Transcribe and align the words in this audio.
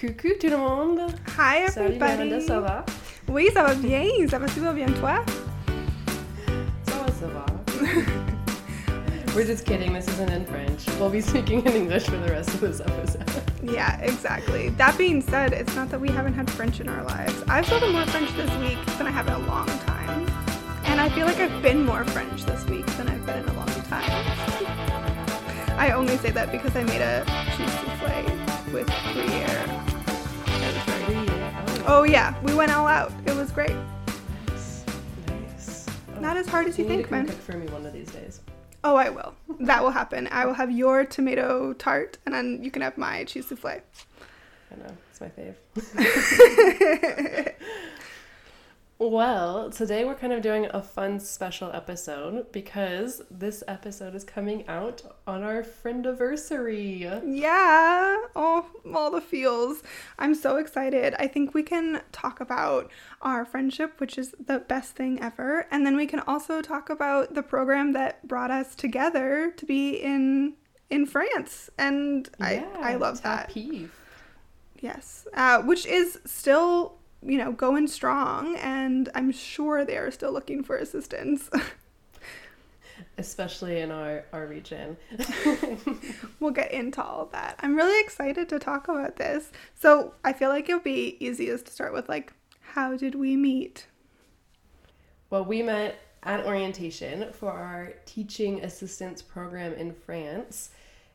Coucou 0.00 0.28
tout 0.38 0.48
le 0.48 0.56
monde! 0.56 1.00
Hi 1.36 1.64
everybody! 1.64 1.98
Salut! 1.98 1.98
Miranda, 1.98 2.40
ça 2.40 2.60
va? 2.60 2.86
Oui, 3.26 3.48
ça 3.52 3.64
va 3.64 3.74
bien, 3.74 4.04
ça 4.28 4.38
va 4.38 4.46
super 4.46 4.72
bien, 4.72 4.86
toi? 4.92 5.24
Ça 6.84 6.98
va, 7.00 7.06
ça 7.08 7.26
va. 7.26 7.44
We're 9.34 9.44
just 9.44 9.64
kidding, 9.66 9.92
this 9.92 10.06
isn't 10.06 10.30
in 10.30 10.46
French. 10.46 10.86
We'll 11.00 11.10
be 11.10 11.20
speaking 11.20 11.66
in 11.66 11.72
English 11.72 12.04
for 12.04 12.16
the 12.16 12.30
rest 12.30 12.50
of 12.50 12.60
this 12.60 12.80
episode. 12.80 13.42
Yeah, 13.60 14.00
exactly. 14.00 14.68
That 14.78 14.96
being 14.96 15.20
said, 15.20 15.52
it's 15.52 15.74
not 15.74 15.90
that 15.90 16.00
we 16.00 16.10
haven't 16.10 16.34
had 16.34 16.48
French 16.48 16.78
in 16.78 16.88
our 16.88 17.02
lives. 17.02 17.34
I've 17.48 17.66
spoken 17.66 17.90
more 17.90 18.06
French 18.06 18.30
this 18.36 18.50
week 18.58 18.78
than 18.98 19.08
I 19.08 19.10
have 19.10 19.26
in 19.26 19.34
a 19.34 19.46
long 19.48 19.66
time. 19.66 20.28
And 20.84 21.00
I 21.00 21.08
feel 21.08 21.26
like 21.26 21.40
I've 21.40 21.60
been 21.60 21.84
more 21.84 22.04
French 22.04 22.44
this 22.44 22.64
week 22.66 22.86
than 22.98 23.08
I've 23.08 23.26
been 23.26 23.42
in 23.42 23.48
a 23.48 23.54
long 23.54 23.66
time. 23.90 24.28
I 25.76 25.90
only 25.90 26.16
say 26.18 26.30
that 26.30 26.52
because 26.52 26.76
I 26.76 26.84
made 26.84 27.00
a 27.00 27.24
cheese 27.56 27.72
souffle 27.80 28.38
with 28.72 28.86
Gruyere. 29.12 29.77
It 31.88 31.90
was 31.90 31.96
very 32.00 32.10
Oh, 32.10 32.12
yeah, 32.12 32.34
we 32.42 32.54
went 32.54 32.70
all 32.70 32.86
out. 32.86 33.12
It 33.26 33.34
was 33.34 33.50
great. 33.50 33.74
nice. 34.46 34.84
nice. 35.26 35.86
Oh, 36.14 36.20
Not 36.20 36.36
as 36.36 36.46
hard 36.46 36.66
as 36.66 36.78
you 36.78 36.84
to 36.84 36.90
think, 36.90 37.10
man. 37.10 37.26
cook 37.26 37.40
for 37.40 37.56
me 37.56 37.66
one 37.68 37.86
of 37.86 37.92
these 37.92 38.10
days. 38.10 38.40
Oh, 38.84 38.96
I 38.96 39.08
will. 39.08 39.34
That 39.60 39.82
will 39.82 39.90
happen. 39.90 40.28
I 40.30 40.44
will 40.44 40.54
have 40.54 40.70
your 40.70 41.04
tomato 41.06 41.72
tart, 41.72 42.18
and 42.26 42.34
then 42.34 42.62
you 42.62 42.70
can 42.70 42.82
have 42.82 42.98
my 42.98 43.24
cheese 43.24 43.46
souffle. 43.48 43.80
I 44.70 44.76
know, 44.76 44.96
it's 45.10 45.20
my 45.20 45.30
fave. 45.30 45.54
Well, 49.00 49.70
today 49.70 50.04
we're 50.04 50.16
kind 50.16 50.32
of 50.32 50.42
doing 50.42 50.66
a 50.70 50.82
fun 50.82 51.20
special 51.20 51.70
episode 51.72 52.50
because 52.50 53.22
this 53.30 53.62
episode 53.68 54.16
is 54.16 54.24
coming 54.24 54.66
out 54.66 55.02
on 55.24 55.44
our 55.44 55.62
friendiversary. 55.62 57.22
yeah. 57.24 58.16
Oh, 58.34 58.66
all 58.92 59.12
the 59.12 59.20
feels. 59.20 59.84
I'm 60.18 60.34
so 60.34 60.56
excited. 60.56 61.14
I 61.16 61.28
think 61.28 61.54
we 61.54 61.62
can 61.62 62.02
talk 62.10 62.40
about 62.40 62.90
our 63.22 63.44
friendship, 63.44 64.00
which 64.00 64.18
is 64.18 64.34
the 64.44 64.58
best 64.58 64.96
thing 64.96 65.20
ever, 65.22 65.68
and 65.70 65.86
then 65.86 65.94
we 65.96 66.06
can 66.06 66.18
also 66.18 66.60
talk 66.60 66.90
about 66.90 67.34
the 67.34 67.42
program 67.44 67.92
that 67.92 68.26
brought 68.26 68.50
us 68.50 68.74
together 68.74 69.52
to 69.58 69.64
be 69.64 69.90
in 69.90 70.54
in 70.90 71.06
France, 71.06 71.70
and 71.78 72.28
I 72.40 72.66
I 72.80 72.96
love 72.96 73.22
that. 73.22 73.50
TAPIF. 73.50 73.90
Yes, 74.80 75.28
uh, 75.34 75.62
which 75.62 75.86
is 75.86 76.18
still 76.24 76.97
you 77.22 77.38
know 77.38 77.52
going 77.52 77.86
strong, 77.86 78.56
and 78.56 79.08
I'm 79.14 79.32
sure 79.32 79.84
they 79.84 79.96
are 79.96 80.10
still 80.10 80.32
looking 80.32 80.62
for 80.62 80.76
assistance. 80.76 81.50
especially 83.18 83.80
in 83.80 83.90
our, 83.90 84.24
our 84.32 84.46
region. 84.46 84.96
we'll 86.40 86.50
get 86.50 86.72
into 86.72 87.02
all 87.02 87.22
of 87.22 87.32
that. 87.32 87.56
I'm 87.60 87.76
really 87.76 88.00
excited 88.00 88.48
to 88.48 88.58
talk 88.58 88.88
about 88.88 89.16
this. 89.16 89.50
So 89.74 90.14
I 90.24 90.32
feel 90.32 90.48
like 90.50 90.68
it'll 90.68 90.80
be 90.80 91.16
easiest 91.18 91.66
to 91.66 91.72
start 91.72 91.92
with 91.92 92.08
like, 92.08 92.32
how 92.60 92.96
did 92.96 93.14
we 93.14 93.36
meet? 93.36 93.86
well, 95.30 95.44
we 95.44 95.62
met 95.62 95.98
at 96.22 96.44
orientation 96.46 97.32
for 97.32 97.52
our 97.52 97.92
teaching 98.06 98.64
assistance 98.64 99.22
program 99.22 99.74
in 99.74 99.92
France, 99.92 100.70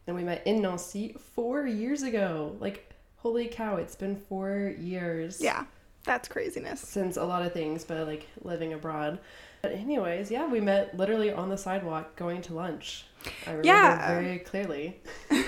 and 0.07 0.15
we 0.15 0.23
met 0.23 0.45
in 0.45 0.61
Nancy 0.61 1.15
four 1.35 1.65
years 1.65 2.03
ago. 2.03 2.55
Like, 2.59 2.93
holy 3.17 3.47
cow, 3.47 3.77
it's 3.77 3.95
been 3.95 4.15
four 4.15 4.73
years. 4.77 5.41
Yeah, 5.41 5.65
that's 6.03 6.27
craziness. 6.27 6.81
since 6.81 7.17
a 7.17 7.23
lot 7.23 7.45
of 7.45 7.53
things, 7.53 7.83
but 7.83 8.05
like 8.07 8.27
living 8.43 8.73
abroad. 8.73 9.19
But 9.61 9.71
anyways, 9.73 10.29
yeah, 10.29 10.45
we 10.47 10.59
met 10.59 10.95
literally 10.97 11.31
on 11.31 11.49
the 11.49 11.57
sidewalk 11.57 12.15
going 12.17 12.41
to 12.43 12.53
lunch. 12.53 13.05
I 13.47 13.51
remember 13.51 13.67
Yeah. 13.67 14.07
very 14.21 14.39
clearly. 14.39 14.99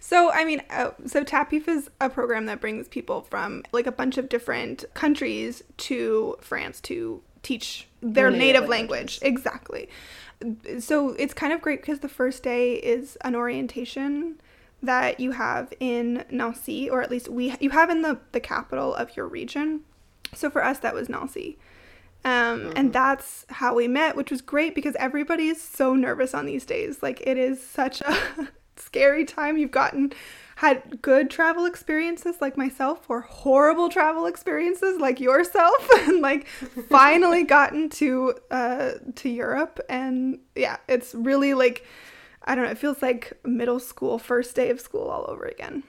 So 0.00 0.32
I 0.32 0.44
mean, 0.44 0.62
uh, 0.68 0.90
so 1.06 1.22
TAPIF 1.22 1.68
is 1.68 1.90
a 2.00 2.10
program 2.10 2.46
that 2.46 2.60
brings 2.60 2.88
people 2.88 3.20
from 3.20 3.62
like 3.70 3.86
a 3.86 3.92
bunch 3.92 4.18
of 4.18 4.28
different 4.28 4.84
countries 4.94 5.62
to 5.76 6.36
France 6.40 6.80
to 6.82 7.22
teach 7.44 7.86
their 8.02 8.30
Native 8.32 8.40
native, 8.64 8.68
language. 8.68 9.20
Exactly. 9.22 9.88
So 10.80 11.10
it's 11.10 11.34
kind 11.34 11.52
of 11.52 11.60
great 11.62 11.82
because 11.82 12.00
the 12.00 12.08
first 12.08 12.42
day 12.42 12.74
is 12.74 13.16
an 13.20 13.36
orientation 13.36 14.40
that 14.82 15.20
you 15.20 15.32
have 15.32 15.72
in 15.80 16.24
Nancy, 16.30 16.88
or 16.88 17.02
at 17.02 17.10
least 17.10 17.28
we 17.28 17.54
you 17.60 17.70
have 17.70 17.90
in 17.90 18.02
the 18.02 18.18
the 18.32 18.40
capital 18.40 18.94
of 18.94 19.16
your 19.16 19.26
region. 19.26 19.80
So 20.34 20.50
for 20.50 20.64
us, 20.64 20.78
that 20.78 20.94
was 20.94 21.08
Nancy. 21.08 21.58
Um, 22.22 22.72
and 22.76 22.92
that's 22.92 23.46
how 23.48 23.74
we 23.74 23.88
met, 23.88 24.14
which 24.14 24.30
was 24.30 24.42
great 24.42 24.74
because 24.74 24.94
everybody 24.96 25.48
is 25.48 25.62
so 25.62 25.94
nervous 25.94 26.34
on 26.34 26.44
these 26.44 26.66
days. 26.66 27.02
Like 27.02 27.22
it 27.26 27.38
is 27.38 27.64
such 27.64 28.02
a 28.02 28.16
scary 28.76 29.24
time. 29.24 29.56
You've 29.56 29.70
gotten 29.70 30.12
had 30.56 31.00
good 31.00 31.30
travel 31.30 31.64
experiences 31.64 32.36
like 32.42 32.54
myself 32.54 33.08
or 33.08 33.22
horrible 33.22 33.88
travel 33.88 34.26
experiences 34.26 35.00
like 35.00 35.18
yourself 35.18 35.88
and 36.00 36.20
like 36.20 36.46
finally 36.90 37.42
gotten 37.56 37.88
to 37.88 38.34
uh 38.50 38.92
to 39.14 39.30
Europe 39.30 39.80
and 39.88 40.38
yeah, 40.54 40.76
it's 40.86 41.14
really 41.14 41.54
like 41.54 41.86
I 42.44 42.54
don't 42.54 42.64
know, 42.64 42.70
it 42.70 42.78
feels 42.78 43.02
like 43.02 43.38
middle 43.44 43.78
school, 43.80 44.18
first 44.18 44.56
day 44.56 44.70
of 44.70 44.80
school 44.80 45.08
all 45.08 45.24
over 45.28 45.44
again. 45.44 45.82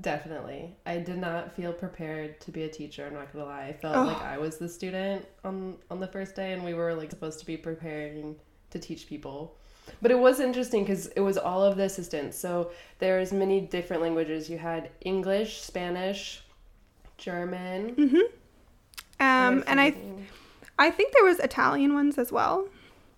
Definitely. 0.00 0.74
I 0.86 0.96
did 0.96 1.18
not 1.18 1.54
feel 1.54 1.72
prepared 1.74 2.40
to 2.40 2.50
be 2.50 2.62
a 2.62 2.68
teacher, 2.68 3.06
I'm 3.06 3.12
not 3.14 3.32
gonna 3.32 3.44
lie. 3.44 3.66
I 3.66 3.72
felt 3.74 3.96
Oh. 3.96 4.04
like 4.04 4.22
I 4.22 4.38
was 4.38 4.56
the 4.56 4.68
student 4.68 5.26
on 5.44 5.76
on 5.90 6.00
the 6.00 6.06
first 6.06 6.34
day 6.34 6.52
and 6.52 6.64
we 6.64 6.72
were 6.74 6.94
like 6.94 7.10
supposed 7.10 7.38
to 7.40 7.46
be 7.46 7.56
preparing 7.58 8.36
to 8.70 8.78
teach 8.78 9.06
people. 9.06 9.56
But 10.00 10.10
it 10.10 10.18
was 10.18 10.40
interesting 10.40 10.84
because 10.84 11.08
it 11.08 11.20
was 11.20 11.36
all 11.36 11.62
of 11.62 11.76
the 11.76 11.82
assistants. 11.84 12.38
So 12.38 12.70
there's 12.98 13.32
many 13.32 13.60
different 13.60 14.00
languages. 14.02 14.48
You 14.48 14.56
had 14.56 14.90
English, 15.02 15.60
Spanish, 15.60 16.42
German. 17.18 17.94
Um 19.20 19.64
and 19.66 19.78
I 19.80 19.90
forgetting? 19.90 20.26
I 20.78 20.90
think 20.90 21.12
there 21.12 21.24
was 21.24 21.38
Italian 21.40 21.92
ones 21.92 22.16
as 22.16 22.32
well. 22.32 22.68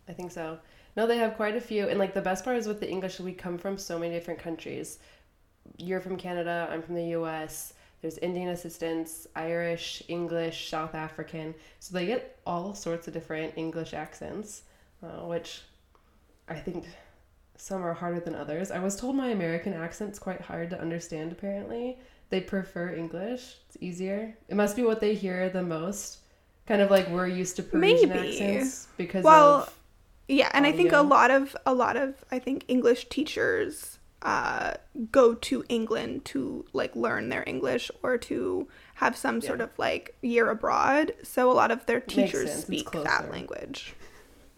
I 0.09 0.13
think 0.15 0.33
so. 0.33 0.59
No, 0.97 1.07
they 1.07 1.19
have 1.19 1.37
quite 1.37 1.57
a 1.57 1.61
few. 1.61 1.89
And 1.89 1.99
like 1.99 2.15
the 2.15 2.21
best 2.21 2.45
part 2.45 2.57
is 2.57 2.67
with 2.67 2.81
the 2.81 2.91
English, 2.91 3.19
we 3.21 3.33
come 3.33 3.59
from 3.59 3.79
so 3.79 3.99
many 3.99 4.13
different 4.15 4.41
countries. 4.41 4.99
You're 5.79 6.01
from 6.01 6.17
Canada, 6.17 6.69
I'm 6.71 6.83
from 6.83 6.95
the 6.97 7.07
US. 7.19 7.75
There's 8.01 8.19
Indian 8.19 8.49
assistants, 8.49 9.29
Irish, 9.37 10.03
English, 10.09 10.69
South 10.69 10.95
African. 10.95 11.55
So 11.79 11.95
they 11.95 12.07
get 12.07 12.39
all 12.47 12.75
sorts 12.75 13.07
of 13.07 13.15
different 13.15 13.55
English 13.57 13.95
accents, 13.95 14.63
uh, 15.03 15.25
which 15.27 15.63
I 16.49 16.57
think 16.57 16.87
some 17.57 17.83
are 17.85 17.95
harder 17.95 18.19
than 18.21 18.35
others. 18.35 18.73
I 18.73 18.81
was 18.81 18.97
told 18.97 19.15
my 19.15 19.29
American 19.29 19.73
accent's 19.73 20.19
quite 20.19 20.41
hard 20.41 20.71
to 20.71 20.81
understand, 20.81 21.31
apparently. 21.31 21.97
They 22.31 22.41
prefer 22.41 22.93
English, 22.95 23.57
it's 23.69 23.77
easier. 23.81 24.35
It 24.49 24.57
must 24.57 24.75
be 24.75 24.83
what 24.83 25.01
they 25.01 25.15
hear 25.15 25.49
the 25.49 25.63
most. 25.63 26.19
Kind 26.67 26.83
of 26.83 26.91
like 26.91 27.09
we're 27.09 27.27
used 27.29 27.57
to 27.57 27.63
Parisian 27.63 28.09
Maybe. 28.09 28.29
accents 28.31 28.89
because 28.97 29.23
Well, 29.25 29.63
of 29.63 29.75
Yeah, 30.33 30.49
and 30.55 30.65
I 30.67 30.73
think 30.73 30.93
a 30.93 31.03
lot 31.03 31.31
of 31.31 31.55
a 31.67 31.75
lot 31.75 31.97
of 31.97 32.25
I 32.31 32.39
think 32.39 32.65
English 32.67 33.09
teachers 33.11 33.99
uh, 34.23 34.75
go 35.11 35.35
to 35.35 35.65
England 35.69 36.25
to 36.27 36.65
like 36.73 36.97
learn 36.97 37.29
their 37.29 37.45
English 37.47 37.91
or 38.03 38.17
to 38.19 38.67
have 38.95 39.17
some 39.17 39.41
sort 39.43 39.61
of 39.61 39.71
like 39.79 40.17
year 40.23 40.49
abroad. 40.49 41.13
So 41.23 41.51
a 41.51 41.55
lot 41.55 41.71
of 41.71 41.85
their 41.85 42.01
teachers 42.01 42.51
speak 42.53 42.91
that 42.93 43.31
language. 43.31 43.95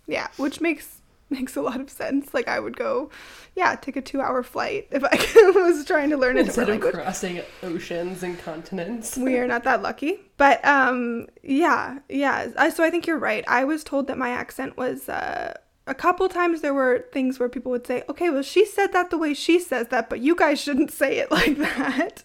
Yeah, 0.06 0.28
which 0.36 0.60
makes 0.60 0.98
makes 1.30 1.56
a 1.56 1.62
lot 1.62 1.80
of 1.80 1.90
sense. 1.90 2.32
Like 2.32 2.46
I 2.46 2.60
would 2.60 2.76
go, 2.76 3.10
yeah, 3.56 3.74
take 3.74 3.96
a 3.96 4.02
two 4.02 4.20
hour 4.20 4.44
flight 4.44 4.86
if 4.92 5.02
I 5.02 5.16
was 5.56 5.84
trying 5.84 6.10
to 6.10 6.16
learn 6.16 6.36
a 6.36 6.40
instead 6.40 6.66
different 6.66 6.82
of 6.82 6.84
language 6.84 7.04
crossing 7.04 7.40
oceans 7.64 8.22
and 8.22 8.38
continents. 8.38 9.16
we 9.16 9.38
are 9.38 9.48
not 9.48 9.64
that 9.64 9.82
lucky 9.82 10.20
but 10.36 10.64
um 10.64 11.26
yeah 11.42 11.98
yeah 12.08 12.48
I, 12.56 12.70
so 12.70 12.82
i 12.84 12.90
think 12.90 13.06
you're 13.06 13.18
right 13.18 13.44
i 13.46 13.64
was 13.64 13.84
told 13.84 14.08
that 14.08 14.18
my 14.18 14.30
accent 14.30 14.76
was 14.76 15.08
uh 15.08 15.54
a 15.86 15.94
couple 15.94 16.28
times 16.28 16.60
there 16.62 16.72
were 16.74 17.06
things 17.12 17.38
where 17.38 17.48
people 17.48 17.70
would 17.70 17.86
say 17.86 18.02
okay 18.08 18.30
well 18.30 18.42
she 18.42 18.64
said 18.64 18.92
that 18.92 19.10
the 19.10 19.18
way 19.18 19.34
she 19.34 19.58
says 19.58 19.88
that 19.88 20.08
but 20.08 20.20
you 20.20 20.34
guys 20.34 20.60
shouldn't 20.60 20.90
say 20.90 21.18
it 21.18 21.30
like 21.38 21.56
that 21.58 22.24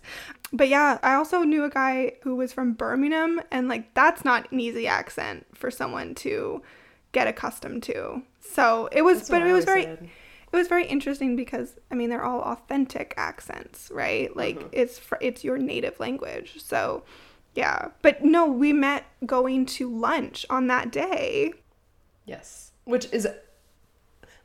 but 0.54 0.70
yeah 0.70 0.98
i 1.04 1.14
also 1.14 1.44
knew 1.44 1.64
a 1.66 1.70
guy 1.70 2.14
who 2.24 2.36
was 2.36 2.54
from 2.54 2.74
birmingham 2.74 3.42
and 3.52 3.68
like 3.68 3.94
that's 3.94 4.24
not 4.24 4.50
an 4.52 4.60
easy 4.60 4.88
accent 4.88 5.46
for 5.54 5.70
someone 5.70 6.16
to 6.16 6.62
get 7.12 7.28
accustomed 7.28 7.84
to 7.84 8.22
so 8.40 8.88
it 8.92 9.02
was 9.02 9.18
That's 9.20 9.30
but 9.32 9.42
it 9.42 9.52
was 9.52 9.66
very 9.66 9.84
said. 9.84 10.10
it 10.52 10.56
was 10.56 10.68
very 10.68 10.86
interesting 10.88 11.36
because 11.36 11.76
I 11.92 11.96
mean 11.96 12.10
they're 12.10 12.24
all 12.24 12.42
authentic 12.42 13.14
accents, 13.18 13.92
right? 13.94 14.36
Like 14.36 14.58
Mhm. 14.60 14.70
it's 14.72 14.98
fr- 14.98 15.22
it's 15.22 15.44
your 15.44 15.60
native 15.60 16.00
language. 16.00 16.64
So, 16.64 17.04
yeah. 17.54 17.90
But 18.02 18.24
no, 18.24 18.48
we 18.48 18.74
met 18.74 19.06
going 19.28 19.68
to 19.78 19.88
lunch 19.88 20.48
on 20.50 20.66
that 20.68 20.92
day. 20.92 21.54
Yes. 22.26 22.72
Which 22.86 23.08
is 23.12 23.28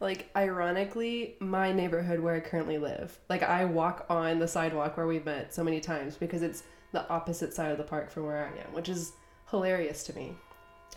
like 0.01 0.31
ironically 0.37 1.37
my 1.41 1.73
neighborhood 1.73 2.21
where 2.21 2.35
I 2.35 2.41
currently 2.41 2.79
live. 2.79 3.19
Like 3.29 3.43
I 3.43 3.65
walk 3.65 4.07
on 4.09 4.39
the 4.39 4.49
sidewalk 4.49 4.97
where 4.97 5.07
we 5.07 5.19
met 5.21 5.55
so 5.55 5.65
many 5.65 5.81
times 5.81 6.17
because 6.17 6.43
it's 6.43 6.65
the 6.93 7.09
opposite 7.09 7.53
side 7.53 7.73
of 7.73 7.79
the 7.79 7.85
park 7.85 8.11
from 8.11 8.27
where 8.27 8.45
I 8.45 8.61
am, 8.67 8.73
which 8.75 8.89
is 8.89 9.13
hilarious 9.51 10.05
to 10.05 10.17
me 10.17 10.35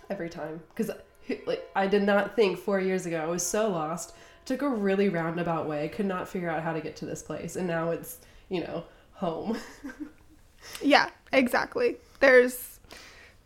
every 0.10 0.30
time 0.30 0.62
cuz 0.76 0.90
like 1.46 1.70
I 1.76 1.88
did 1.88 2.04
not 2.04 2.36
think 2.36 2.58
4 2.58 2.80
years 2.80 3.06
ago 3.06 3.22
I 3.22 3.28
was 3.28 3.46
so 3.46 3.70
lost. 3.70 4.16
Took 4.46 4.62
a 4.62 4.70
really 4.70 5.10
roundabout 5.10 5.68
way, 5.68 5.90
could 5.90 6.06
not 6.06 6.30
figure 6.30 6.50
out 6.50 6.64
how 6.64 6.74
to 6.74 6.82
get 6.82 6.96
to 6.98 7.06
this 7.06 7.22
place 7.22 7.56
and 7.56 7.68
now 7.68 7.92
it's, 7.92 8.20
you 8.50 8.62
know, 8.62 8.86
home. 9.14 9.58
Yeah, 10.82 11.10
exactly. 11.32 11.98
There's 12.20 12.80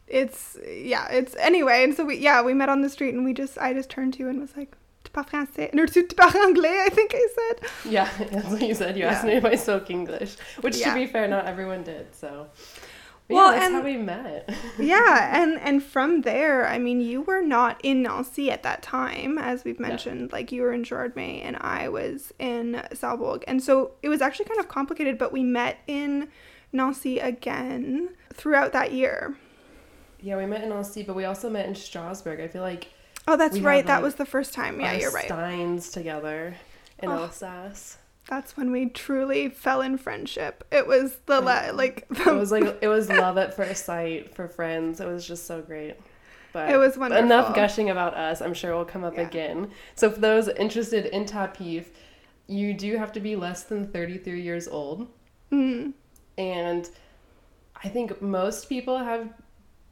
it's 0.08 0.58
yeah, 0.68 1.08
it's 1.10 1.36
anyway, 1.38 1.84
and 1.84 1.96
so 1.96 2.06
we 2.06 2.18
yeah, 2.18 2.42
we 2.42 2.54
met 2.54 2.70
on 2.70 2.82
the 2.82 2.90
street 2.90 3.14
and 3.14 3.24
we 3.24 3.34
just 3.34 3.58
I 3.58 3.74
just 3.74 3.90
turned 3.90 4.14
to 4.16 4.20
you 4.20 4.30
and 4.30 4.40
was 4.42 4.56
like, 4.58 4.76
Tu 5.14 5.22
parles 5.24 5.28
français? 5.48 5.74
No, 5.74 5.86
tu 5.86 6.04
parles 6.04 6.36
anglais, 6.36 6.84
I 6.86 6.90
think 6.90 7.14
I 7.14 7.28
said. 7.36 7.70
Yeah, 7.92 8.10
that's 8.32 8.48
what 8.48 8.62
you 8.62 8.74
said. 8.74 8.96
You 8.98 9.04
Yeah. 9.04 9.12
asked 9.12 9.26
me 9.26 9.34
if 9.34 9.46
I 9.46 9.56
spoke 9.56 9.90
English, 9.90 10.38
which 10.62 10.78
Yeah. 10.78 10.94
to 10.94 11.00
be 11.00 11.06
fair, 11.08 11.28
not 11.28 11.46
everyone 11.46 11.84
did. 11.84 12.14
So, 12.16 12.48
But 13.28 13.36
Well, 13.36 13.46
yeah, 13.54 13.60
that's 13.60 13.66
and- 13.68 13.76
how 13.76 13.82
we 13.84 13.98
met. 13.98 14.50
yeah, 14.80 15.42
and 15.42 15.58
and 15.60 15.82
from 15.84 16.22
there, 16.22 16.68
I 16.68 16.78
mean, 16.80 17.00
you 17.02 17.22
were 17.22 17.42
not 17.42 17.80
in 17.84 18.02
Nancy 18.04 18.52
at 18.52 18.64
that 18.64 18.82
time, 18.82 19.38
as 19.38 19.64
we've 19.64 19.80
mentioned. 19.80 20.32
Like 20.34 20.52
you 20.52 20.62
were 20.64 20.74
in 20.74 20.84
Jordan, 20.84 21.24
and 21.48 21.56
I 21.62 21.88
was 21.88 22.34
in 22.40 22.82
Salzburg, 22.94 23.44
and 23.48 23.62
so 23.64 23.92
it 24.02 24.10
was 24.10 24.22
actually 24.22 24.46
kind 24.46 24.60
of 24.60 24.68
complicated. 24.68 25.18
But 25.18 25.32
we 25.32 25.44
met 25.44 25.78
in 25.88 26.28
Nancy 26.74 27.20
again 27.20 28.10
throughout 28.34 28.74
that 28.74 28.92
year. 28.92 29.36
yeah, 30.22 30.36
we 30.38 30.46
met 30.46 30.64
in 30.64 30.70
Nancy, 30.70 31.02
but 31.04 31.16
we 31.16 31.24
also 31.26 31.50
met 31.50 31.66
in 31.68 31.76
Strasbourg. 31.76 32.40
I 32.42 32.48
feel 32.48 32.62
like 32.64 32.88
Oh, 33.28 33.38
that's 33.38 33.54
We 33.54 33.60
had, 33.60 33.66
right. 33.68 33.86
that 33.88 33.96
like, 33.98 34.04
was 34.04 34.16
the 34.16 34.26
first 34.26 34.54
time. 34.54 34.80
Yeah, 34.80 34.94
our 34.94 34.96
you're 35.00 35.12
right. 35.12 35.26
Steins 35.26 35.90
together 35.92 36.56
in 37.00 37.10
Oh. 37.10 37.24
Alsace. 37.24 37.98
That's 38.28 38.56
when 38.56 38.72
we 38.72 38.88
truly 38.88 39.50
fell 39.50 39.82
in 39.82 39.98
friendship. 39.98 40.64
It 40.72 40.88
was 40.88 41.18
the 41.26 41.42
la- 41.42 41.72
like 41.74 42.06
It 42.12 42.26
was 42.34 42.52
like 42.52 42.78
it 42.82 42.88
was 42.88 43.10
love 43.26 43.38
at 43.38 43.56
first 43.56 43.86
sight 43.86 44.34
for 44.36 44.48
friends. 44.48 45.00
It 45.00 45.08
was 45.08 45.28
just 45.28 45.46
so 45.46 45.62
great. 45.62 45.96
But 46.54 46.70
It 46.70 46.78
was 46.78 46.98
wonderful. 46.98 47.24
Enough 47.26 47.56
gushing 47.56 47.90
about 47.90 48.14
us. 48.16 48.42
I'm 48.42 48.54
sure 48.54 48.76
we'll 48.76 48.86
come 48.86 49.04
up 49.04 49.16
Yeah. 49.16 49.22
again. 49.28 49.72
So 49.96 50.10
for 50.12 50.20
those 50.20 50.48
interested 50.50 51.06
in 51.08 51.26
Tapif, 51.26 51.86
you 52.48 52.74
do 52.74 52.98
have 52.98 53.12
to 53.14 53.20
be 53.20 53.36
less 53.36 53.64
than 53.64 53.88
33 53.92 54.42
years 54.42 54.68
old, 54.68 55.08
Mm, 55.52 55.94
and 56.38 56.90
I 57.84 57.88
think 57.90 58.22
most 58.22 58.68
people 58.70 58.98
have 59.00 59.30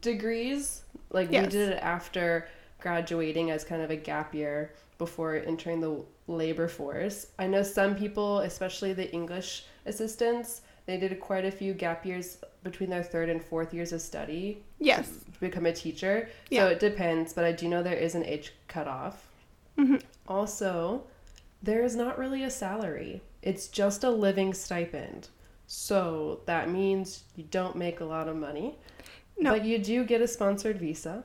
degrees. 0.01 0.83
Like 1.09 1.31
Yes. 1.31 1.45
we 1.45 1.49
did 1.51 1.69
it 1.71 1.79
after 1.81 2.47
graduating 2.79 3.51
as 3.51 3.63
kind 3.63 3.81
of 3.81 3.91
a 3.91 3.95
gap 3.95 4.33
year 4.33 4.73
before 4.97 5.35
entering 5.35 5.79
the 5.79 6.03
labor 6.27 6.67
force. 6.67 7.27
I 7.37 7.47
know 7.47 7.63
some 7.63 7.95
people, 7.95 8.39
especially 8.39 8.93
the 8.93 9.11
English 9.11 9.65
assistants, 9.85 10.61
they 10.85 10.97
did 10.97 11.19
quite 11.19 11.45
a 11.45 11.51
few 11.51 11.73
gap 11.73 12.05
years 12.05 12.39
between 12.63 12.89
their 12.89 13.03
third 13.03 13.29
and 13.29 13.43
fourth 13.43 13.73
years 13.73 13.93
of 13.93 14.01
study 14.01 14.63
yes. 14.79 15.07
to 15.33 15.39
become 15.39 15.65
a 15.65 15.73
teacher. 15.73 16.29
Yeah. 16.49 16.61
So 16.61 16.67
it 16.69 16.79
depends, 16.79 17.33
but 17.33 17.45
I 17.45 17.51
do 17.51 17.67
know 17.67 17.83
there 17.83 17.93
is 17.93 18.15
an 18.15 18.25
age 18.25 18.53
cutoff. 18.67 19.27
Mhm. 19.77 20.01
Also, 20.27 21.03
there 21.61 21.83
is 21.83 21.95
not 21.95 22.17
really 22.17 22.43
a 22.43 22.49
salary. 22.49 23.21
It's 23.41 23.67
just 23.67 24.03
a 24.03 24.09
living 24.09 24.53
stipend. 24.53 25.29
So 25.67 26.41
that 26.45 26.69
means 26.69 27.23
you 27.35 27.43
don't 27.43 27.75
make 27.75 27.99
a 27.99 28.05
lot 28.05 28.27
of 28.27 28.35
money. 28.35 28.77
No. 29.37 29.51
But 29.51 29.65
you 29.65 29.77
do 29.77 30.03
get 30.03 30.21
a 30.21 30.27
sponsored 30.27 30.77
visa. 30.79 31.23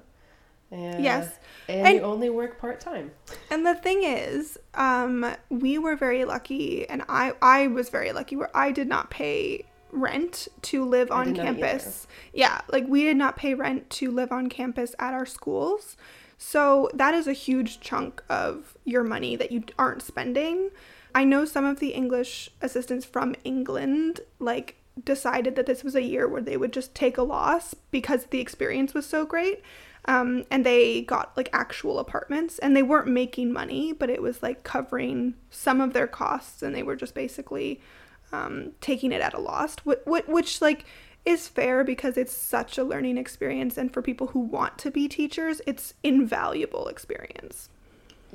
And, 0.74 1.02
Yes. 1.04 1.38
And, 1.68 1.86
And- 1.86 1.96
you 1.96 2.02
only 2.02 2.30
work 2.30 2.58
part 2.58 2.80
time. 2.80 3.12
And 3.50 3.64
the 3.64 3.74
thing 3.74 4.02
is, 4.02 4.58
um, 4.74 5.24
we 5.48 5.78
were 5.78 5.96
very 5.96 6.24
lucky, 6.24 6.88
and 6.88 7.02
I 7.08 7.32
I 7.40 7.68
was 7.68 7.88
very 7.88 8.12
lucky 8.12 8.36
where 8.36 8.54
I 8.54 8.70
did 8.72 8.88
not 8.88 9.10
pay 9.10 9.64
rent 9.92 10.48
to 10.62 10.84
live 10.84 11.10
I 11.10 11.20
on 11.20 11.34
campus. 11.34 12.06
Yeah, 12.32 12.60
like 12.68 12.86
we 12.88 13.04
did 13.04 13.16
not 13.16 13.36
pay 13.36 13.54
rent 13.54 13.88
to 13.90 14.10
live 14.10 14.32
on 14.32 14.48
campus 14.48 14.94
at 14.98 15.14
our 15.14 15.24
schools. 15.24 15.96
So 16.36 16.90
that 16.92 17.14
is 17.14 17.26
a 17.28 17.32
huge 17.32 17.80
chunk 17.80 18.22
of 18.28 18.76
your 18.84 19.04
money 19.04 19.36
that 19.36 19.52
you 19.52 19.62
aren't 19.78 20.02
spending. 20.02 20.70
I 21.14 21.24
know 21.24 21.44
some 21.44 21.64
of 21.64 21.78
the 21.78 21.90
English 21.90 22.50
assistants 22.60 23.06
from 23.06 23.36
England 23.44 24.20
like 24.40 24.76
decided 25.02 25.54
that 25.56 25.66
this 25.66 25.84
was 25.84 25.94
a 25.94 26.02
year 26.02 26.28
where 26.28 26.42
they 26.42 26.56
would 26.56 26.72
just 26.72 26.94
take 26.94 27.16
a 27.16 27.22
loss 27.22 27.74
because 27.92 28.26
the 28.26 28.40
experience 28.40 28.94
was 28.94 29.06
so 29.06 29.24
great. 29.24 29.62
Um, 30.06 30.44
and 30.50 30.66
they 30.66 31.02
got 31.02 31.36
like 31.36 31.48
actual 31.52 31.98
apartments 31.98 32.58
and 32.58 32.76
they 32.76 32.82
weren't 32.82 33.08
making 33.08 33.52
money, 33.52 33.92
but 33.92 34.10
it 34.10 34.20
was 34.20 34.42
like 34.42 34.62
covering 34.62 35.34
some 35.50 35.80
of 35.80 35.92
their 35.92 36.06
costs 36.06 36.62
and 36.62 36.74
they 36.74 36.82
were 36.82 36.96
just 36.96 37.14
basically 37.14 37.80
um, 38.32 38.72
taking 38.80 39.12
it 39.12 39.22
at 39.22 39.34
a 39.34 39.40
loss, 39.40 39.76
which, 39.84 40.26
which 40.26 40.60
like 40.60 40.84
is 41.24 41.48
fair 41.48 41.84
because 41.84 42.18
it's 42.18 42.36
such 42.36 42.76
a 42.76 42.84
learning 42.84 43.16
experience. 43.16 43.78
And 43.78 43.92
for 43.92 44.02
people 44.02 44.28
who 44.28 44.40
want 44.40 44.76
to 44.78 44.90
be 44.90 45.08
teachers, 45.08 45.62
it's 45.66 45.94
invaluable 46.02 46.88
experience. 46.88 47.70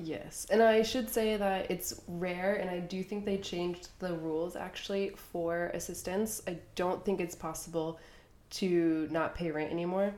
Yes, 0.02 0.48
and 0.50 0.64
I 0.64 0.82
should 0.82 1.10
say 1.10 1.36
that 1.36 1.70
it's 1.70 2.02
rare, 2.08 2.56
and 2.56 2.70
I 2.70 2.80
do 2.80 3.04
think 3.04 3.26
they 3.26 3.38
changed 3.38 3.90
the 4.00 4.14
rules 4.14 4.56
actually 4.56 5.10
for 5.10 5.72
assistants. 5.74 6.42
I 6.48 6.58
don't 6.76 7.04
think 7.04 7.20
it's 7.20 7.36
possible 7.36 8.00
to 8.52 9.08
not 9.12 9.36
pay 9.36 9.52
rent 9.52 9.72
anymore, 9.72 10.14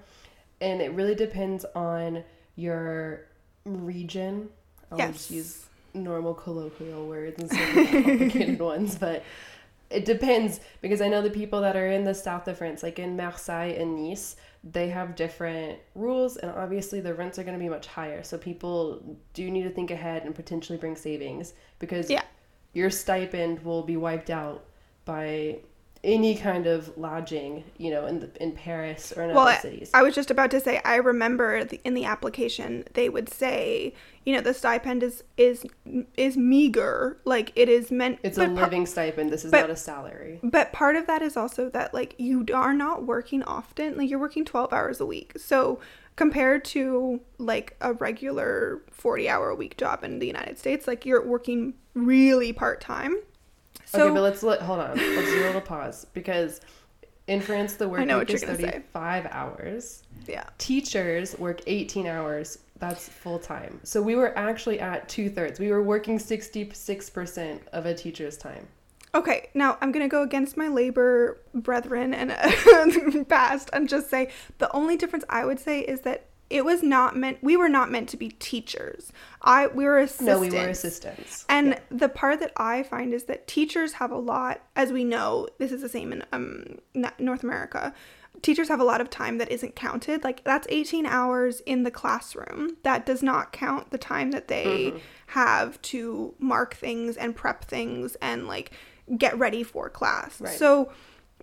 and 0.62 0.82
it 0.82 0.92
really 0.94 1.16
depends 1.16 1.66
on 1.76 2.24
your 2.56 3.26
region. 3.66 4.50
I'll 4.92 4.98
Yes. 4.98 5.14
just 5.14 5.32
use 5.32 5.66
normal 5.94 6.34
colloquial 6.34 7.08
words 7.08 7.40
instead 7.42 7.78
of 7.78 7.90
complicated 8.04 8.60
ones, 8.74 8.96
but 8.96 9.24
it 9.90 10.06
depends 10.06 10.62
because 10.82 11.02
I 11.02 11.10
know 11.10 11.22
the 11.22 11.30
people 11.30 11.60
that 11.62 11.76
are 11.76 11.88
in 11.88 12.06
the 12.06 12.14
south 12.14 12.48
of 12.48 12.58
France, 12.58 12.82
like 12.82 12.98
in 13.00 13.18
Marseille 13.18 13.76
and 13.78 13.98
Nice, 14.08 14.38
they 14.64 14.88
have 14.90 15.16
different 15.16 15.80
rules, 15.96 16.38
and 16.38 16.52
obviously 16.52 17.02
the 17.02 17.14
rents 17.14 17.38
are 17.40 17.44
going 17.44 17.58
to 17.58 17.64
be 17.64 17.68
much 17.68 17.88
higher. 17.88 18.24
So 18.24 18.38
people 18.38 19.18
do 19.34 19.50
need 19.52 19.64
to 19.64 19.70
think 19.70 19.92
ahead 19.92 20.24
and 20.24 20.34
potentially 20.34 20.78
bring 20.78 20.96
savings 20.96 21.54
because 21.80 22.10
Yeah. 22.10 22.22
your 22.74 22.90
stipend 22.90 23.66
will 23.66 23.84
be 23.84 23.98
wiped 23.98 24.30
out 24.30 24.64
by 25.04 25.60
any 26.04 26.34
kind 26.36 26.66
of 26.66 26.98
lodging, 26.98 27.64
you 27.78 27.92
know, 27.92 28.08
in 28.08 28.20
the, 28.20 28.30
in 28.42 28.54
Paris 28.54 29.14
or 29.16 29.24
in 29.24 29.36
Well, 29.36 29.48
other 29.48 29.60
cities. 29.60 29.92
I 29.94 30.02
was 30.02 30.16
just 30.16 30.32
about 30.32 30.50
to 30.52 30.60
say, 30.60 30.82
I 30.84 30.96
remember 30.96 31.64
the, 31.64 31.80
in 31.84 31.94
the 31.94 32.06
application 32.06 32.86
they 32.94 33.08
would 33.08 33.30
say, 33.30 33.94
you 34.26 34.34
know, 34.34 34.42
the 34.42 34.54
stipend 34.54 35.04
is 35.04 35.24
is 35.38 35.66
is 36.18 36.38
meager, 36.38 37.18
like 37.26 37.52
it 37.56 37.70
is 37.70 37.92
meant. 37.92 38.20
it's 38.24 38.38
a 38.38 38.42
but 38.42 38.54
par- 38.56 38.64
living 38.64 38.86
stipend. 38.86 39.32
This 39.32 39.46
is 39.46 39.52
but- 39.52 39.62
not 39.62 39.70
a 39.70 39.76
salary. 39.76 40.40
But 40.44 40.72
part 40.74 40.96
of 40.96 41.06
that 41.08 41.22
is 41.22 41.38
also 41.38 41.70
that 41.70 41.94
like 41.94 42.16
you 42.18 42.46
are 42.54 42.74
not 42.74 43.06
working 43.06 43.44
often. 43.44 43.98
Like 43.98 44.10
you're 44.10 44.20
working 44.20 44.46
12 44.46 44.74
hours 44.74 45.00
a 45.02 45.06
week. 45.06 45.34
So 45.38 45.80
compared 46.16 46.66
to 46.66 47.22
like 47.38 47.76
a 47.82 47.94
regular 47.94 48.82
40 48.92 49.30
hour 49.30 49.50
a 49.50 49.56
week 49.56 49.78
job 49.78 50.04
in 50.04 50.20
the 50.20 50.28
United 50.28 50.58
States, 50.58 50.88
like 50.88 51.06
you're 51.06 51.26
working 51.26 51.74
really 51.94 52.54
part-time. 52.54 53.16
So 53.92 54.06
okay, 54.06 54.14
but 54.14 54.22
let's 54.22 54.42
let 54.42 54.62
hold 54.62 54.80
on. 54.80 54.96
Let's 54.96 55.32
do 55.32 55.44
a 55.44 55.48
little 55.48 55.60
pause 55.60 56.06
because 56.14 56.62
in 57.28 57.42
France 57.42 57.74
the 57.74 57.90
work 57.90 58.00
week 58.00 58.30
is 58.30 58.42
you're 58.42 58.56
say. 58.56 58.72
35 58.72 59.28
hours. 59.32 60.04
yeah. 60.28 60.46
Teachers 60.58 61.38
work 61.38 61.60
18 61.68 62.08
hours. 62.08 62.60
That's 62.80 63.10
full 63.10 63.38
time. 63.38 63.82
So 63.84 64.02
we 64.02 64.16
were 64.16 64.36
actually 64.38 64.80
at 64.80 65.10
two 65.10 65.30
thirds. 65.30 65.60
We 65.60 65.72
were 65.72 65.84
working 65.84 66.18
66% 66.18 67.60
of 67.74 67.86
a 67.86 67.94
teacher's 67.94 68.38
time. 68.38 68.66
Okay, 69.14 69.50
now 69.54 69.78
I'm 69.82 69.92
gonna 69.92 70.08
go 70.08 70.24
against 70.24 70.56
my 70.56 70.70
labor 70.70 71.42
brethren 71.54 72.14
and 72.14 72.32
past 73.28 73.70
and 73.74 73.90
just 73.90 74.10
say 74.10 74.30
the 74.60 74.74
only 74.74 74.96
difference 74.96 75.26
I 75.28 75.44
would 75.44 75.60
say 75.60 75.82
is 75.82 76.00
that 76.02 76.28
it 76.52 76.66
was 76.66 76.84
not 76.84 77.16
meant. 77.16 77.38
We 77.42 77.56
were 77.58 77.70
not 77.70 77.90
meant 77.92 78.10
to 78.10 78.18
be 78.18 78.30
teachers. 78.30 79.12
I 79.42 79.68
we 79.68 79.86
were 79.86 80.00
assistants. 80.00 80.28
No, 80.28 80.40
we 80.40 80.50
were 80.50 80.68
assistants. 80.70 81.46
And 81.50 81.68
Yeah. 81.70 81.80
the 81.90 82.10
part 82.10 82.40
that 82.42 82.52
I 82.58 82.84
find 82.84 83.14
is 83.14 83.24
that 83.26 83.48
teachers 83.48 83.94
have 83.94 84.12
a 84.12 84.18
lot, 84.18 84.62
as 84.76 84.92
we 84.92 85.04
know, 85.04 85.48
this 85.58 85.72
is 85.72 85.82
the 85.82 85.90
same 85.90 86.12
in 86.14 86.24
um, 86.32 86.80
North 87.20 87.44
America. 87.44 87.94
Teachers 88.42 88.70
have 88.70 88.80
a 88.80 88.84
lot 88.84 89.02
of 89.02 89.10
time 89.10 89.38
that 89.40 89.52
isn't 89.52 89.76
counted. 89.76 90.24
Like 90.24 90.44
that's 90.44 90.66
18 90.70 91.06
hours 91.06 91.60
in 91.62 91.84
the 91.84 91.92
classroom. 91.92 92.78
That 92.84 93.06
does 93.06 93.22
not 93.22 93.52
count 93.52 93.92
the 93.92 93.98
time 93.98 94.32
that 94.32 94.48
they 94.48 94.92
Mm-hmm. 94.92 94.98
have 95.28 95.82
to 95.84 96.34
mark 96.40 96.74
things 96.76 97.18
and 97.18 97.36
prep 97.36 97.66
things 97.66 98.16
and 98.22 98.48
like 98.48 98.72
get 99.18 99.38
ready 99.38 99.64
for 99.64 99.90
class. 99.90 100.40
Right. 100.42 100.58
So 100.58 100.92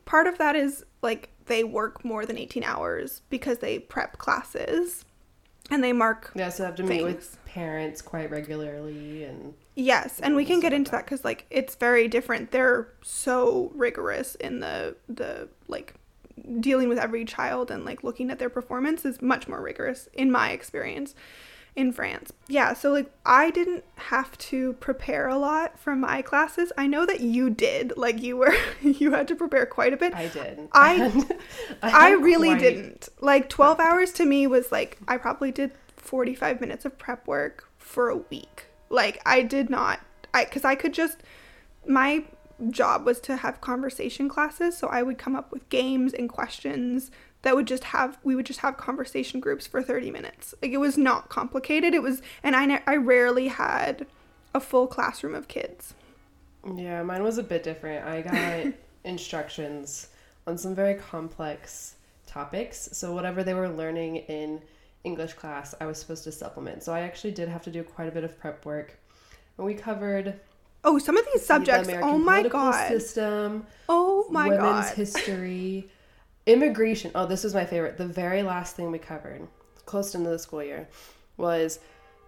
part 0.09 0.27
of 0.27 0.39
that 0.39 0.57
is 0.57 0.85
like 1.03 1.29
they 1.47 1.63
work 1.63 2.03
more 2.03 2.25
than 2.25 2.39
18 2.39 2.65
hours 2.65 3.21
because 3.29 3.59
they 3.59 3.79
prep 3.79 4.17
classes 4.17 5.05
and 5.71 5.85
they 5.85 5.93
mark 5.93 6.33
They 6.35 6.43
also 6.43 6.65
have 6.65 6.77
to 6.77 6.83
meet 6.83 7.03
Things. 7.03 7.05
with 7.05 7.45
parents 7.45 8.01
quite 8.01 8.31
regularly 8.31 9.25
and 9.25 9.55
Yes, 9.75 10.19
and 10.19 10.35
we 10.35 10.45
can 10.45 10.59
get 10.59 10.73
into 10.73 10.91
that 10.91 11.05
because 11.05 11.25
like 11.25 11.47
it's 11.51 11.77
very 11.77 12.09
different. 12.09 12.51
They're 12.51 12.89
so 13.03 13.71
rigorous 13.77 14.35
in 14.35 14.59
the 14.59 14.97
the 15.09 15.49
like 15.69 15.95
dealing 16.59 16.89
with 16.89 16.99
every 16.99 17.25
child 17.25 17.71
and 17.71 17.85
like 17.85 18.03
looking 18.03 18.31
at 18.31 18.41
their 18.41 18.49
performance 18.49 19.05
is 19.05 19.23
much 19.23 19.47
more 19.47 19.61
rigorous 19.61 20.09
in 20.15 20.33
my 20.33 20.51
experience 20.51 21.15
in 21.79 21.93
France. 21.93 22.33
Yeah, 22.49 22.73
so 22.75 22.91
like 22.93 23.11
I 23.25 23.51
didn't 23.51 23.85
have 23.97 24.37
to 24.39 24.73
prepare 24.75 25.29
a 25.29 25.39
lot 25.39 25.79
for 25.79 25.95
my 25.95 26.23
classes. 26.23 26.73
I 26.77 26.87
know 26.89 27.07
that 27.07 27.21
you 27.21 27.49
did. 27.51 27.93
Like 27.97 28.21
you 28.21 28.37
were 28.37 28.55
you 28.83 29.13
had 29.13 29.29
to 29.29 29.37
prepare 29.37 29.65
quite 29.65 29.93
a 29.93 29.97
bit. 29.97 30.13
I 30.15 30.29
did. 30.29 30.69
I- 30.73 31.37
I 31.83 32.11
really 32.13 32.49
quite- 32.49 32.61
didn't. 32.61 33.09
Like 33.21 33.49
12 33.49 33.79
hours 33.81 34.13
to 34.13 34.27
me 34.27 34.47
was 34.47 34.73
like 34.73 34.99
I 35.07 35.17
probably 35.17 35.53
did 35.53 35.71
45 35.97 36.61
minutes 36.61 36.85
of 36.85 36.99
prep 36.99 37.27
work 37.27 37.69
for 37.79 38.09
a 38.11 38.17
week. 38.17 38.67
Like 38.91 39.23
I 39.25 39.43
did 39.43 39.71
not 39.71 40.01
I 40.35 40.45
cuz 40.45 40.65
I 40.65 40.75
could 40.75 40.93
just 40.95 41.19
my 41.87 42.25
job 42.71 43.07
was 43.07 43.21
to 43.21 43.37
have 43.37 43.61
conversation 43.61 44.29
classes. 44.29 44.77
So 44.77 44.89
I 44.89 45.03
would 45.05 45.17
come 45.17 45.37
up 45.37 45.53
with 45.53 45.69
games 45.69 46.13
and 46.13 46.29
questions 46.29 47.13
that 47.49 47.57
would 47.57 47.67
just 47.67 47.85
have 47.85 48.19
we 48.23 48.37
would 48.37 48.45
just 48.45 48.61
have 48.61 48.77
conversation 48.77 49.41
groups 49.41 49.67
for 49.67 49.83
30 49.83 50.11
minutes. 50.11 50.55
Like 50.61 50.71
it 50.71 50.77
was 50.77 50.99
not 50.99 51.31
complicated. 51.31 51.95
It 51.95 52.03
was 52.03 52.21
and 52.43 52.55
I 52.55 52.67
ne- 52.67 52.83
I 52.87 52.97
rarely 52.97 53.49
had 53.49 54.07
a 54.55 54.61
full 54.61 54.87
classroom 54.87 55.35
of 55.35 55.49
kids. 55.49 55.95
Yeah, 56.77 57.03
mine 57.03 57.23
was 57.23 57.39
a 57.39 57.43
bit 57.43 57.63
different. 57.63 58.05
I 58.07 58.21
got 58.21 58.75
instructions 59.05 60.09
on 60.47 60.59
some 60.59 60.75
very 60.75 60.93
complex 60.95 61.95
topics. 62.27 62.91
So 62.93 63.15
whatever 63.15 63.43
they 63.43 63.55
were 63.55 63.71
learning 63.71 64.17
in 64.17 64.61
English 65.05 65.33
class, 65.33 65.75
I 65.81 65.87
was 65.87 65.99
supposed 65.99 66.25
to 66.25 66.33
supplement. 66.33 66.83
So 66.83 66.93
I 66.93 67.01
actually 67.01 67.31
did 67.31 67.49
have 67.49 67.63
to 67.63 67.71
do 67.71 67.83
quite 67.83 68.09
a 68.09 68.11
bit 68.13 68.25
of 68.25 68.39
prep 68.39 68.67
work. 68.67 68.99
And 69.57 69.65
we 69.67 69.73
covered 69.73 70.39
Oh, 70.85 70.99
some 70.99 71.17
of 71.17 71.25
these 71.33 71.47
subjects. 71.47 71.89
the 71.89 72.01
Oh 72.03 72.19
my 72.19 72.43
god. 72.43 72.89
system, 72.89 73.67
Oh 73.89 74.27
my 74.31 74.49
women's 74.51 74.61
god. 74.61 74.97
Women's 74.97 75.15
history, 75.15 75.89
immigration. 76.49 77.13
Oh, 77.15 77.27
this 77.27 77.45
was 77.45 77.55
my 77.55 77.65
favorite. 77.65 77.97
The 77.99 78.07
very 78.07 78.43
last 78.43 78.75
thing 78.75 78.91
we 78.91 78.99
covered, 78.99 79.47
close 79.85 80.15
into 80.15 80.31
the 80.31 80.39
school 80.39 80.65
year, 80.65 80.89
was 81.37 81.79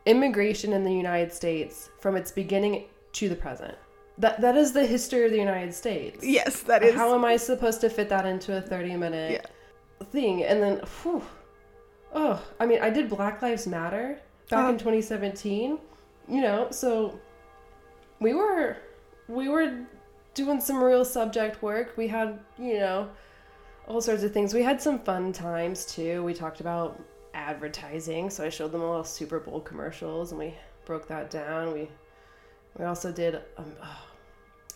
immigration 0.07 0.73
in 0.73 0.85
the 0.85 0.93
United 0.93 1.33
States 1.33 1.91
from 1.99 2.15
its 2.17 2.31
beginning 2.31 2.85
to 3.15 3.29
the 3.29 3.35
present. 3.35 3.75
That 4.19 4.41
that 4.43 4.57
is 4.57 4.73
the 4.73 4.87
history 4.87 5.25
of 5.25 5.31
the 5.33 5.39
United 5.39 5.75
States. 5.75 6.25
yes, 6.25 6.61
that 6.63 6.83
is. 6.83 6.95
How 6.95 7.15
am 7.15 7.25
I 7.25 7.37
supposed 7.37 7.81
to 7.81 7.89
fit 7.89 8.09
that 8.11 8.27
into 8.27 8.57
a 8.57 8.61
30 8.61 8.97
minute 8.97 9.49
thing? 10.11 10.45
And 10.45 10.63
then, 10.63 10.81
whew, 11.03 11.23
oh, 12.15 12.43
I 12.61 12.67
mean, 12.67 12.81
I 12.83 12.91
did 12.91 13.09
Black 13.09 13.41
Lives 13.43 13.67
Matter 13.67 14.21
back 14.51 14.59
Oh. 14.59 14.69
in 14.69 14.75
uh-huh. 14.75 14.79
2017, 14.79 15.79
you 16.29 16.41
know, 16.43 16.69
so 16.71 17.19
we 18.21 18.35
were, 18.35 18.77
we 19.29 19.49
were 19.49 19.87
doing 20.35 20.61
some 20.61 20.83
real 20.83 21.05
subject 21.05 21.63
work. 21.63 21.95
We 21.97 22.09
had, 22.09 22.39
you 22.59 22.75
know, 22.79 23.09
all 23.91 24.01
sorts 24.01 24.23
of 24.23 24.33
things. 24.33 24.55
We 24.55 24.63
had 24.63 24.81
some 24.81 25.01
fun 25.01 25.33
times 25.33 25.85
too. 25.85 26.23
We 26.23 26.33
talked 26.33 26.61
about 26.61 27.01
advertising, 27.35 28.31
so 28.31 28.45
I 28.45 28.49
showed 28.49 28.71
them 28.71 28.83
all 28.83 29.03
Super 29.03 29.41
Bowl 29.41 29.61
commercials 29.61 30.31
and 30.31 30.39
we 30.39 30.55
broke 30.85 31.09
that 31.09 31.29
down. 31.29 31.73
We, 31.73 31.89
we 32.79 32.85
also 32.85 33.11
did 33.11 33.43
um, 33.57 33.73
oh, 33.83 34.07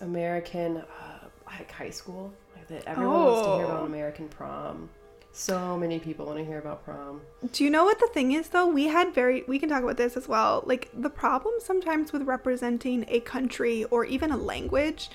American 0.00 0.78
uh, 0.78 1.28
like 1.46 1.70
high 1.70 1.90
school. 1.90 2.32
Like 2.56 2.66
that 2.66 2.84
everyone 2.86 3.14
wants 3.14 3.46
to 3.46 3.56
hear 3.56 3.64
about 3.66 3.82
Oh. 3.82 3.86
American 3.86 4.28
prom. 4.28 4.90
So 5.30 5.76
many 5.76 5.98
people 6.00 6.26
want 6.26 6.38
to 6.38 6.44
hear 6.44 6.58
about 6.58 6.84
prom. 6.84 7.20
Do 7.52 7.62
you 7.64 7.70
know 7.70 7.84
what 7.84 8.00
the 8.00 8.08
thing 8.12 8.32
is 8.32 8.48
though? 8.48 8.66
We 8.66 8.88
had 8.88 9.14
very 9.14 9.44
we 9.46 9.60
can 9.60 9.68
talk 9.68 9.84
about 9.84 9.96
this 9.96 10.16
as 10.16 10.26
well. 10.26 10.64
Like 10.66 10.90
the 10.92 11.10
problem 11.10 11.54
sometimes 11.60 12.12
with 12.12 12.22
representing 12.22 13.04
a 13.08 13.20
country 13.20 13.84
or 13.84 14.04
even 14.04 14.32
a 14.32 14.36
language 14.36 15.10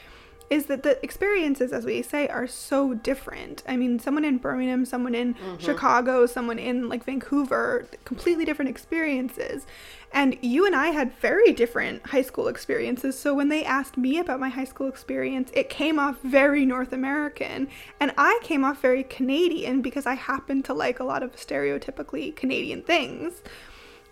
is 0.50 0.66
that 0.66 0.84
the 0.84 1.02
experiences 1.04 1.72
as 1.72 1.86
we 1.86 2.02
say 2.02 2.28
are 2.28 2.48
so 2.48 2.94
different. 2.94 3.64
I 3.68 3.78
mean, 3.78 4.00
someone 4.00 4.26
in 4.26 4.38
Birmingham, 4.38 4.86
someone 4.86 5.14
in 5.14 5.36
mm-hmm. 5.36 5.58
Chicago, 5.58 6.26
someone 6.26 6.60
in 6.60 6.90
like 6.90 7.04
Vancouver, 7.04 7.88
completely 8.06 8.46
different 8.46 8.70
experiences. 8.70 9.66
And 10.12 10.38
you 10.42 10.66
and 10.66 10.76
I 10.76 10.88
had 10.88 11.14
very 11.20 11.52
different 11.54 12.08
high 12.08 12.24
school 12.24 12.48
experiences. 12.48 13.18
So 13.18 13.36
when 13.36 13.50
they 13.50 13.64
asked 13.64 13.96
me 13.96 14.18
about 14.18 14.40
my 14.40 14.50
high 14.50 14.64
school 14.64 14.88
experience, 14.88 15.52
it 15.54 15.70
came 15.70 16.00
off 16.00 16.20
very 16.24 16.66
North 16.66 16.94
American. 16.94 17.68
And 18.00 18.12
I 18.18 18.40
came 18.42 18.64
off 18.64 18.82
very 18.82 19.04
Canadian 19.04 19.82
because 19.84 20.08
I 20.08 20.16
happen 20.16 20.64
to 20.64 20.74
like 20.74 21.00
a 21.00 21.04
lot 21.04 21.22
of 21.22 21.36
stereotypically 21.36 22.36
Canadian 22.36 22.82
things. 22.82 23.44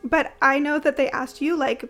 But 0.03 0.33
I 0.41 0.59
know 0.59 0.77
that 0.79 0.97
they 0.97 1.09
asked 1.09 1.41
you, 1.41 1.57
like, 1.57 1.89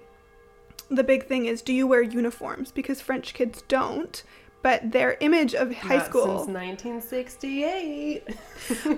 the 0.90 1.04
big 1.04 1.28
thing 1.28 1.46
is, 1.46 1.62
do 1.62 1.74
you 1.74 1.88
wear 1.88 2.02
uniforms? 2.02 2.72
Because 2.72 3.02
French 3.02 3.34
kids 3.34 3.64
don't. 3.68 4.24
But 4.64 4.92
their 4.92 5.18
image 5.20 5.54
of 5.54 5.74
high 5.74 5.98
Not 5.98 6.08
school 6.08 6.46
since 6.46 6.48
1968. 6.48 8.24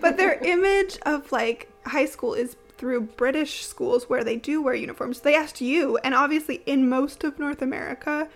but 0.01 0.17
their 0.17 0.39
image 0.43 0.97
of 1.05 1.31
like 1.31 1.69
high 1.85 2.05
school 2.05 2.33
is 2.33 2.55
through 2.77 3.01
British 3.01 3.65
schools 3.65 4.09
where 4.09 4.23
they 4.23 4.37
do 4.37 4.61
wear 4.61 4.73
uniforms. 4.73 5.19
They 5.19 5.35
asked 5.35 5.59
you, 5.59 5.97
and 5.97 6.15
obviously 6.15 6.63
in 6.65 6.87
most 6.87 7.23
of 7.25 7.37
North 7.37 7.61
America, 7.61 8.29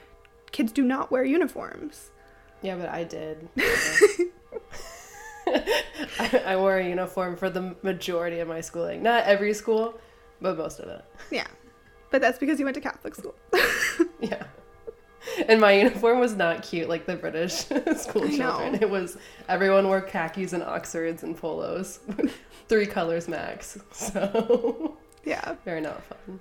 kids 0.52 0.72
do 0.74 0.84
not 0.84 1.12
wear 1.12 1.24
uniforms. 1.24 2.12
Yeah, 2.62 2.76
but 2.76 2.90
I 2.90 3.04
did. 3.06 3.48
I, 5.48 6.44
I 6.48 6.56
wore 6.56 6.78
a 6.78 6.88
uniform 6.88 7.36
for 7.36 7.50
the 7.50 7.76
majority 7.84 8.40
of 8.40 8.48
my 8.48 8.62
schooling. 8.62 9.02
Not 9.04 9.24
every 9.26 9.54
school, 9.54 10.00
but 10.42 10.58
most 10.58 10.80
of 10.80 10.90
it. 10.90 11.04
Yeah. 11.32 11.48
But 12.14 12.22
that's 12.22 12.38
because 12.38 12.60
you 12.60 12.66
went 12.66 12.76
to 12.76 12.82
Catholic 12.82 13.16
school. 13.16 13.34
Yeah. 14.22 14.44
And 15.50 15.60
my 15.60 15.74
uniform 15.74 16.20
was 16.20 16.36
not 16.36 16.64
cute 16.64 16.88
like 16.88 17.06
the 17.06 17.16
British 17.16 17.54
school 17.98 18.30
children. 18.30 18.76
It 18.76 18.90
was 18.90 19.18
everyone 19.50 19.88
wore 19.88 20.00
khakis 20.00 20.54
and 20.54 20.62
oxfords 20.64 21.24
and 21.24 21.36
polos, 21.36 22.00
three 22.70 22.86
colors 22.86 23.28
max. 23.28 23.80
So 23.92 24.98
yeah. 25.26 25.56
very 25.66 25.82
not 25.82 26.04
fun. 26.04 26.40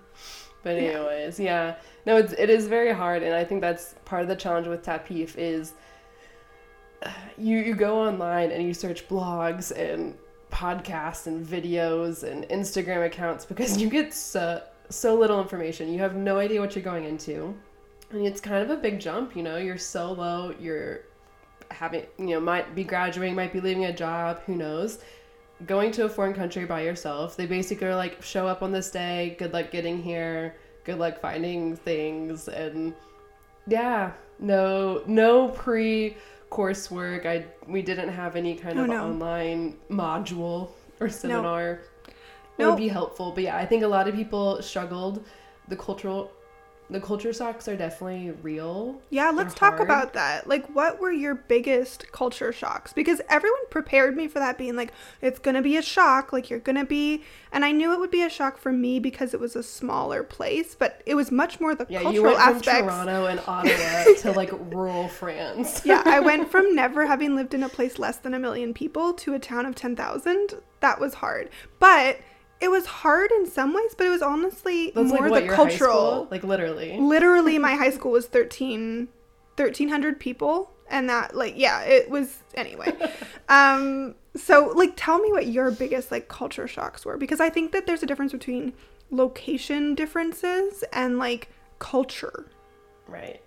But 0.62 0.76
anyways, 0.76 1.40
yeah. 1.40 1.76
No, 2.06 2.18
it's 2.18 2.34
it 2.34 2.50
is 2.50 2.68
very 2.68 2.92
hard, 2.92 3.22
and 3.22 3.34
I 3.34 3.44
think 3.44 3.62
that's 3.62 3.94
part 4.04 4.22
of 4.22 4.28
the 4.28 4.36
challenge 4.36 4.68
with 4.68 4.84
Tapif 4.84 5.36
is 5.36 5.72
you 7.38 7.58
you 7.58 7.74
go 7.74 7.98
online 7.98 8.50
and 8.50 8.62
you 8.62 8.74
search 8.74 9.08
blogs 9.08 9.72
and 9.76 10.16
podcasts 10.52 11.26
and 11.26 11.44
videos 11.44 12.22
and 12.24 12.44
Instagram 12.48 13.06
accounts 13.06 13.44
because 13.44 13.80
you 13.80 13.88
get 13.88 14.12
so 14.12 14.62
so 14.94 15.14
little 15.14 15.40
information. 15.40 15.92
You 15.92 16.00
have 16.00 16.14
no 16.14 16.38
idea 16.38 16.60
what 16.60 16.74
you're 16.76 16.84
going 16.84 17.04
into. 17.04 17.54
And 18.10 18.26
it's 18.26 18.40
kind 18.40 18.62
of 18.62 18.70
a 18.70 18.76
big 18.80 19.00
jump, 19.00 19.34
you 19.34 19.42
know. 19.42 19.56
You're 19.56 19.78
solo, 19.78 20.54
you're 20.60 21.00
having, 21.70 22.04
you 22.18 22.26
know, 22.26 22.40
might 22.40 22.74
be 22.74 22.84
graduating, 22.84 23.34
might 23.34 23.52
be 23.52 23.60
leaving 23.60 23.86
a 23.86 23.92
job, 23.92 24.40
who 24.46 24.54
knows. 24.54 24.98
Going 25.66 25.92
to 25.92 26.04
a 26.04 26.08
foreign 26.08 26.34
country 26.34 26.64
by 26.66 26.82
yourself. 26.82 27.36
They 27.36 27.46
basically 27.46 27.86
are 27.86 27.96
like, 27.96 28.22
show 28.22 28.46
up 28.46 28.62
on 28.62 28.72
this 28.72 28.90
day, 28.90 29.36
good 29.38 29.52
luck 29.52 29.70
getting 29.70 30.02
here, 30.02 30.56
good 30.84 30.98
luck 30.98 31.20
finding 31.20 31.76
things, 31.76 32.48
and 32.48 32.92
yeah, 33.68 34.12
no, 34.40 35.02
no 35.06 35.48
pre 35.48 36.16
coursework. 36.50 37.24
I 37.26 37.46
we 37.66 37.80
didn't 37.80 38.08
have 38.10 38.36
any 38.36 38.54
kind 38.56 38.78
Oh, 38.78 38.82
of 38.82 38.88
no. 38.90 39.04
online 39.04 39.76
module 39.88 40.70
or 41.00 41.08
seminar. 41.08 41.70
It 41.74 41.80
No. 42.58 42.70
would 42.70 42.78
be 42.78 42.88
helpful, 42.88 43.32
but 43.32 43.44
yeah, 43.44 43.56
I 43.56 43.66
think 43.66 43.82
a 43.82 43.88
lot 43.88 44.08
of 44.08 44.14
people 44.14 44.60
struggled. 44.62 45.24
The 45.68 45.76
cultural, 45.76 46.30
the 46.90 47.00
culture 47.00 47.32
shocks 47.32 47.66
are 47.68 47.76
definitely 47.76 48.32
real. 48.42 49.00
Yeah, 49.08 49.30
let's 49.30 49.54
talk 49.54 49.80
about 49.80 50.12
that. 50.12 50.46
Like, 50.46 50.66
what 50.74 51.00
were 51.00 51.12
your 51.12 51.34
biggest 51.34 52.12
culture 52.12 52.52
shocks? 52.52 52.92
Because 52.92 53.22
everyone 53.30 53.60
prepared 53.70 54.14
me 54.16 54.28
for 54.28 54.38
that, 54.40 54.58
being 54.58 54.76
like, 54.76 54.92
it's 55.22 55.38
gonna 55.38 55.62
be 55.62 55.76
a 55.78 55.82
shock. 55.82 56.32
Like, 56.32 56.50
you're 56.50 56.58
gonna 56.58 56.84
be. 56.84 57.22
And 57.52 57.64
I 57.64 57.72
knew 57.72 57.92
it 57.94 58.00
would 58.00 58.10
be 58.10 58.22
a 58.22 58.28
shock 58.28 58.58
for 58.58 58.72
me 58.72 58.98
because 58.98 59.32
it 59.32 59.40
was 59.40 59.56
a 59.56 59.62
smaller 59.62 60.22
place, 60.22 60.74
but 60.74 61.00
it 61.06 61.14
was 61.14 61.30
much 61.30 61.60
more 61.60 61.74
the 61.74 61.86
Yeah, 61.88 62.00
you 62.00 62.04
cultural 62.22 62.34
went 62.34 62.64
from. 62.64 62.84
Toronto 62.84 63.26
and 63.26 63.40
Ottawa 63.46 64.04
to 64.18 64.32
like 64.32 64.50
rural 64.74 65.08
France. 65.08 65.82
yeah, 65.86 66.02
I 66.04 66.20
went 66.30 66.50
from 66.50 66.74
never 66.74 67.06
having 67.06 67.34
lived 67.34 67.54
in 67.54 67.62
a 67.62 67.68
place 67.70 67.98
less 67.98 68.18
than 68.18 68.34
a 68.34 68.38
million 68.38 68.74
people 68.74 69.14
to 69.14 69.32
a 69.32 69.38
town 69.38 69.64
of 69.64 69.74
10,000. 69.74 70.54
That 70.80 71.00
was 71.00 71.14
hard. 71.14 71.48
But 71.78 72.18
it 72.62 72.70
was 72.70 72.86
hard 72.86 73.32
in 73.32 73.46
some 73.46 73.74
ways, 73.74 73.92
but 73.96 74.06
it 74.06 74.10
was 74.10 74.22
honestly 74.22 74.92
That's 74.94 75.08
more 75.08 75.28
like 75.28 75.30
what 75.30 75.42
the 75.42 75.48
cultural. 75.48 76.28
like 76.30 76.44
literally. 76.44 76.96
Literally, 76.96 77.58
my 77.58 77.74
high 77.82 77.90
school 77.90 78.12
was 78.12 78.26
13, 78.26 79.08
1,300 79.56 80.20
people. 80.20 80.70
And 80.88 81.08
that, 81.08 81.34
like, 81.34 81.54
yeah, 81.56 81.82
it 81.82 82.10
was, 82.10 82.38
anyway. 82.54 82.92
um, 83.48 84.14
so, 84.36 84.72
like, 84.76 84.92
tell 84.94 85.18
me 85.18 85.32
what 85.32 85.46
your 85.46 85.70
biggest, 85.70 86.10
like, 86.12 86.28
culture 86.28 86.68
shocks 86.68 87.04
were. 87.06 87.16
Because 87.16 87.40
I 87.40 87.48
think 87.48 87.72
that 87.72 87.86
there's 87.86 88.02
a 88.02 88.06
difference 88.06 88.32
between 88.32 88.74
location 89.10 89.94
differences 89.94 90.84
and, 90.92 91.18
like, 91.18 91.48
culture. 91.78 92.46
Right. 93.08 93.40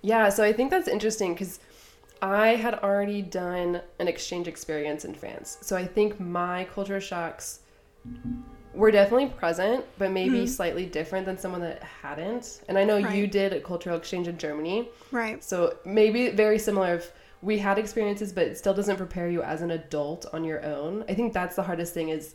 Yeah, 0.00 0.28
so 0.28 0.44
I 0.44 0.52
think 0.52 0.70
that's 0.70 0.86
interesting 0.86 1.34
because 1.34 1.58
I 2.22 2.54
had 2.54 2.74
already 2.74 3.20
done 3.20 3.82
an 3.98 4.06
exchange 4.06 4.46
experience 4.46 5.04
in 5.04 5.12
France. 5.14 5.58
So 5.60 5.76
I 5.76 5.84
think 5.84 6.20
my 6.20 6.64
culture 6.72 7.00
shocks 7.00 7.60
were 8.74 8.90
definitely 8.90 9.26
present, 9.28 9.84
but 9.98 10.10
maybe 10.10 10.46
slightly 10.46 10.84
different 10.84 11.26
than 11.26 11.38
someone 11.38 11.60
that 11.60 11.82
hadn't. 11.82 12.62
And 12.68 12.76
I 12.76 12.84
know 12.84 12.96
you 12.96 13.26
did 13.26 13.52
a 13.52 13.60
cultural 13.60 13.96
exchange 13.96 14.26
in 14.26 14.36
Germany. 14.36 14.88
Right. 15.12 15.42
So 15.44 15.78
maybe 15.84 16.30
very 16.30 16.58
similar 16.58 16.94
if 16.94 17.12
we 17.40 17.58
had 17.58 17.78
experiences, 17.78 18.32
but 18.32 18.46
it 18.48 18.58
still 18.58 18.74
doesn't 18.74 18.96
prepare 18.96 19.28
you 19.28 19.42
as 19.42 19.62
an 19.62 19.70
adult 19.70 20.26
on 20.32 20.44
your 20.44 20.64
own. 20.64 21.04
I 21.08 21.14
think 21.14 21.32
that's 21.32 21.54
the 21.56 21.62
hardest 21.62 21.94
thing 21.94 22.08
is 22.08 22.34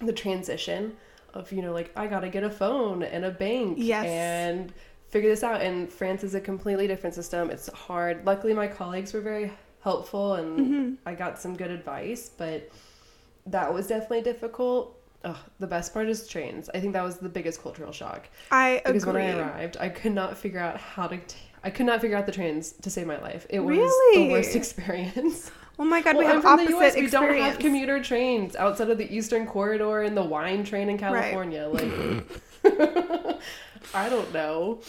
the 0.00 0.12
transition 0.12 0.96
of, 1.34 1.52
you 1.52 1.62
know, 1.62 1.72
like 1.72 1.92
I 1.94 2.08
gotta 2.08 2.28
get 2.28 2.42
a 2.42 2.50
phone 2.50 3.02
and 3.04 3.24
a 3.24 3.30
bank 3.30 3.76
Yes. 3.78 4.06
and 4.06 4.72
figure 5.10 5.30
this 5.30 5.44
out. 5.44 5.60
And 5.60 5.92
France 5.92 6.24
is 6.24 6.34
a 6.34 6.40
completely 6.40 6.88
different 6.88 7.14
system. 7.14 7.48
It's 7.50 7.68
hard. 7.72 8.24
Luckily 8.26 8.54
my 8.54 8.66
colleagues 8.66 9.12
were 9.12 9.20
very 9.20 9.52
helpful 9.84 10.34
and 10.34 10.58
Mm-hmm. 10.58 10.94
I 11.06 11.14
got 11.14 11.38
some 11.38 11.54
good 11.56 11.70
advice, 11.70 12.28
but 12.36 12.70
that 13.50 13.72
was 13.72 13.86
definitely 13.88 14.22
difficult. 14.22 14.96
Ugh, 15.24 15.36
the 15.58 15.66
best 15.66 15.92
part 15.92 16.08
is 16.08 16.26
trains. 16.26 16.70
I 16.74 16.80
think 16.80 16.94
that 16.94 17.02
was 17.04 17.18
the 17.18 17.28
biggest 17.28 17.62
cultural 17.62 17.92
shock 17.92 18.28
I 18.50 18.80
because 18.86 19.02
agree. 19.02 19.22
when 19.22 19.36
I 19.36 19.38
arrived, 19.38 19.76
I 19.78 19.88
could 19.90 20.12
not 20.12 20.38
figure 20.38 20.60
out 20.60 20.78
how 20.78 21.06
to. 21.08 21.16
T- 21.18 21.36
I 21.62 21.68
could 21.68 21.84
not 21.84 22.00
figure 22.00 22.16
out 22.16 22.24
the 22.24 22.32
trains 22.32 22.72
to 22.72 22.88
save 22.88 23.06
my 23.06 23.20
life. 23.20 23.46
It 23.50 23.60
was 23.60 23.76
Really? 23.76 24.28
the 24.28 24.32
worst 24.32 24.56
experience. 24.60 25.50
Oh 25.78 25.84
my 25.84 26.00
god, 26.00 26.16
we 26.16 26.24
have 26.24 26.44
I'm 26.44 26.52
opposite 26.60 26.70
the 26.72 26.78
US. 26.78 26.94
We 26.96 27.06
don't 27.08 27.34
have 27.36 27.58
commuter 27.58 28.02
trains 28.02 28.56
outside 28.56 28.88
of 28.90 28.96
the 28.98 29.14
Eastern 29.14 29.46
Corridor 29.46 30.02
and 30.02 30.16
the 30.16 30.22
wine 30.24 30.64
train 30.64 30.88
in 30.88 30.96
California. 30.98 31.66
Like, 31.68 32.24
I 33.94 34.08
don't 34.08 34.32
know. 34.32 34.80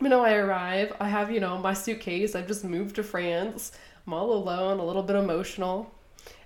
You 0.00 0.08
know, 0.08 0.22
I 0.24 0.34
arrive. 0.34 0.94
I 1.00 1.08
have 1.08 1.30
you 1.30 1.40
know 1.40 1.58
my 1.58 1.74
suitcase. 1.74 2.34
I've 2.34 2.46
just 2.46 2.64
moved 2.64 2.96
to 2.96 3.02
France. 3.02 3.72
I'm 4.06 4.12
all 4.14 4.32
alone, 4.32 4.78
a 4.80 4.84
little 4.84 5.02
bit 5.02 5.16
emotional, 5.16 5.90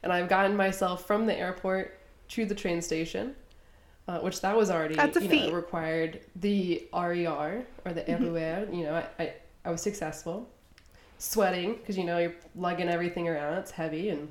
and 0.02 0.12
I've 0.12 0.28
gotten 0.28 0.56
myself 0.56 1.06
from 1.06 1.26
the 1.26 1.36
airport 1.36 1.98
to 2.28 2.44
the 2.46 2.54
train 2.54 2.80
station. 2.82 3.34
Uh, 4.08 4.18
which 4.18 4.40
that 4.40 4.56
was 4.56 4.68
already 4.68 4.96
you 4.96 5.08
feat. 5.12 5.30
Mm-hmm. 5.30 5.54
required 5.54 6.20
the 6.34 6.88
RER 6.92 7.64
or 7.84 7.92
the 7.92 8.04
RER. 8.08 8.66
You 8.72 8.82
know, 8.84 8.94
I, 8.96 9.22
I 9.22 9.32
I 9.64 9.70
was 9.70 9.80
successful. 9.80 10.48
Sweating 11.18 11.74
because 11.76 11.96
you 11.96 12.02
know 12.02 12.18
you're 12.18 12.34
lugging 12.56 12.88
everything 12.88 13.28
around. 13.28 13.58
It's 13.58 13.70
heavy 13.70 14.08
and 14.08 14.28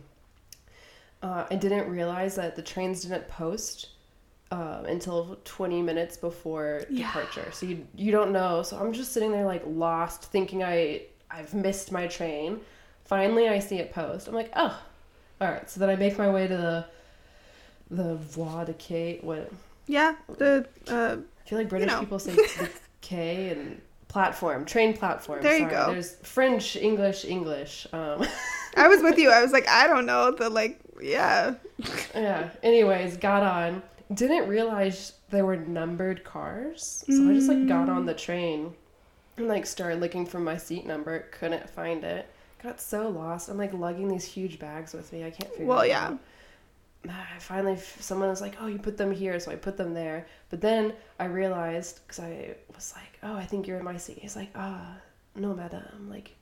uh, 1.23 1.45
I 1.49 1.55
didn't 1.55 1.89
realize 1.89 2.35
that 2.35 2.55
the 2.57 2.61
trains 2.61 3.03
didn't 3.03 3.27
post 3.29 3.89
um, 4.51 4.85
until 4.85 5.39
20 5.45 5.81
minutes 5.81 6.17
before 6.17 6.83
Yeah. 6.89 7.07
departure. 7.07 7.49
So 7.53 7.65
you 7.65 7.87
you 7.95 8.11
don't 8.11 8.33
know. 8.33 8.63
So 8.63 8.77
I'm 8.77 8.91
just 8.91 9.13
sitting 9.13 9.31
there 9.31 9.45
like 9.45 9.63
lost, 9.65 10.23
thinking 10.25 10.63
I 10.63 11.03
I've 11.29 11.53
missed 11.53 11.93
my 11.93 12.07
train. 12.07 12.59
Finally, 13.05 13.47
I 13.47 13.59
see 13.59 13.77
it 13.77 13.93
post. 13.93 14.27
I'm 14.27 14.33
like, 14.33 14.51
oh, 14.57 14.77
all 15.41 15.47
right. 15.51 15.69
So 15.69 15.79
then 15.79 15.89
I 15.89 15.95
make 15.95 16.17
my 16.17 16.29
way 16.29 16.47
to 16.47 16.57
the 16.57 16.85
the 17.89 18.15
voie 18.15 18.63
de 18.65 18.73
quai. 18.73 19.19
What 19.21 19.51
Yeah, 19.87 20.15
the 20.37 20.67
uh, 20.87 21.17
I 21.45 21.49
feel 21.49 21.57
like 21.59 21.69
British 21.69 21.87
know. 21.89 21.99
people 21.99 22.19
say 22.19 22.33
the 22.33 22.69
K 23.01 23.49
and 23.49 23.81
platform, 24.07 24.65
train 24.65 24.95
platform. 24.95 25.41
There 25.41 25.53
you 25.57 25.69
sorry. 25.69 25.71
go. 25.71 25.91
There's 25.93 26.15
French, 26.17 26.75
English, 26.75 27.25
English. 27.25 27.87
Um, 27.93 28.25
I 28.77 28.87
was 28.87 29.01
with 29.01 29.17
you. 29.17 29.31
I 29.31 29.41
was 29.41 29.51
like, 29.51 29.67
I 29.67 29.87
don't 29.87 30.05
know 30.05 30.31
the 30.31 30.49
like, 30.49 30.79
yeah. 31.01 31.55
yeah. 32.15 32.49
Anyways, 32.63 33.17
got 33.17 33.43
on. 33.43 33.81
Didn't 34.13 34.47
realize 34.49 35.13
they 35.29 35.41
were 35.41 35.55
numbered 35.55 36.23
cars, 36.25 37.05
so 37.09 37.29
I 37.29 37.33
just 37.33 37.47
like 37.47 37.65
got 37.67 37.89
on 37.89 38.05
the 38.05 38.13
train 38.13 38.73
and 39.37 39.47
like 39.47 39.65
started 39.65 40.01
looking 40.01 40.25
for 40.25 40.39
my 40.39 40.57
seat 40.57 40.85
number. 40.85 41.19
Couldn't 41.31 41.69
find 41.69 42.03
it. 42.03 42.27
Got 42.63 42.79
so 42.79 43.09
lost. 43.09 43.49
I'm 43.49 43.57
like 43.57 43.73
lugging 43.73 44.07
these 44.07 44.25
huge 44.25 44.59
bags 44.59 44.93
with 44.93 45.11
me. 45.11 45.23
I 45.25 45.31
can't 45.31 45.49
figure. 45.51 45.65
Out. 45.65 45.67
Well, 45.67 45.85
yeah. 45.85 46.05
out. 46.07 46.19
I 47.09 47.39
finally 47.39 47.77
someone 47.77 48.29
was 48.29 48.41
like, 48.41 48.55
"Oh, 48.61 48.67
you 48.67 48.77
put 48.77 48.95
them 48.97 49.11
here," 49.11 49.39
so 49.39 49.51
I 49.51 49.55
put 49.55 49.75
them 49.77 49.93
there. 49.95 50.27
But 50.51 50.61
then 50.61 50.93
I 51.19 51.25
realized 51.25 52.01
because 52.05 52.19
I 52.19 52.55
was 52.75 52.93
like, 52.95 53.17
"Oh, 53.23 53.35
I 53.35 53.45
think 53.45 53.65
you're 53.67 53.79
in 53.79 53.83
my 53.83 53.97
seat." 53.97 54.19
He's 54.19 54.35
like, 54.35 54.49
"Ah, 54.55 54.97
no, 55.35 55.55
madam. 55.55 56.07
Like, 56.11 56.35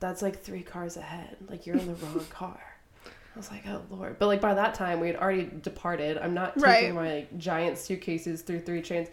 that's 0.00 0.20
like 0.20 0.42
three 0.42 0.62
cars 0.62 0.98
ahead. 0.98 1.36
Like, 1.48 1.64
you're 1.66 1.76
in 1.76 1.86
the 1.86 1.94
wrong 1.94 2.20
car." 2.30 2.60
I 3.06 3.38
was 3.38 3.50
like, 3.50 3.66
"Oh 3.66 3.80
Lord!" 3.88 4.18
But 4.18 4.26
like 4.26 4.42
by 4.42 4.52
that 4.52 4.74
time, 4.74 5.00
we 5.00 5.06
had 5.06 5.16
already 5.16 5.44
departed. 5.62 6.18
I'm 6.18 6.34
not 6.34 6.58
taking 6.58 6.94
my 6.96 7.14
like, 7.14 7.38
giant 7.38 7.78
suitcases 7.78 8.42
through 8.42 8.60
three 8.60 8.82
trains. 8.82 9.08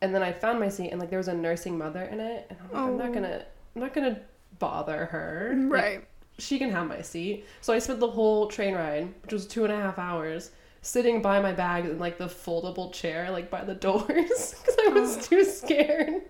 And 0.00 0.12
then 0.12 0.24
I 0.24 0.32
found 0.32 0.58
my 0.58 0.68
seat, 0.68 0.90
and 0.90 0.98
like 0.98 1.10
there 1.10 1.18
was 1.20 1.28
a 1.28 1.34
nursing 1.34 1.78
mother 1.78 2.02
in 2.02 2.18
it, 2.18 2.46
and 2.50 2.58
I'm 2.58 2.66
like, 2.72 2.82
"I'm 2.82 2.88
Oh. 2.94 2.96
not 2.96 3.14
gonna, 3.14 3.44
I'm 3.76 3.82
not 3.82 3.94
gonna 3.94 4.20
bother 4.58 5.06
her." 5.06 5.52
Like, 5.56 5.70
Right. 5.72 6.04
she 6.38 6.58
can 6.58 6.70
have 6.70 6.88
my 6.88 7.02
seat. 7.02 7.44
So 7.60 7.72
I 7.72 7.78
spent 7.78 8.00
the 8.00 8.10
whole 8.10 8.46
train 8.48 8.74
ride, 8.74 9.12
which 9.22 9.32
was 9.32 9.46
two 9.46 9.64
and 9.64 9.72
a 9.72 9.76
half 9.76 9.98
hours, 9.98 10.50
sitting 10.82 11.22
by 11.22 11.40
my 11.40 11.52
bag 11.52 11.84
in 11.86 11.98
like 11.98 12.18
the 12.18 12.26
foldable 12.26 12.92
chair, 12.92 13.30
like 13.30 13.50
by 13.50 13.64
the 13.64 13.74
doors, 13.88 14.54
because 14.60 14.76
I 14.86 14.88
was 14.90 15.18
Oh. 15.18 15.20
too 15.20 15.44
scared. 15.44 16.22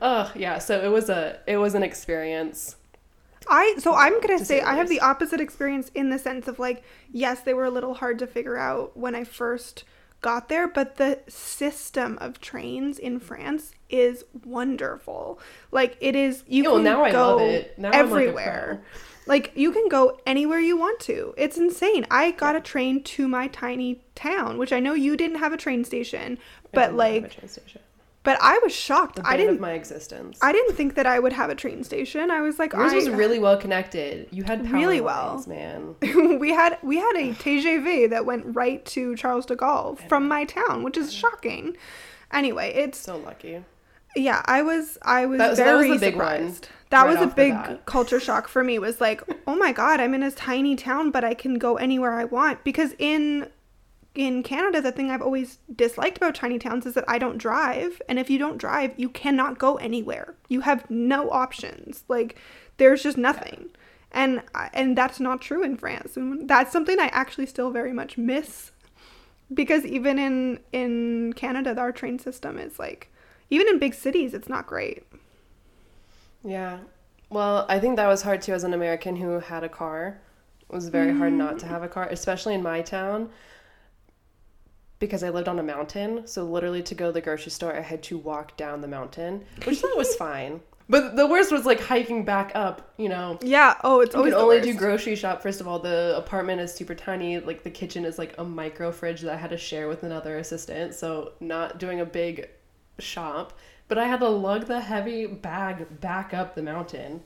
Oh 0.00 0.30
yeah, 0.34 0.58
so 0.58 0.80
it 0.80 0.88
was 0.88 1.08
a 1.10 1.40
it 1.46 1.56
was 1.56 1.74
an 1.74 1.82
experience. 1.82 2.76
I 3.48 3.74
so 3.78 3.94
I'm 3.94 4.20
gonna 4.20 4.38
To 4.38 4.44
say 4.44 4.60
say 4.60 4.60
I 4.60 4.74
have 4.74 4.88
the 4.88 5.00
opposite 5.00 5.40
experience 5.40 5.90
in 5.94 6.10
the 6.10 6.18
sense 6.18 6.46
of 6.48 6.58
like 6.58 6.82
yes 7.10 7.40
they 7.40 7.54
were 7.54 7.64
a 7.64 7.70
little 7.70 7.94
hard 7.94 8.18
to 8.20 8.26
figure 8.26 8.56
out 8.56 8.96
when 8.96 9.14
I 9.14 9.24
first 9.24 9.84
got 10.20 10.48
there 10.48 10.68
but 10.68 10.96
the 10.96 11.20
system 11.28 12.18
of 12.20 12.40
trains 12.40 12.98
in 12.98 13.20
France 13.20 13.72
is 13.88 14.24
wonderful. 14.44 15.40
Like 15.70 15.96
it 16.00 16.14
is 16.14 16.44
you 16.46 16.64
can 16.64 16.84
now 16.84 17.04
I 17.04 17.12
go 17.12 17.36
love 17.36 17.40
it. 17.40 17.78
Now 17.78 17.88
I'm 17.88 17.92
like 17.92 18.00
everywhere. 18.00 18.82
Like 19.26 19.52
you 19.54 19.72
can 19.72 19.88
go 19.88 20.18
anywhere 20.26 20.58
you 20.58 20.76
want 20.76 21.00
to. 21.00 21.34
It's 21.36 21.56
insane. 21.56 22.06
I 22.10 22.32
got 22.32 22.56
a 22.56 22.60
train 22.60 23.02
to 23.04 23.28
my 23.28 23.48
tiny 23.48 24.02
town 24.14 24.58
which 24.58 24.72
I 24.72 24.80
know 24.80 24.94
you 24.94 25.16
didn't 25.16 25.38
have 25.38 25.52
a 25.52 25.56
train 25.56 25.84
station 25.84 26.38
but 26.72 26.88
did 26.88 26.96
not 26.96 27.06
have 27.06 27.14
a 27.14 27.20
like 27.22 27.32
train 27.32 27.48
station. 27.48 27.80
But 28.22 28.38
I 28.40 28.58
was 28.62 28.74
shocked 28.74 29.16
the 29.16 29.26
I 29.26 29.36
didn't 29.36 29.54
of 29.54 29.60
my 29.60 29.72
existence. 29.72 30.38
I 30.42 30.52
didn't 30.52 30.74
think 30.76 30.94
that 30.94 31.06
I 31.06 31.18
would 31.18 31.32
have 31.32 31.48
a 31.50 31.54
train 31.54 31.82
station 31.84 32.30
I 32.30 32.40
was 32.42 32.58
like 32.58 32.72
Yours 32.72 32.92
I, 32.92 32.96
was 32.96 33.08
really 33.10 33.38
well 33.38 33.56
connected. 33.56 34.28
You 34.30 34.44
had 34.44 34.70
Really 34.70 35.00
lines, 35.00 35.46
well. 35.46 35.94
man. 36.02 36.38
we 36.38 36.50
had 36.52 36.78
we 36.82 36.96
had 36.98 37.16
a 37.16 37.32
TGV 37.34 38.10
that 38.10 38.26
went 38.26 38.44
right 38.54 38.84
to 38.86 39.16
Charles 39.16 39.46
de 39.46 39.56
Gaulle 39.56 39.96
from 40.08 40.28
my 40.28 40.44
town, 40.44 40.82
which 40.82 40.96
is 40.96 41.12
shocking. 41.12 41.76
Anyway, 42.32 42.72
it's 42.74 42.98
So 42.98 43.16
lucky. 43.16 43.64
yeah, 44.16 44.42
I 44.44 44.62
was 44.62 44.98
I 45.02 45.26
was 45.26 45.38
That- 45.38 45.56
so 45.56 45.64
that 45.64 45.74
was 45.76 45.86
very 45.86 45.98
big 45.98 46.16
one, 46.16 46.26
surprised. 46.26 46.68
That 46.90 47.04
right 47.06 47.18
was 47.18 47.30
a 47.30 47.34
big 47.34 47.84
culture 47.86 48.18
shock 48.20 48.48
for 48.48 48.62
me. 48.64 48.78
Was 48.78 49.00
like, 49.00 49.22
oh 49.46 49.56
my 49.56 49.72
god, 49.72 50.00
I'm 50.00 50.12
in 50.14 50.22
a 50.22 50.30
tiny 50.30 50.76
town, 50.76 51.10
but 51.10 51.24
I 51.24 51.34
can 51.34 51.54
go 51.54 51.76
anywhere 51.76 52.12
I 52.18 52.24
want 52.24 52.64
because 52.64 52.94
in 52.98 53.48
in 54.14 54.42
Canada, 54.42 54.80
the 54.80 54.92
thing 54.92 55.10
I've 55.10 55.22
always 55.22 55.58
disliked 55.74 56.16
about 56.16 56.34
tiny 56.34 56.58
towns 56.58 56.84
is 56.84 56.94
that 56.94 57.04
I 57.06 57.18
don't 57.18 57.38
drive, 57.38 58.02
and 58.08 58.18
if 58.18 58.28
you 58.28 58.38
don't 58.38 58.58
drive, 58.58 58.92
you 58.96 59.08
cannot 59.08 59.58
go 59.58 59.76
anywhere. 59.76 60.34
You 60.48 60.62
have 60.62 60.88
no 60.90 61.30
options. 61.30 62.04
Like 62.08 62.36
there's 62.78 63.02
just 63.02 63.16
nothing. 63.16 63.70
And 64.12 64.42
and 64.72 64.98
that's 64.98 65.20
not 65.20 65.40
true 65.40 65.62
in 65.62 65.76
France. 65.76 66.16
And 66.16 66.48
that's 66.48 66.72
something 66.72 66.98
I 66.98 67.06
actually 67.12 67.46
still 67.46 67.70
very 67.70 67.92
much 67.92 68.18
miss 68.18 68.72
because 69.54 69.84
even 69.86 70.18
in 70.18 70.58
in 70.72 71.32
Canada, 71.34 71.78
our 71.78 71.92
train 71.92 72.18
system 72.18 72.58
is 72.58 72.78
like 72.80 73.12
even 73.48 73.68
in 73.68 73.78
big 73.78 73.94
cities, 73.94 74.34
it's 74.34 74.48
not 74.48 74.66
great. 74.66 75.04
Yeah. 76.44 76.78
Well, 77.28 77.64
I 77.68 77.78
think 77.78 77.94
that 77.96 78.08
was 78.08 78.22
hard 78.22 78.42
too 78.42 78.54
as 78.54 78.64
an 78.64 78.74
American 78.74 79.14
who 79.14 79.38
had 79.38 79.62
a 79.62 79.68
car. 79.68 80.20
It 80.68 80.74
was 80.74 80.88
very 80.88 81.16
hard 81.16 81.32
not 81.32 81.60
to 81.60 81.66
mm. 81.66 81.68
have 81.68 81.84
a 81.84 81.88
car, 81.88 82.08
especially 82.10 82.54
in 82.54 82.62
my 82.62 82.82
town 82.82 83.30
because 85.00 85.24
I 85.24 85.30
lived 85.30 85.48
on 85.48 85.58
a 85.58 85.62
mountain. 85.64 86.26
So 86.28 86.44
literally 86.44 86.82
to 86.84 86.94
go 86.94 87.06
to 87.06 87.12
the 87.12 87.20
grocery 87.20 87.50
store, 87.50 87.74
I 87.74 87.80
had 87.80 88.02
to 88.04 88.18
walk 88.18 88.56
down 88.56 88.80
the 88.80 88.88
mountain, 88.88 89.44
which 89.64 89.80
thought 89.80 89.96
was 89.96 90.14
fine. 90.26 90.60
But 90.88 91.14
the 91.14 91.26
worst 91.26 91.52
was 91.52 91.64
like 91.66 91.80
hiking 91.80 92.24
back 92.24 92.50
up, 92.56 92.92
you 92.96 93.08
know. 93.08 93.38
Yeah. 93.42 93.76
Oh, 93.84 94.00
it's 94.00 94.12
You 94.12 94.18
always 94.18 94.34
can 94.34 94.42
only 94.42 94.56
worst. 94.56 94.68
do 94.68 94.74
grocery 94.74 95.14
shop. 95.16 95.40
First 95.40 95.60
of 95.60 95.68
all, 95.68 95.78
the 95.78 96.14
apartment 96.16 96.60
is 96.60 96.74
super 96.74 96.94
tiny. 96.96 97.38
Like 97.38 97.62
the 97.62 97.70
kitchen 97.70 98.04
is 98.04 98.18
like 98.18 98.34
a 98.38 98.44
micro 98.44 98.90
fridge 98.90 99.20
that 99.20 99.32
I 99.32 99.36
had 99.36 99.50
to 99.50 99.56
share 99.56 99.88
with 99.88 100.02
another 100.02 100.38
assistant. 100.38 100.94
So 100.94 101.32
not 101.40 101.78
doing 101.78 102.00
a 102.00 102.04
big 102.06 102.48
shop. 102.98 103.56
But 103.86 103.98
I 103.98 104.06
had 104.06 104.20
to 104.20 104.28
lug 104.28 104.66
the 104.66 104.80
heavy 104.80 105.26
bag 105.26 106.00
back 106.00 106.34
up 106.34 106.54
the 106.56 106.62
mountain. 106.62 107.22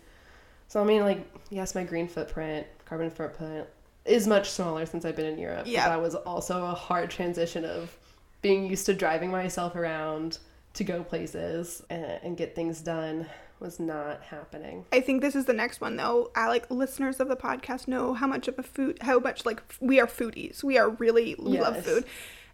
So 0.68 0.80
I 0.80 0.84
mean, 0.84 1.02
like, 1.02 1.26
yes, 1.50 1.74
my 1.74 1.84
green 1.84 2.06
footprint, 2.08 2.66
carbon 2.84 3.10
footprint 3.10 3.66
is 4.04 4.26
much 4.26 4.50
smaller 4.50 4.86
since 4.86 5.04
I've 5.04 5.16
been 5.16 5.26
in 5.26 5.38
Europe. 5.38 5.64
but 5.64 5.68
Yeah. 5.68 5.88
that 5.88 6.00
was 6.02 6.14
also 6.14 6.64
a 6.66 6.74
hard 6.74 7.10
transition 7.10 7.64
of 7.64 7.96
being 8.42 8.66
used 8.66 8.86
to 8.86 8.94
driving 8.94 9.30
myself 9.30 9.74
around 9.74 10.38
to 10.74 10.84
go 10.84 11.02
places 11.02 11.82
and, 11.88 12.04
and 12.22 12.36
get 12.36 12.54
things 12.54 12.80
done 12.80 13.26
was 13.60 13.80
not 13.80 14.20
happening. 14.22 14.84
I 14.92 15.00
think 15.00 15.22
this 15.22 15.34
is 15.34 15.46
the 15.46 15.52
next 15.54 15.80
one 15.80 15.96
though. 15.96 16.30
I 16.34 16.48
like 16.48 16.70
listeners 16.70 17.20
of 17.20 17.28
the 17.28 17.36
podcast 17.36 17.88
know 17.88 18.12
how 18.12 18.26
much 18.26 18.48
of 18.48 18.58
a 18.58 18.62
food, 18.62 18.98
how 19.00 19.18
much 19.20 19.46
like 19.46 19.62
we 19.80 20.00
are 20.00 20.06
foodies. 20.06 20.62
We 20.62 20.76
are 20.76 20.90
really 20.90 21.36
we 21.38 21.58
love 21.58 21.82
food, 21.84 22.04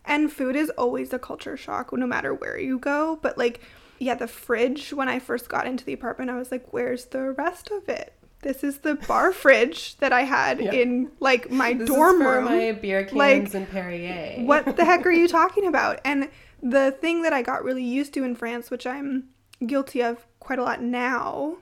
and 0.05 0.33
food 0.33 0.55
is 0.55 0.71
always 0.71 1.13
a 1.13 1.19
culture 1.19 1.57
shock 1.57 1.93
no 1.93 2.07
matter 2.07 2.33
where 2.35 2.59
you 2.59 2.79
go. 2.79 3.19
But 3.21 3.39
like, 3.39 3.61
yeah, 3.99 4.15
the 4.15 4.29
fridge. 4.29 4.93
When 4.93 5.09
I 5.09 5.19
first 5.19 5.49
got 5.49 5.67
into 5.67 5.85
the 5.85 5.95
apartment, 5.95 6.31
I 6.31 6.37
was 6.37 6.53
like, 6.53 6.73
"Where's 6.73 7.07
the 7.07 7.33
rest 7.33 7.71
of 7.71 7.89
it?" 7.89 8.13
This 8.43 8.65
is 8.65 8.79
the 8.79 8.95
bar 8.95 9.33
fridge 9.33 9.97
that 9.99 10.13
I 10.13 10.23
had 10.23 10.61
Yeah. 10.61 10.73
in 10.73 11.11
like 11.21 11.51
my 11.51 11.75
This 11.75 11.89
dorm 11.89 12.23
room. 12.23 12.45
my 12.47 12.73
beer 12.73 13.05
cans 13.05 13.13
Like, 13.15 13.55
and 13.55 13.69
Perrier. 13.71 14.45
what 14.45 14.77
the 14.77 14.85
heck 14.85 15.05
are 15.05 15.11
you 15.11 15.29
talking 15.41 15.67
about? 15.67 16.01
And 16.05 16.31
the 16.63 16.91
thing 16.93 17.23
that 17.23 17.33
I 17.33 17.43
got 17.43 17.65
really 17.65 17.85
used 17.85 18.15
to 18.15 18.25
in 18.25 18.35
France, 18.35 18.71
which 18.71 18.87
I'm 18.87 19.29
guilty 19.67 20.03
of 20.03 20.27
quite 20.39 20.59
a 20.59 20.63
lot 20.63 20.83
now, 20.83 21.59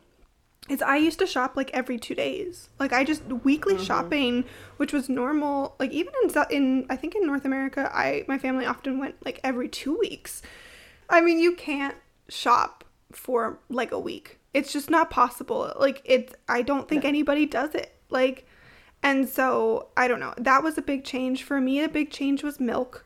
is 0.69 0.83
I 0.83 0.97
used 0.97 1.19
to 1.21 1.27
shop 1.27 1.57
like 1.57 1.71
every 1.73 1.99
two 1.99 2.15
days. 2.15 2.69
Like 2.79 2.93
I 2.93 3.03
just 3.03 3.25
weekly 3.25 3.75
mm-hmm. 3.75 3.83
shopping, 3.83 4.45
which 4.77 4.93
was 4.93 5.09
normal. 5.09 5.75
Like 5.79 5.91
even 5.91 6.13
in 6.23 6.31
in 6.51 6.87
I 6.91 6.97
think 6.97 7.15
in 7.15 7.27
North 7.27 7.45
America, 7.45 7.91
I 7.93 8.25
my 8.29 8.39
family 8.39 8.67
often 8.67 8.99
went 8.99 9.15
like 9.25 9.41
every 9.43 9.69
two 9.69 9.97
weeks. 9.99 10.43
I 11.09 11.21
mean, 11.23 11.39
you 11.39 11.55
can't 11.55 11.97
shop 12.29 12.85
for 13.13 13.59
like 13.71 13.93
a 13.93 13.99
week. 13.99 14.38
It's 14.59 14.73
just 14.73 14.91
not 14.91 15.11
possible. 15.11 15.73
Like 15.79 16.03
it's 16.05 16.33
I 16.49 16.63
don't 16.63 16.89
think 16.89 17.03
No. 17.05 17.09
anybody 17.09 17.47
does 17.47 17.75
it. 17.75 17.93
Like 18.11 18.47
and 19.03 19.29
so 19.29 19.89
I 19.97 20.09
don't 20.09 20.21
know. 20.21 20.35
That 20.37 20.63
was 20.63 20.77
a 20.79 20.83
big 20.83 21.05
change 21.05 21.43
for 21.45 21.61
me. 21.61 21.83
A 21.83 21.89
big 21.89 22.11
change 22.11 22.43
was 22.43 22.59
milk. 22.59 23.05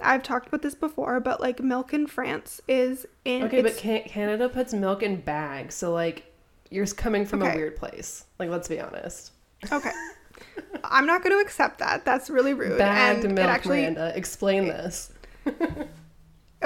I've 0.00 0.22
talked 0.22 0.48
about 0.48 0.62
this 0.62 0.74
before, 0.74 1.20
but 1.20 1.40
like 1.40 1.60
milk 1.60 1.94
in 1.94 2.06
France 2.06 2.60
is 2.68 3.06
in 3.24 3.44
Okay, 3.44 3.62
but 3.62 3.76
can- 3.76 4.02
Canada 4.04 4.48
puts 4.48 4.72
milk 4.74 5.02
in 5.02 5.16
bags, 5.20 5.74
so 5.74 5.92
like 5.92 6.32
you're 6.70 6.86
coming 6.86 7.24
from 7.24 7.42
a 7.42 7.54
weird 7.54 7.76
place. 7.76 8.24
Like, 8.38 8.50
let's 8.50 8.68
be 8.68 8.80
honest. 8.80 9.32
okay. 9.72 9.92
I'm 10.84 11.06
not 11.06 11.22
going 11.22 11.32
to 11.34 11.40
accept 11.40 11.78
that. 11.78 12.04
That's 12.04 12.28
really 12.28 12.52
rude. 12.54 12.76
Bagged 12.76 13.24
and 13.24 13.34
milk, 13.34 13.46
it 13.48 13.50
actually 13.50 13.80
Miranda. 13.82 14.12
Explain 14.16 14.66
this. 14.68 15.12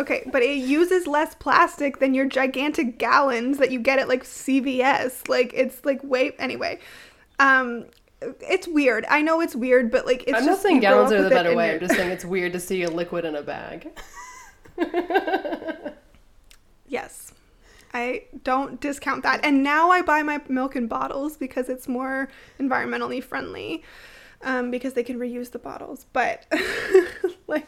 Okay, 0.01 0.23
but 0.33 0.43
it 0.43 0.57
uses 0.57 1.07
less 1.07 1.35
plastic 1.35 1.99
than 1.99 2.15
your 2.15 2.25
gigantic 2.27 2.99
gallons 2.99 3.59
that 3.59 3.71
you 3.71 3.79
get 3.81 3.99
at 3.99 4.09
like 4.09 4.25
CVS. 4.25 5.29
Like 5.29 5.53
it's 5.55 5.85
like 5.85 6.03
way 6.03 6.33
anyway. 6.39 6.79
Um 7.39 7.87
it's 8.41 8.67
weird. 8.69 9.05
I 9.09 9.23
know 9.23 9.41
it's 9.41 9.55
weird, 9.57 9.91
but 9.91 10.07
like 10.07 10.23
it's 10.27 10.35
I'm 10.39 10.45
not 10.45 10.53
just 10.53 10.63
saying 10.63 10.81
gallons 10.81 11.13
are 11.13 11.23
the 11.23 11.31
better 11.31 11.55
way. 11.55 11.67
your- 11.67 11.75
I'm 11.75 11.81
just 11.81 11.95
saying 11.95 12.11
it's 12.11 12.25
weird 12.25 12.53
to 12.55 12.61
see 12.61 12.83
a 12.83 12.91
liquid 12.91 13.25
in 13.25 13.35
a 13.37 13.43
bag. 13.43 13.91
Yes. 16.87 17.33
I 17.95 18.25
don't 18.45 18.81
discount 18.81 19.23
that. 19.23 19.45
And 19.45 19.63
now 19.63 19.91
I 19.91 20.03
buy 20.03 20.23
my 20.23 20.41
milk 20.49 20.75
in 20.77 20.87
bottles 20.89 21.37
because 21.37 21.69
it's 21.69 21.87
more 21.89 22.29
environmentally 22.59 23.23
friendly. 23.23 23.85
Um, 24.43 24.71
because 24.71 24.95
they 24.95 25.03
can 25.03 25.19
reuse 25.19 25.51
the 25.51 25.59
bottles. 25.59 26.07
But 26.13 26.47
like 27.47 27.67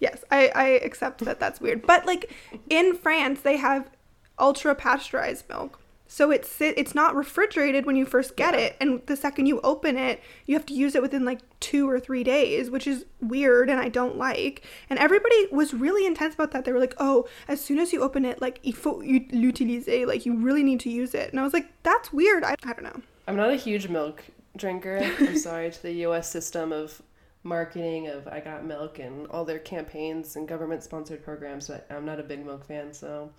yes, 0.00 0.24
I, 0.30 0.48
I 0.54 0.64
accept 0.84 1.24
that 1.24 1.40
that's 1.40 1.60
weird. 1.60 1.86
But 1.86 2.06
like 2.06 2.32
in 2.70 2.94
France 2.96 3.40
they 3.40 3.56
have 3.56 3.90
ultra 4.38 4.74
pasteurized 4.74 5.48
milk. 5.48 5.80
So 6.06 6.30
it's 6.30 6.60
it's 6.60 6.94
not 6.94 7.16
refrigerated 7.16 7.86
when 7.86 7.96
you 7.96 8.04
first 8.06 8.36
get 8.36 8.54
Yeah. 8.54 8.60
it 8.66 8.76
and 8.80 9.02
the 9.06 9.16
second 9.16 9.46
you 9.46 9.60
open 9.62 9.96
it, 9.96 10.20
you 10.46 10.54
have 10.54 10.66
to 10.66 10.74
use 10.74 10.94
it 10.94 11.02
within 11.02 11.24
like 11.24 11.40
2 11.60 11.88
or 11.90 11.98
3 11.98 12.22
days, 12.22 12.70
which 12.70 12.86
is 12.86 13.04
weird 13.20 13.68
and 13.70 13.80
I 13.80 13.88
don't 13.88 14.16
like. 14.16 14.62
And 14.90 14.98
everybody 14.98 15.48
was 15.50 15.74
really 15.74 16.06
intense 16.06 16.34
about 16.34 16.52
that. 16.52 16.64
They 16.64 16.72
were 16.72 16.78
like, 16.78 16.94
"Oh, 16.98 17.26
as 17.48 17.60
soon 17.60 17.78
as 17.80 17.92
you 17.92 18.00
open 18.02 18.24
it, 18.24 18.40
like 18.40 18.60
il 18.62 18.72
faut 18.74 18.98
l'utiliser, 19.02 20.06
like 20.06 20.24
you 20.26 20.36
really 20.36 20.62
need 20.62 20.78
to 20.80 20.90
use 20.90 21.14
it." 21.14 21.30
And 21.30 21.40
I 21.40 21.42
was 21.42 21.52
like, 21.52 21.66
"That's 21.82 22.12
weird." 22.12 22.44
I, 22.44 22.52
I 22.64 22.72
don't 22.74 22.84
know. 22.84 23.00
I'm 23.26 23.36
not 23.36 23.50
a 23.50 23.56
huge 23.56 23.88
milk 23.88 24.22
drinker. 24.56 24.98
I'm 25.18 25.36
sorry 25.50 25.70
to 25.70 25.82
the 25.82 25.92
US 26.06 26.30
system 26.30 26.70
of 26.70 27.02
marketing 27.44 28.08
of 28.08 28.26
I 28.26 28.40
got 28.40 28.64
milk 28.64 28.98
and 28.98 29.26
all 29.28 29.44
their 29.44 29.58
campaigns 29.58 30.34
and 30.36 30.48
government 30.48 30.82
sponsored 30.82 31.22
programs, 31.22 31.68
but 31.68 31.86
I'm 31.90 32.04
not 32.04 32.18
a 32.18 32.22
big 32.22 32.44
milk 32.44 32.66
fan, 32.66 32.92
so 32.92 33.30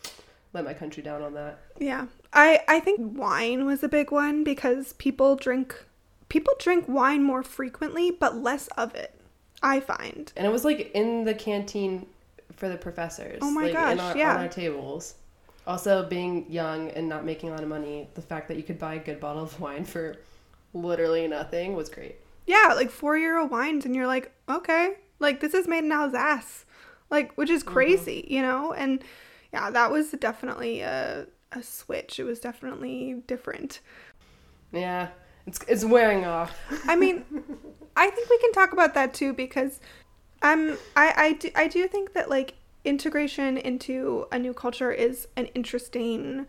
let 0.54 0.64
my 0.64 0.74
country 0.74 1.04
down 1.04 1.22
on 1.22 1.34
that. 1.34 1.60
Yeah. 1.80 2.06
I 2.32 2.62
I 2.68 2.80
think 2.80 3.18
wine 3.18 3.66
was 3.66 3.84
a 3.84 3.90
big 3.90 4.12
one 4.12 4.44
because 4.44 4.94
people 4.94 5.36
drink 5.36 5.84
people 6.30 6.54
drink 6.60 6.86
wine 6.88 7.24
more 7.24 7.44
frequently 7.44 8.12
but 8.12 8.38
less 8.38 8.68
of 8.78 8.96
it. 8.96 9.14
I 9.62 9.80
find. 9.80 10.32
And 10.38 10.46
it 10.46 10.52
was 10.52 10.64
like 10.64 10.92
in 10.94 11.26
the 11.26 11.34
canteen 11.34 12.06
for 12.56 12.70
the 12.70 12.78
professors. 12.78 13.40
Oh 13.42 13.52
my 13.52 13.64
like, 13.64 13.74
gosh, 13.74 14.00
our, 14.00 14.18
yeah. 14.18 14.36
on 14.36 14.42
our 14.42 14.48
tables. 14.48 15.16
Also, 15.68 16.08
being 16.08 16.46
young 16.48 16.90
and 16.92 17.10
not 17.10 17.26
making 17.26 17.50
a 17.50 17.54
lot 17.54 17.64
of 17.64 17.70
money, 17.70 18.08
the 18.14 18.22
fact 18.22 18.48
that 18.50 18.58
you 18.58 18.62
could 18.62 18.78
buy 18.78 18.96
a 18.96 19.00
good 19.00 19.20
bottle 19.20 19.42
of 19.42 19.60
wine 19.60 19.84
for 19.84 20.18
literally 20.74 21.28
nothing 21.28 21.76
was 21.76 21.90
great. 21.90 22.18
Yeah, 22.46 22.74
like 22.76 22.92
4 22.92 23.18
euro 23.18 23.46
wines 23.46 23.86
and 23.86 23.96
you're 23.96 24.08
like, 24.08 24.32
"Okay, 24.50 24.96
like 25.20 25.40
this 25.40 25.54
is 25.54 25.68
made 25.68 25.84
in 25.84 25.92
Alsace." 25.92 26.66
Like 27.10 27.34
which 27.34 27.50
is 27.50 27.64
crazy, 27.64 28.26
you 28.30 28.42
know? 28.42 28.74
And 28.74 29.04
yeah, 29.54 29.70
that 29.72 29.92
was 29.92 30.12
definitely 30.12 30.82
a 30.82 31.28
a 31.52 31.64
switch. 31.64 32.20
It 32.20 32.24
was 32.24 32.40
definitely 32.40 33.24
different. 33.28 33.80
Yeah, 34.72 35.10
it's 35.48 35.60
it's 35.68 35.86
wearing 35.86 36.26
off. 36.26 36.58
I 36.88 36.96
mean, 36.96 37.24
I 37.96 38.10
think 38.10 38.30
we 38.30 38.38
can 38.40 38.52
talk 38.52 38.74
about 38.74 38.94
that 38.96 39.14
too 39.14 39.34
because 39.34 39.80
um 40.42 40.78
I 40.96 41.14
I 41.16 41.34
do, 41.34 41.50
I 41.56 41.68
do 41.68 41.88
think 41.88 42.14
that 42.14 42.30
like 42.30 42.56
integration 42.84 43.58
into 43.58 44.28
a 44.32 44.38
new 44.38 44.54
culture 44.54 44.92
is 44.92 45.28
an 45.36 45.46
interesting 45.48 46.46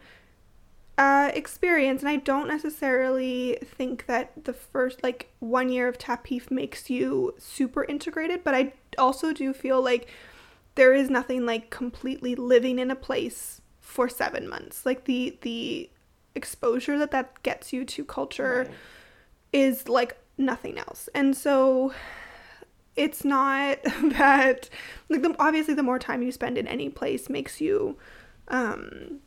uh 0.99 1.31
experience 1.35 2.01
and 2.01 2.09
I 2.09 2.17
don't 2.17 2.49
necessarily 2.49 3.59
think 3.63 4.07
that 4.07 4.45
the 4.45 4.55
first 4.55 5.03
like 5.03 5.31
one 5.41 5.69
year 5.69 5.89
of 5.89 5.99
Tapif 5.99 6.51
makes 6.51 6.89
you 6.89 7.35
super 7.39 7.85
integrated, 7.85 8.43
but 8.45 8.55
I 8.55 8.73
also 8.97 9.33
do 9.33 9.53
feel 9.53 9.83
like 9.83 10.09
there 10.75 10.95
is 10.95 11.11
nothing 11.11 11.45
like 11.47 11.71
completely 11.71 12.35
living 12.35 12.79
in 12.79 12.91
a 12.91 12.97
place 12.97 13.61
for 13.81 14.09
7 14.09 14.49
months. 14.49 14.87
Like 14.87 15.05
the 15.05 15.37
the 15.43 15.91
exposure 16.35 16.99
that 16.99 17.11
that 17.13 17.43
gets 17.43 17.73
you 17.73 17.85
to 17.85 18.05
culture 18.05 18.65
Right. 18.67 18.71
is 19.53 19.89
like 19.89 20.17
nothing 20.39 20.79
else. 20.79 21.09
And 21.15 21.37
so 21.37 21.93
it's 22.95 23.25
not 23.25 23.79
that 24.03 24.69
like 25.09 25.23
the, 25.23 25.35
obviously 25.39 25.75
the 25.75 25.83
more 25.83 25.99
time 25.99 26.23
you 26.23 26.33
spend 26.33 26.57
in 26.59 26.67
any 26.67 26.89
place 26.89 27.29
makes 27.29 27.61
you 27.61 27.97
um 28.49 29.21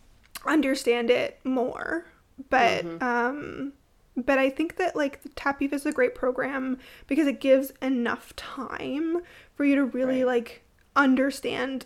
understand 0.45 1.09
it 1.09 1.39
more. 1.43 2.05
But 2.49 2.85
um 3.01 3.73
but 4.15 4.37
I 4.37 4.49
think 4.49 4.77
that 4.77 4.95
like 4.95 5.21
the 5.23 5.29
TAPIF 5.29 5.71
is 5.73 5.85
a 5.85 5.91
great 5.91 6.13
program 6.15 6.77
because 7.07 7.27
it 7.27 7.39
gives 7.39 7.71
enough 7.81 8.35
time 8.35 9.21
for 9.55 9.63
you 9.65 9.75
to 9.75 9.85
really 9.85 10.23
Right. 10.23 10.27
like 10.35 10.63
understand 10.95 11.85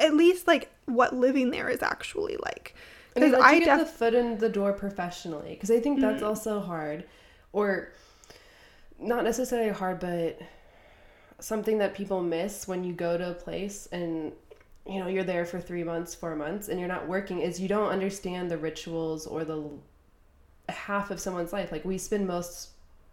at 0.00 0.14
least 0.14 0.46
like 0.46 0.70
what 0.86 1.14
living 1.14 1.50
there 1.50 1.68
is 1.68 1.82
actually 1.82 2.36
like. 2.44 2.74
Because 3.14 3.34
I 3.34 3.54
you 3.54 3.64
get 3.64 3.78
def- 3.78 3.86
the 3.88 3.92
foot 3.92 4.14
in 4.14 4.38
the 4.38 4.48
door 4.48 4.72
professionally, 4.72 5.50
because 5.50 5.70
I 5.70 5.80
think 5.80 6.00
that's 6.00 6.22
Mm. 6.22 6.26
also 6.26 6.60
hard, 6.60 7.04
or 7.52 7.90
not 9.00 9.24
necessarily 9.24 9.70
hard, 9.70 9.98
but 9.98 10.38
something 11.40 11.78
that 11.78 11.94
people 11.94 12.22
miss 12.22 12.66
when 12.68 12.84
you 12.84 12.92
go 12.92 13.16
to 13.18 13.30
a 13.30 13.34
place 13.34 13.86
and 13.92 14.32
you 14.88 14.98
know 15.00 15.06
you're 15.08 15.24
there 15.24 15.44
for 15.44 15.60
three 15.60 15.84
months, 15.84 16.14
four 16.14 16.34
months, 16.34 16.68
and 16.68 16.78
you're 16.78 16.88
not 16.88 17.06
working. 17.06 17.40
Is 17.40 17.60
you 17.60 17.68
don't 17.68 17.90
understand 17.90 18.50
the 18.50 18.58
rituals 18.58 19.26
or 19.26 19.44
the 19.44 19.62
half 20.68 21.10
of 21.10 21.20
someone's 21.20 21.52
life. 21.52 21.70
Like 21.72 21.84
we 21.84 21.98
spend 21.98 22.26
most, 22.26 22.70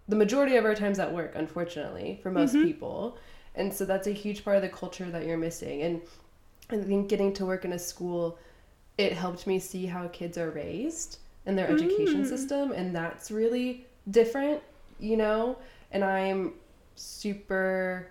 the 0.07 0.15
majority 0.15 0.55
of 0.55 0.65
our 0.65 0.75
times 0.75 0.99
at 0.99 1.13
work, 1.13 1.33
unfortunately, 1.35 2.19
for 2.23 2.31
most 2.31 2.55
Mhm. 2.55 2.63
people, 2.63 3.17
and 3.55 3.73
so 3.73 3.85
that's 3.85 4.07
a 4.07 4.11
huge 4.11 4.43
part 4.43 4.55
of 4.57 4.61
the 4.61 4.69
culture 4.69 5.09
that 5.11 5.25
you're 5.25 5.37
missing. 5.37 5.81
And 5.83 6.01
I 6.69 6.77
think 6.77 7.09
getting 7.09 7.33
to 7.33 7.45
work 7.45 7.65
in 7.65 7.73
a 7.73 7.79
school 7.79 8.37
it 8.97 9.11
helped 9.11 9.45
me 9.45 9.59
see 9.59 9.85
how 9.85 10.07
kids 10.07 10.37
are 10.37 10.51
raised 10.51 11.19
and 11.45 11.57
their 11.57 11.67
education 11.69 12.23
Mm. 12.23 12.27
system 12.29 12.71
and 12.71 12.95
that's 12.95 13.29
really 13.29 13.85
different 14.09 14.61
you 14.99 15.17
know 15.17 15.57
and 15.91 16.01
i'm 16.03 16.53
super 16.95 18.07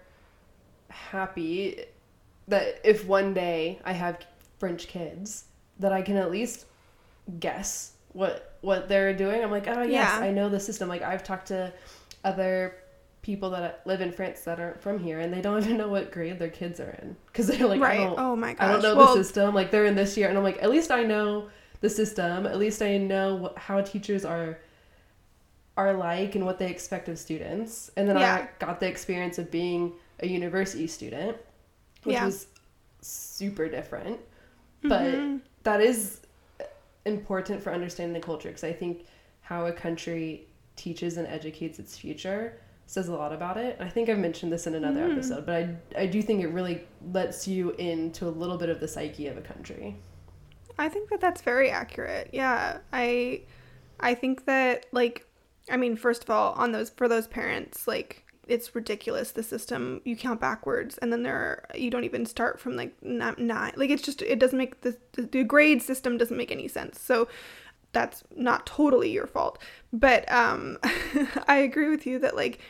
happy 0.90 1.84
that 2.48 2.80
if 2.84 3.06
one 3.06 3.32
day 3.34 3.78
i 3.84 3.92
have 3.92 4.24
french 4.58 4.86
kids 4.88 5.44
that 5.78 5.92
i 5.92 6.02
can 6.02 6.16
at 6.16 6.30
least 6.30 6.66
guess 7.40 7.92
what 8.12 8.56
what 8.60 8.88
they're 8.88 9.14
doing 9.14 9.42
i'm 9.42 9.50
like 9.50 9.66
oh 9.68 9.82
yes 9.82 10.10
Yeah. 10.18 10.24
i 10.24 10.30
know 10.30 10.48
the 10.48 10.60
system 10.60 10.88
like 10.88 11.02
i've 11.02 11.24
talked 11.24 11.48
to 11.48 11.72
other 12.24 12.76
people 13.22 13.50
that 13.50 13.80
live 13.86 14.00
in 14.02 14.12
france 14.12 14.40
that 14.42 14.60
aren't 14.60 14.80
from 14.80 14.98
here 14.98 15.20
and 15.20 15.32
they 15.32 15.40
don't 15.40 15.58
even 15.64 15.76
know 15.78 15.88
what 15.88 16.12
grade 16.12 16.38
their 16.38 16.50
kids 16.50 16.78
are 16.80 16.90
in 17.02 17.16
because 17.26 17.46
they're 17.46 17.66
like 17.66 17.80
right. 17.80 18.00
I 18.00 18.14
oh 18.16 18.36
my 18.36 18.52
gosh. 18.54 18.68
I 18.68 18.72
don't 18.72 18.82
know 18.82 18.94
well, 18.96 19.16
the 19.16 19.24
system. 19.24 19.54
Like 19.54 19.70
they're 19.70 19.86
in 19.86 19.94
this 19.96 20.16
year, 20.16 20.28
and 20.28 20.36
I'm 20.38 20.44
like, 20.44 20.62
at 20.62 20.70
least 20.70 20.90
I 20.90 21.02
know 21.02 21.48
the 21.80 21.90
system. 21.90 22.46
At 22.46 22.58
least 22.58 22.80
I 22.82 22.96
know 22.98 23.34
what, 23.34 23.58
how 23.58 23.80
teachers 23.80 24.24
are 24.24 24.58
are 25.76 25.92
like 25.94 26.34
and 26.36 26.44
what 26.46 26.58
they 26.58 26.70
expect 26.70 27.08
of 27.08 27.18
students. 27.18 27.90
And 27.96 28.08
then 28.08 28.18
Yeah. 28.18 28.34
I 28.34 28.64
got 28.64 28.78
the 28.78 28.86
experience 28.86 29.38
of 29.38 29.50
being 29.50 29.92
a 30.20 30.26
university 30.26 30.86
student, 30.86 31.36
which 32.04 32.14
Yeah. 32.14 32.26
was 32.26 32.46
super 33.00 33.68
different. 33.68 34.20
But 34.82 35.14
mhm. 35.14 35.40
that 35.62 35.80
is 35.80 36.20
important 37.04 37.62
for 37.62 37.72
understanding 37.72 38.14
the 38.18 38.24
culture 38.24 38.48
because 38.48 38.64
I 38.64 38.72
think 38.72 39.04
how 39.42 39.66
a 39.66 39.72
country 39.72 40.46
teaches 40.76 41.16
and 41.16 41.26
educates 41.26 41.78
its 41.78 41.96
future 41.96 42.58
says 42.86 43.08
a 43.08 43.14
lot 43.14 43.32
about 43.32 43.56
it. 43.56 43.76
I 43.80 43.88
think 43.88 44.08
I've 44.08 44.18
mentioned 44.18 44.52
this 44.52 44.66
in 44.66 44.74
another 44.74 45.00
Mm. 45.08 45.12
episode, 45.12 45.46
but 45.46 45.54
I, 45.54 45.76
I 46.02 46.06
do 46.06 46.20
think 46.20 46.42
it 46.42 46.48
really 46.48 46.86
lets 47.12 47.48
you 47.48 47.70
into 47.72 48.26
a 48.26 48.30
little 48.30 48.58
bit 48.58 48.68
of 48.68 48.80
the 48.80 48.88
psyche 48.88 49.26
of 49.26 49.36
a 49.38 49.40
country. 49.40 49.96
I 50.78 50.88
think 50.88 51.08
that 51.10 51.20
that's 51.20 51.40
very 51.40 51.70
accurate. 51.70 52.30
Yeah, 52.32 52.78
I 52.92 53.42
I 54.00 54.14
think 54.14 54.44
that 54.46 54.86
like 54.92 55.26
I 55.70 55.76
mean, 55.78 55.96
first 55.96 56.24
of 56.24 56.30
all, 56.30 56.52
on 56.54 56.72
those 56.72 56.90
for 56.90 57.08
those 57.08 57.26
parents, 57.26 57.86
like 57.88 58.23
it's 58.48 58.74
ridiculous 58.74 59.32
the 59.32 59.42
system 59.42 60.00
you 60.04 60.16
count 60.16 60.40
backwards 60.40 60.98
and 60.98 61.12
then 61.12 61.22
there 61.22 61.36
are, 61.36 61.64
you 61.74 61.90
don't 61.90 62.04
even 62.04 62.26
start 62.26 62.60
from 62.60 62.76
like 62.76 62.94
nine, 63.02 63.72
like 63.76 63.90
it's 63.90 64.02
just 64.02 64.22
it 64.22 64.38
doesn't 64.38 64.58
make 64.58 64.80
the, 64.82 64.96
the 65.12 65.22
the 65.22 65.44
grade 65.44 65.82
system 65.82 66.18
doesn't 66.18 66.36
make 66.36 66.50
any 66.50 66.68
sense 66.68 67.00
so 67.00 67.28
that's 67.94 68.24
not 68.34 68.66
totally 68.66 69.10
your 69.10 69.26
fault. 69.26 69.58
But 69.92 70.30
um 70.30 70.78
i 71.48 71.56
agree 71.56 71.88
with 71.88 72.06
you 72.06 72.18
that 72.18 72.36
like 72.36 72.60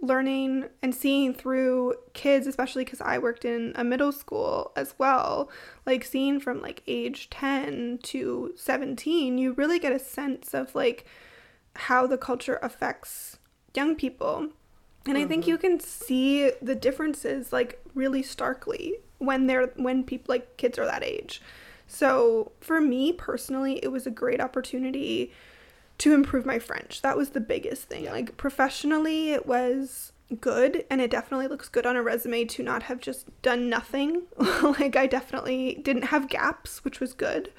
learning 0.00 0.66
and 0.82 0.94
seeing 0.94 1.32
through 1.32 1.94
kids 2.12 2.46
especially 2.46 2.84
because 2.84 3.00
i 3.00 3.16
worked 3.16 3.46
in 3.46 3.72
a 3.76 3.82
middle 3.82 4.12
school 4.12 4.70
as 4.76 4.94
well 4.98 5.50
like 5.86 6.04
seeing 6.04 6.38
from 6.38 6.60
like 6.60 6.82
age 6.86 7.30
10 7.30 8.00
to 8.02 8.52
17 8.56 9.38
you 9.38 9.54
really 9.54 9.78
get 9.78 9.92
a 9.92 9.98
sense 9.98 10.52
of 10.52 10.74
like 10.74 11.06
how 11.76 12.06
the 12.06 12.18
culture 12.18 12.58
affects 12.62 13.38
young 13.74 13.96
people 13.96 14.50
And 15.08 15.18
I 15.18 15.24
think 15.26 15.42
mm-hmm. 15.42 15.50
you 15.50 15.58
can 15.58 15.80
see 15.80 16.50
the 16.62 16.74
differences 16.74 17.52
like 17.52 17.80
really 17.94 18.22
starkly 18.22 18.94
when 19.18 19.46
they're 19.46 19.72
when 19.76 20.04
people 20.04 20.32
like 20.32 20.56
kids 20.56 20.78
are 20.78 20.86
that 20.86 21.04
age. 21.04 21.40
So 21.86 22.52
for 22.60 22.80
me 22.80 23.12
personally, 23.12 23.78
it 23.82 23.92
was 23.92 24.06
a 24.06 24.10
great 24.10 24.40
opportunity 24.40 25.32
to 25.98 26.14
improve 26.14 26.44
my 26.44 26.58
French. 26.58 27.02
That 27.02 27.16
was 27.16 27.30
the 27.30 27.40
biggest 27.40 27.84
thing. 27.84 28.04
Yeah. 28.04 28.12
Like 28.12 28.36
professionally, 28.36 29.30
it 29.30 29.46
was 29.46 30.12
good 30.40 30.84
and 30.90 31.00
it 31.00 31.10
definitely 31.10 31.46
looks 31.46 31.68
good 31.68 31.86
on 31.86 31.94
a 31.94 32.02
resume 32.02 32.44
to 32.44 32.62
not 32.62 32.84
have 32.84 33.00
just 33.00 33.26
done 33.42 33.68
nothing. 33.68 34.22
like 34.62 34.96
I 34.96 35.06
definitely 35.06 35.80
didn't 35.82 36.06
have 36.06 36.28
gaps, 36.28 36.84
which 36.84 37.00
was 37.00 37.12
good. 37.12 37.52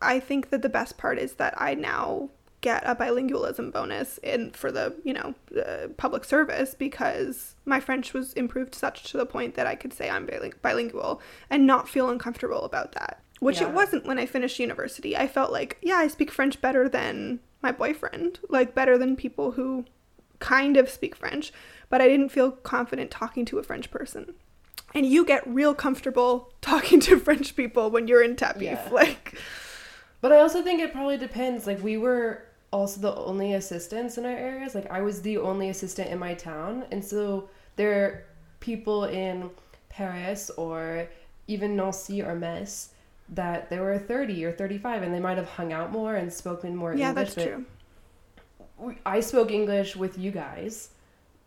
I 0.00 0.20
think 0.20 0.50
that 0.50 0.62
the 0.62 0.68
best 0.68 0.96
part 0.96 1.18
is 1.18 1.34
that 1.34 1.54
I 1.60 1.74
now 1.74 2.30
get 2.70 2.82
a 2.86 2.94
bilingualism 2.96 3.70
bonus 3.72 4.18
in 4.22 4.50
for 4.50 4.70
the 4.72 4.86
you 5.04 5.12
know 5.12 5.34
the 5.50 5.90
public 5.96 6.24
service 6.24 6.74
because 6.74 7.54
my 7.64 7.78
French 7.80 8.12
was 8.14 8.32
improved 8.32 8.74
such 8.74 9.04
to 9.10 9.16
the 9.16 9.26
point 9.26 9.54
that 9.54 9.66
I 9.66 9.74
could 9.74 9.92
say 9.92 10.08
I'm 10.10 10.26
biling- 10.26 10.54
bilingual 10.62 11.20
and 11.50 11.66
not 11.66 11.88
feel 11.88 12.08
uncomfortable 12.08 12.62
about 12.64 12.92
that. 12.92 13.20
Which 13.40 13.60
Yeah. 13.60 13.68
it 13.68 13.74
wasn't 13.74 14.06
when 14.06 14.18
I 14.18 14.26
finished 14.26 14.58
university. 14.58 15.16
I 15.16 15.26
felt 15.26 15.52
like 15.52 15.76
yeah, 15.82 15.96
I 16.04 16.08
speak 16.08 16.30
French 16.30 16.60
better 16.60 16.88
than 16.88 17.40
my 17.62 17.72
boyfriend, 17.72 18.40
like 18.48 18.74
better 18.74 18.96
than 18.98 19.16
people 19.16 19.52
who 19.52 19.84
kind 20.38 20.76
of 20.76 20.88
speak 20.90 21.14
French, 21.16 21.52
but 21.90 22.00
I 22.00 22.08
didn't 22.08 22.30
feel 22.30 22.50
confident 22.50 23.10
talking 23.10 23.44
to 23.46 23.58
a 23.58 23.62
French 23.62 23.90
person. 23.90 24.34
And 24.94 25.04
you 25.06 25.24
get 25.24 25.46
real 25.46 25.74
comfortable 25.74 26.52
talking 26.60 27.00
to 27.00 27.18
French 27.18 27.54
people 27.56 27.90
when 27.90 28.06
you're 28.08 28.22
in 28.22 28.36
Tapif. 28.36 28.62
Yeah. 28.62 28.88
Like 28.90 29.34
But 30.20 30.32
I 30.32 30.38
also 30.40 30.62
think 30.62 30.80
it 30.80 30.92
probably 30.92 31.18
depends. 31.18 31.66
Like 31.66 31.82
we 31.82 31.96
were 31.96 32.44
also 32.74 33.00
the 33.00 33.14
only 33.14 33.54
assistants 33.54 34.18
in 34.18 34.26
our 34.26 34.32
areas. 34.32 34.74
Like 34.74 34.90
I 34.90 35.00
was 35.00 35.22
the 35.22 35.38
only 35.38 35.68
assistant 35.68 36.10
in 36.10 36.18
my 36.18 36.34
town, 36.34 36.84
and 36.90 37.02
so 37.02 37.48
there 37.76 37.92
are 38.04 38.24
people 38.58 39.04
in 39.04 39.48
Paris 39.88 40.50
or 40.56 41.08
even 41.46 41.76
Nancy 41.76 42.20
or 42.20 42.34
Metz 42.34 42.90
that 43.28 43.70
they 43.70 43.78
were 43.78 43.98
30 43.98 44.44
or 44.44 44.52
35 44.52 45.02
and 45.02 45.14
they 45.14 45.20
might 45.20 45.38
have 45.38 45.48
hung 45.48 45.72
out 45.72 45.92
more 45.92 46.16
and 46.16 46.32
spoken 46.32 46.74
more 46.74 46.94
yeah, 46.94 47.10
English. 47.10 47.34
that's 47.34 47.46
true. 47.46 47.64
I 49.06 49.20
spoke 49.20 49.50
English 49.50 49.94
with 49.94 50.18
you 50.18 50.30
guys, 50.30 50.90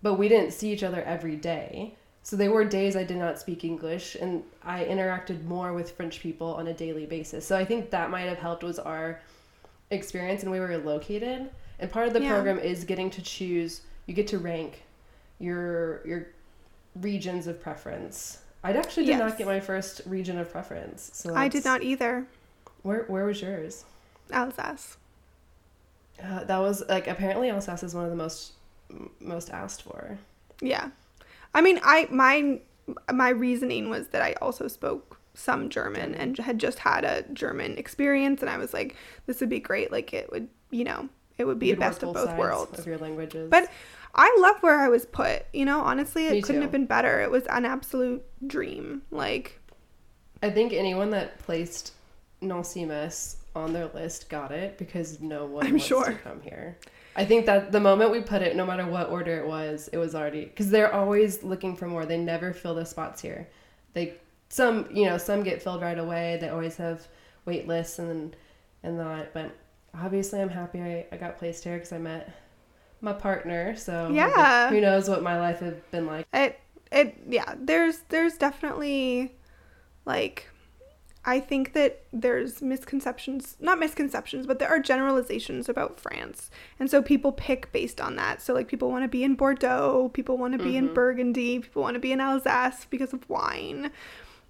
but 0.02 0.13
we 0.16 0.30
didn't 0.30 0.52
see 0.52 0.72
each 0.72 0.84
other 0.84 1.04
every 1.04 1.36
day. 1.36 1.94
So 2.24 2.36
there 2.36 2.52
were 2.52 2.63
days 2.66 2.96
I 2.96 3.04
did 3.04 3.18
not 3.18 3.40
speak 3.40 3.63
English, 3.63 4.16
and 4.16 4.44
I 4.63 4.84
interacted 4.86 5.46
more 5.46 5.74
with 5.74 5.92
French 5.92 6.20
people 6.20 6.56
on 6.56 6.68
a 6.68 6.74
daily 6.74 7.06
basis. 7.06 7.46
So 7.46 7.56
I 7.56 7.63
think 7.63 7.90
that 7.90 8.10
might 8.10 8.28
have 8.28 8.38
helped 8.38 8.63
was 8.63 8.80
our 8.80 9.22
experience 9.91 10.41
and 10.43 10.52
where 10.52 10.62
we 10.67 10.76
were 10.76 10.82
located. 10.84 11.50
And 11.80 11.91
part 11.91 12.08
of 12.08 12.13
the 12.13 12.21
Yeah. 12.21 12.34
program 12.34 12.60
is 12.60 12.84
getting 12.84 13.10
to 13.12 13.21
choose. 13.21 13.82
You 14.06 14.13
get 14.13 14.28
to 14.28 14.38
rank 14.39 14.84
your 15.39 16.06
your 16.06 16.28
regions 16.95 17.47
of 17.47 17.62
preference. 17.62 18.39
I 18.63 18.73
actually 18.73 19.06
did 19.06 19.12
Yes. 19.12 19.19
not 19.19 19.38
get 19.38 19.47
my 19.47 19.60
first 19.60 20.02
region 20.06 20.38
of 20.39 20.52
preference. 20.52 21.12
So 21.13 21.36
I 21.36 21.47
did 21.47 21.63
not 21.63 21.84
either. 21.84 22.26
Where 22.82 23.04
where 23.04 23.26
was 23.26 23.41
yours? 23.41 23.86
Alsace. 24.32 24.97
Uh, 26.21 26.43
that 26.45 26.58
was 26.58 26.84
like 26.89 27.08
apparently 27.08 27.50
Alsace 27.50 27.84
is 27.84 27.93
one 27.93 28.04
of 28.06 28.10
the 28.10 28.15
most 28.17 28.54
most 29.19 29.52
asked 29.52 29.84
for. 29.84 30.17
Yeah. 30.62 30.89
I 31.54 31.62
mean, 31.62 31.80
I 31.84 32.08
my 32.10 32.60
my 33.13 33.30
reasoning 33.30 33.89
was 33.89 34.08
that 34.08 34.21
I 34.21 34.34
also 34.41 34.67
spoke 34.67 35.17
some 35.38 35.69
German 35.69 36.15
and 36.15 36.38
had 36.38 36.58
just 36.60 36.80
had 36.80 37.06
a 37.06 37.23
German 37.34 37.78
experience 37.78 38.41
and 38.41 38.50
I 38.50 38.58
was 38.58 38.73
like 38.73 38.95
this 39.28 39.39
would 39.39 39.50
be 39.50 39.60
great 39.60 39.91
like 39.91 40.13
it 40.13 40.32
would, 40.32 40.47
you 40.71 40.84
know, 40.84 41.10
it 41.38 41.45
would 41.45 41.60
be 41.60 41.69
could 41.69 41.80
best 41.80 42.04
of 42.04 42.13
both 42.13 42.36
worlds. 42.36 42.80
of 42.80 42.88
your 42.88 42.97
languages. 42.97 43.50
But 43.50 43.69
I 44.15 44.36
love 44.39 44.58
where 44.62 44.80
I 44.80 44.89
was 44.89 45.06
put. 45.06 45.45
You 45.54 45.65
know, 45.65 45.80
honestly, 45.82 46.26
it 46.28 46.32
Me 46.32 46.41
couldn't 46.41 46.58
too. 46.58 46.62
have 46.63 46.71
been 46.71 46.88
better. 46.88 47.21
It 47.21 47.30
was 47.30 47.45
an 47.45 47.65
absolute 47.65 48.23
dream. 48.47 49.04
Like, 49.12 49.60
I 50.41 50.50
think 50.50 50.73
anyone 50.73 51.12
that 51.12 51.38
placed 51.39 51.93
Nancy 52.41 52.89
on 53.56 53.73
their 53.73 53.88
list 53.93 54.30
got 54.30 54.52
it 54.52 54.78
because 54.78 55.19
no 55.21 55.45
one 55.45 55.65
I'm 55.65 55.73
wants 55.73 55.86
sure. 55.86 56.06
to 56.06 56.13
come 56.13 56.41
here. 56.41 56.78
I 57.15 57.26
think 57.26 57.45
that 57.47 57.71
the 57.71 57.80
moment 57.80 58.12
we 58.12 58.21
put 58.21 58.41
it, 58.43 58.56
no 58.56 58.65
matter 58.65 58.86
what 58.86 59.10
order 59.10 59.39
it 59.39 59.47
was, 59.47 59.89
it 59.91 59.97
was 59.97 60.13
already 60.13 60.45
because 60.45 60.69
they're 60.69 60.93
always 60.93 61.43
looking 61.43 61.76
for 61.76 61.88
more. 61.88 62.06
They 62.06 62.17
never 62.17 62.54
fill 62.54 62.76
the 62.76 62.86
spots 62.86 63.21
here. 63.21 63.47
They 63.93 64.15
some 64.50 64.88
you 64.92 65.06
know 65.06 65.18
some 65.18 65.44
get 65.44 65.62
filled 65.62 65.82
right 65.82 65.98
away. 65.98 66.38
They 66.40 66.50
always 66.50 66.78
have 66.78 67.08
wait 67.46 67.68
lists 67.68 68.00
and 68.00 68.36
and 68.84 69.00
that. 69.00 69.34
But 69.34 69.56
obviously, 69.94 70.42
I'm 70.42 70.50
happy 70.50 70.82
I, 70.82 71.06
I 71.12 71.18
got 71.18 71.38
placed 71.38 71.64
here 71.64 71.76
because 71.76 71.94
I 71.94 71.98
met 71.98 72.32
my 73.02 73.14
partner. 73.14 73.76
So 73.76 74.10
Yeah. 74.12 74.70
who 74.70 74.82
knows 74.82 75.10
what 75.10 75.22
my 75.24 75.40
life 75.40 75.60
had 75.60 75.90
been 75.92 76.06
like. 76.06 76.28
it 76.34 76.60
it 76.92 77.18
yeah, 77.28 77.56
there's 77.58 78.00
there's 78.10 78.38
definitely 78.38 79.36
like 80.06 80.50
I 81.28 81.42
think 81.42 81.74
that 81.74 82.04
there's 82.14 82.62
misconceptions, 82.62 83.58
not 83.60 83.80
misconceptions, 83.80 84.48
but 84.48 84.60
there 84.60 84.70
are 84.70 84.80
generalizations 84.80 85.68
about 85.68 86.00
France. 86.00 86.50
And 86.80 86.90
so 86.90 87.02
people 87.02 87.34
pick 87.34 87.70
based 87.74 88.00
on 88.00 88.16
that. 88.16 88.42
So 88.42 88.54
like 88.54 88.70
people 88.70 88.90
want 88.90 89.04
to 89.04 89.10
be 89.10 89.26
in 89.26 89.36
Bordeaux, 89.36 90.10
people 90.14 90.38
want 90.38 90.58
to 90.58 90.64
be 90.64 90.78
in 90.78 90.86
mm-hmm. 90.86 90.94
Burgundy, 90.94 91.60
people 91.60 91.82
want 91.82 91.96
to 91.96 92.00
be 92.00 92.14
in 92.14 92.22
Alsace 92.22 92.86
because 92.90 93.12
of 93.12 93.30
wine. 93.30 93.92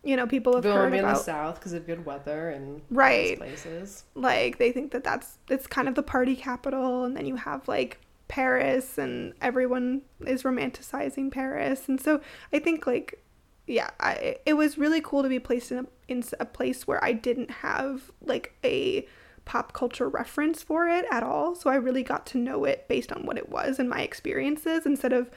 You 0.08 0.16
know, 0.16 0.26
people 0.26 0.56
have 0.56 0.64
want 0.64 0.78
heard 0.78 0.94
in 0.94 1.04
the 1.06 1.16
south 1.16 1.56
because 1.56 1.74
of 1.74 1.86
good 1.86 2.06
weather 2.06 2.50
and 2.50 2.82
Right. 2.90 3.38
places. 3.38 4.06
like 4.16 4.58
they 4.58 4.72
think 4.72 4.92
that 4.94 5.04
that's 5.04 5.38
it's 5.50 5.68
kind 5.68 5.88
of 5.90 5.96
the 5.96 6.04
party 6.04 6.36
capital 6.36 7.04
and 7.04 7.16
then 7.18 7.26
you 7.26 7.36
have 7.36 7.68
like 7.68 8.00
Paris 8.30 8.98
and 8.98 9.34
everyone 9.42 10.02
is 10.26 10.44
romanticizing 10.44 11.30
Paris 11.32 11.90
and 11.90 12.00
so 12.00 12.22
I 12.54 12.60
think 12.60 12.88
like 12.88 13.22
yeah 13.68 13.90
I, 14.00 14.38
it 14.46 14.54
was 14.54 14.78
really 14.78 15.02
cool 15.02 15.24
to 15.24 15.30
be 15.30 15.40
placed 15.40 15.72
in 15.74 15.80
a, 15.80 15.86
in 16.08 16.24
a 16.40 16.46
place 16.46 16.88
where 16.88 17.04
I 17.04 17.12
didn't 17.12 17.52
have 17.52 18.12
like 18.22 18.54
a 18.64 19.06
pop 19.44 19.74
culture 19.74 20.08
reference 20.10 20.64
for 20.64 20.88
it 20.88 21.06
at 21.12 21.24
all 21.24 21.54
so 21.56 21.70
I 21.70 21.76
really 21.76 22.04
got 22.04 22.26
to 22.28 22.38
know 22.38 22.64
it 22.64 22.88
based 22.88 23.12
on 23.12 23.26
what 23.26 23.38
it 23.38 23.50
was 23.50 23.78
and 23.80 23.90
my 23.90 24.02
experiences 24.02 24.86
instead 24.86 25.12
of 25.12 25.30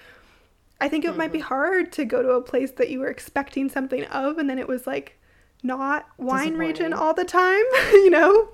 I 0.80 0.88
think 0.88 1.04
it 1.04 1.16
might 1.16 1.32
be 1.32 1.38
mm-hmm. 1.38 1.48
hard 1.48 1.92
to 1.92 2.04
go 2.04 2.22
to 2.22 2.30
a 2.30 2.42
place 2.42 2.70
that 2.72 2.90
you 2.90 3.00
were 3.00 3.08
expecting 3.08 3.68
something 3.68 4.04
of 4.06 4.38
and 4.38 4.48
then 4.48 4.58
it 4.58 4.68
was 4.68 4.86
like 4.86 5.18
not 5.62 6.08
wine 6.16 6.54
region 6.56 6.92
all 6.92 7.12
the 7.12 7.24
time, 7.24 7.64
you 7.92 8.10
know? 8.10 8.48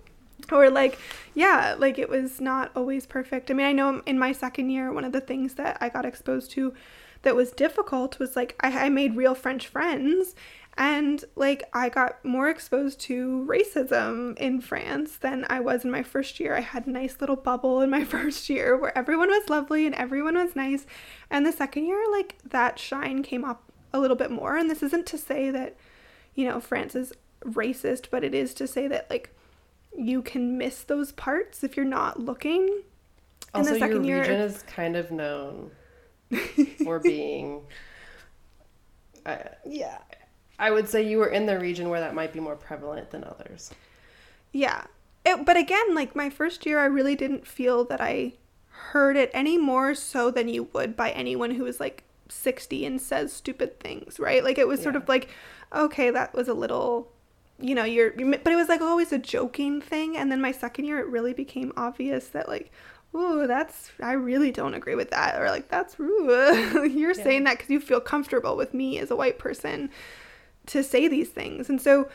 Or 0.52 0.70
like, 0.70 0.98
yeah, 1.34 1.76
like 1.78 1.98
it 1.98 2.08
was 2.08 2.40
not 2.40 2.70
always 2.76 3.06
perfect. 3.06 3.50
I 3.50 3.54
mean, 3.54 3.66
I 3.66 3.72
know 3.72 4.02
in 4.06 4.18
my 4.18 4.32
second 4.32 4.70
year, 4.70 4.92
one 4.92 5.04
of 5.04 5.12
the 5.12 5.20
things 5.20 5.54
that 5.54 5.78
I 5.80 5.88
got 5.88 6.04
exposed 6.04 6.50
to 6.52 6.74
that 7.22 7.34
was 7.34 7.52
difficult 7.52 8.18
was 8.18 8.36
like 8.36 8.54
I, 8.60 8.86
I 8.86 8.88
made 8.88 9.16
real 9.16 9.34
French 9.34 9.66
friends 9.66 10.34
and 10.78 11.24
like 11.36 11.68
I 11.72 11.88
got 11.88 12.22
more 12.24 12.50
exposed 12.50 13.00
to 13.02 13.46
racism 13.48 14.36
in 14.36 14.60
France 14.60 15.16
than 15.16 15.46
I 15.48 15.60
was 15.60 15.84
in 15.84 15.90
my 15.90 16.02
first 16.02 16.38
year. 16.38 16.54
I 16.54 16.60
had 16.60 16.86
a 16.86 16.90
nice 16.90 17.16
little 17.20 17.36
bubble 17.36 17.80
in 17.80 17.88
my 17.88 18.04
first 18.16 18.50
year 18.50 18.76
where 18.76 18.96
everyone 18.96 19.28
was 19.28 19.48
lovely 19.48 19.86
and 19.86 19.94
everyone 19.94 20.34
was 20.34 20.54
nice. 20.54 20.86
And 21.30 21.46
the 21.46 21.52
second 21.52 21.86
year, 21.86 22.02
like 22.10 22.36
that 22.44 22.78
shine 22.78 23.22
came 23.22 23.44
up 23.44 23.72
a 23.92 24.00
little 24.00 24.16
bit 24.16 24.30
more. 24.30 24.56
And 24.56 24.68
this 24.70 24.82
isn't 24.82 25.06
to 25.06 25.18
say 25.18 25.50
that, 25.50 25.76
you 26.34 26.46
know, 26.46 26.60
France 26.60 26.94
is 26.94 27.14
racist, 27.44 28.08
but 28.10 28.22
it 28.22 28.34
is 28.34 28.52
to 28.54 28.66
say 28.66 28.86
that 28.88 29.08
like 29.08 29.34
you 29.96 30.20
can 30.20 30.58
miss 30.58 30.82
those 30.82 31.12
parts 31.12 31.64
if 31.64 31.74
you're 31.74 31.86
not 31.86 32.20
looking. 32.20 32.64
In 32.64 32.82
Also, 33.54 33.72
the 33.72 33.78
second 33.78 34.04
your 34.04 34.18
year, 34.18 34.20
region 34.20 34.40
is 34.40 34.62
kind 34.64 34.94
of 34.94 35.10
known 35.10 35.70
for 36.84 36.98
being. 36.98 37.62
Uh, 39.24 39.38
yeah. 39.64 39.98
I 40.58 40.70
would 40.70 40.88
say 40.88 41.02
you 41.06 41.18
were 41.18 41.28
in 41.28 41.46
the 41.46 41.58
region 41.58 41.88
where 41.90 42.00
that 42.00 42.14
might 42.14 42.32
be 42.32 42.40
more 42.40 42.56
prevalent 42.56 43.10
than 43.10 43.24
others. 43.24 43.72
Yeah. 44.52 44.84
It, 45.24 45.44
but 45.44 45.56
again, 45.56 45.94
like 45.94 46.16
my 46.16 46.30
first 46.30 46.64
year, 46.64 46.78
I 46.78 46.86
really 46.86 47.14
didn't 47.16 47.46
feel 47.46 47.84
that 47.84 48.00
I 48.00 48.34
heard 48.92 49.16
it 49.16 49.30
any 49.34 49.58
more 49.58 49.94
so 49.94 50.30
than 50.30 50.48
you 50.48 50.68
would 50.72 50.96
by 50.96 51.10
anyone 51.10 51.52
who 51.52 51.66
is 51.66 51.80
like 51.80 52.04
60 52.28 52.86
and 52.86 53.00
says 53.00 53.32
stupid 53.32 53.80
things, 53.80 54.18
right? 54.18 54.42
Like 54.44 54.58
it 54.58 54.68
was 54.68 54.82
sort 54.82 54.96
of 54.96 55.08
like, 55.08 55.28
okay, 55.74 56.10
that 56.10 56.32
was 56.34 56.48
a 56.48 56.54
little, 56.54 57.10
you 57.60 57.74
know, 57.74 57.84
you're, 57.84 58.10
but 58.12 58.46
it 58.52 58.56
was 58.56 58.68
like 58.68 58.80
always 58.80 59.12
a 59.12 59.18
joking 59.18 59.80
thing. 59.80 60.16
And 60.16 60.30
then 60.30 60.40
my 60.40 60.52
second 60.52 60.84
year, 60.86 60.98
it 61.00 61.06
really 61.08 61.32
became 61.32 61.72
obvious 61.76 62.28
that 62.28 62.48
like, 62.48 62.70
ooh, 63.14 63.46
that's, 63.46 63.90
I 64.02 64.12
really 64.12 64.52
don't 64.52 64.74
agree 64.74 64.94
with 64.94 65.10
that. 65.10 65.40
Or 65.40 65.50
like, 65.50 65.68
that's, 65.68 65.98
ooh, 65.98 66.88
you're 66.90 67.14
Yeah. 67.16 67.22
saying 67.24 67.44
that 67.44 67.56
because 67.58 67.70
you 67.70 67.80
feel 67.80 68.00
comfortable 68.00 68.56
with 68.56 68.72
me 68.74 68.98
as 68.98 69.10
a 69.10 69.16
white 69.16 69.38
person 69.38 69.90
to 70.66 70.82
say 70.82 71.08
these 71.08 71.28
things. 71.30 71.68
And 71.68 71.80
so, 71.80 72.08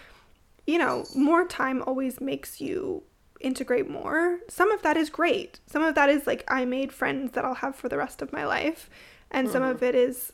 you 0.68 0.78
know, 0.78 1.06
more 1.16 1.46
time 1.46 1.84
always 1.86 2.22
makes 2.22 2.62
you 2.62 3.04
integrate 3.40 3.90
more. 3.90 4.40
Some 4.48 4.72
of 4.72 4.82
that 4.84 4.98
is 4.98 5.10
great. 5.10 5.60
Some 5.66 5.84
of 5.84 5.96
that 5.96 6.10
is 6.10 6.28
like 6.28 6.44
I 6.48 6.66
made 6.66 6.94
friends 6.94 7.32
that 7.32 7.44
I'll 7.46 7.56
have 7.56 7.76
for 7.76 7.90
the 7.90 7.98
rest 7.98 8.22
of 8.22 8.32
my 8.32 8.46
life, 8.46 8.90
and 9.32 9.50
some 9.50 9.64
of 9.64 9.82
it 9.82 9.96
is 9.96 10.34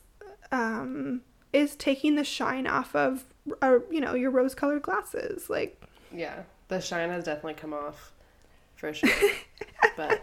um 0.52 1.22
is 1.52 1.76
taking 1.76 2.16
the 2.16 2.24
shine 2.24 2.66
off 2.66 2.94
of 2.94 3.24
uh, 3.62 3.78
you 3.90 4.00
know, 4.00 4.14
your 4.14 4.30
rose-colored 4.30 4.82
glasses. 4.82 5.48
Like 5.48 5.82
Yeah, 6.12 6.42
the 6.68 6.80
shine 6.80 7.10
has 7.10 7.24
definitely 7.24 7.54
come 7.54 7.72
off, 7.72 8.12
for 8.76 8.92
sure. 8.98 9.10
but 9.96 10.22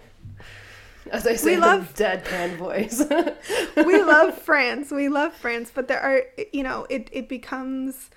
As 1.11 1.27
I 1.27 1.35
say, 1.35 1.55
We 1.55 1.61
love- 1.61 1.93
deadpan 1.95 2.57
voice. 2.57 3.03
we 3.85 4.01
love 4.01 4.37
France. 4.49 4.91
We 4.91 5.07
love 5.09 5.33
France, 5.33 5.71
but 5.73 5.87
there 5.87 5.99
are, 6.01 6.23
you 6.51 6.63
know, 6.63 6.87
it, 6.89 7.09
it 7.11 7.29
becomes. 7.29 8.09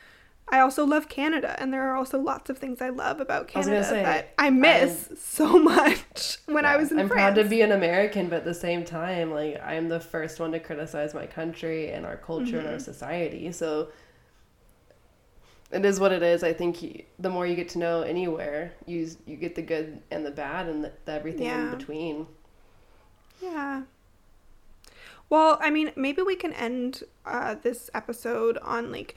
I 0.51 0.61
also 0.61 0.87
love 0.87 1.11
Canada, 1.11 1.55
and 1.61 1.75
there 1.75 1.83
are 1.91 1.95
also 1.95 2.19
lots 2.19 2.49
of 2.49 2.57
things 2.57 2.81
I 2.81 2.89
love 2.89 3.21
about 3.21 3.51
I 3.51 3.53
Canada 3.53 3.85
say, 3.85 4.03
that 4.03 4.33
I 4.39 4.49
miss 4.49 5.11
so 5.19 5.59
much 5.63 6.39
when 6.47 6.65
I 6.65 6.79
was 6.79 6.91
in 6.91 6.97
France. 6.97 7.03
I'm 7.03 7.09
France. 7.09 7.35
proud 7.35 7.43
to 7.43 7.49
be 7.51 7.61
an 7.61 7.73
American, 7.73 8.31
but 8.31 8.37
at 8.37 8.45
the 8.47 8.55
same 8.55 8.83
time, 8.83 9.31
like 9.31 9.61
I'm 9.63 9.91
the 9.91 10.01
first 10.01 10.41
one 10.41 10.53
to 10.53 10.59
criticize 10.61 11.13
my 11.13 11.27
country 11.27 11.91
and 11.91 12.07
our 12.07 12.17
culture 12.17 12.57
and 12.57 12.65
Mm-hmm. 12.65 12.73
our 12.73 12.79
society. 12.79 13.53
So 13.53 13.89
it 15.71 15.85
is 15.85 16.01
what 16.01 16.13
it 16.13 16.23
is. 16.23 16.43
I 16.43 16.55
think 16.55 16.83
you, 16.83 17.03
the 17.19 17.29
more 17.29 17.47
you 17.47 17.55
get 17.55 17.69
to 17.71 17.79
know 17.79 18.01
anywhere, 18.01 18.73
you 18.87 19.11
you 19.27 19.37
get 19.37 19.55
the 19.55 19.61
good 19.61 20.01
and 20.11 20.25
the 20.25 20.31
bad 20.31 20.67
and 20.67 20.83
the, 20.83 20.93
the 21.05 21.13
everything 21.13 21.45
Yeah. 21.45 21.71
in 21.73 21.77
between. 21.79 22.27
Yeah. 23.41 23.83
Well, 25.31 25.59
I 25.61 25.71
mean, 25.71 25.93
maybe 25.97 26.23
we 26.23 26.37
can 26.37 26.53
end 26.55 27.03
uh, 27.27 27.55
this 27.63 27.91
episode 27.95 28.57
on 28.59 28.91
like 28.91 29.15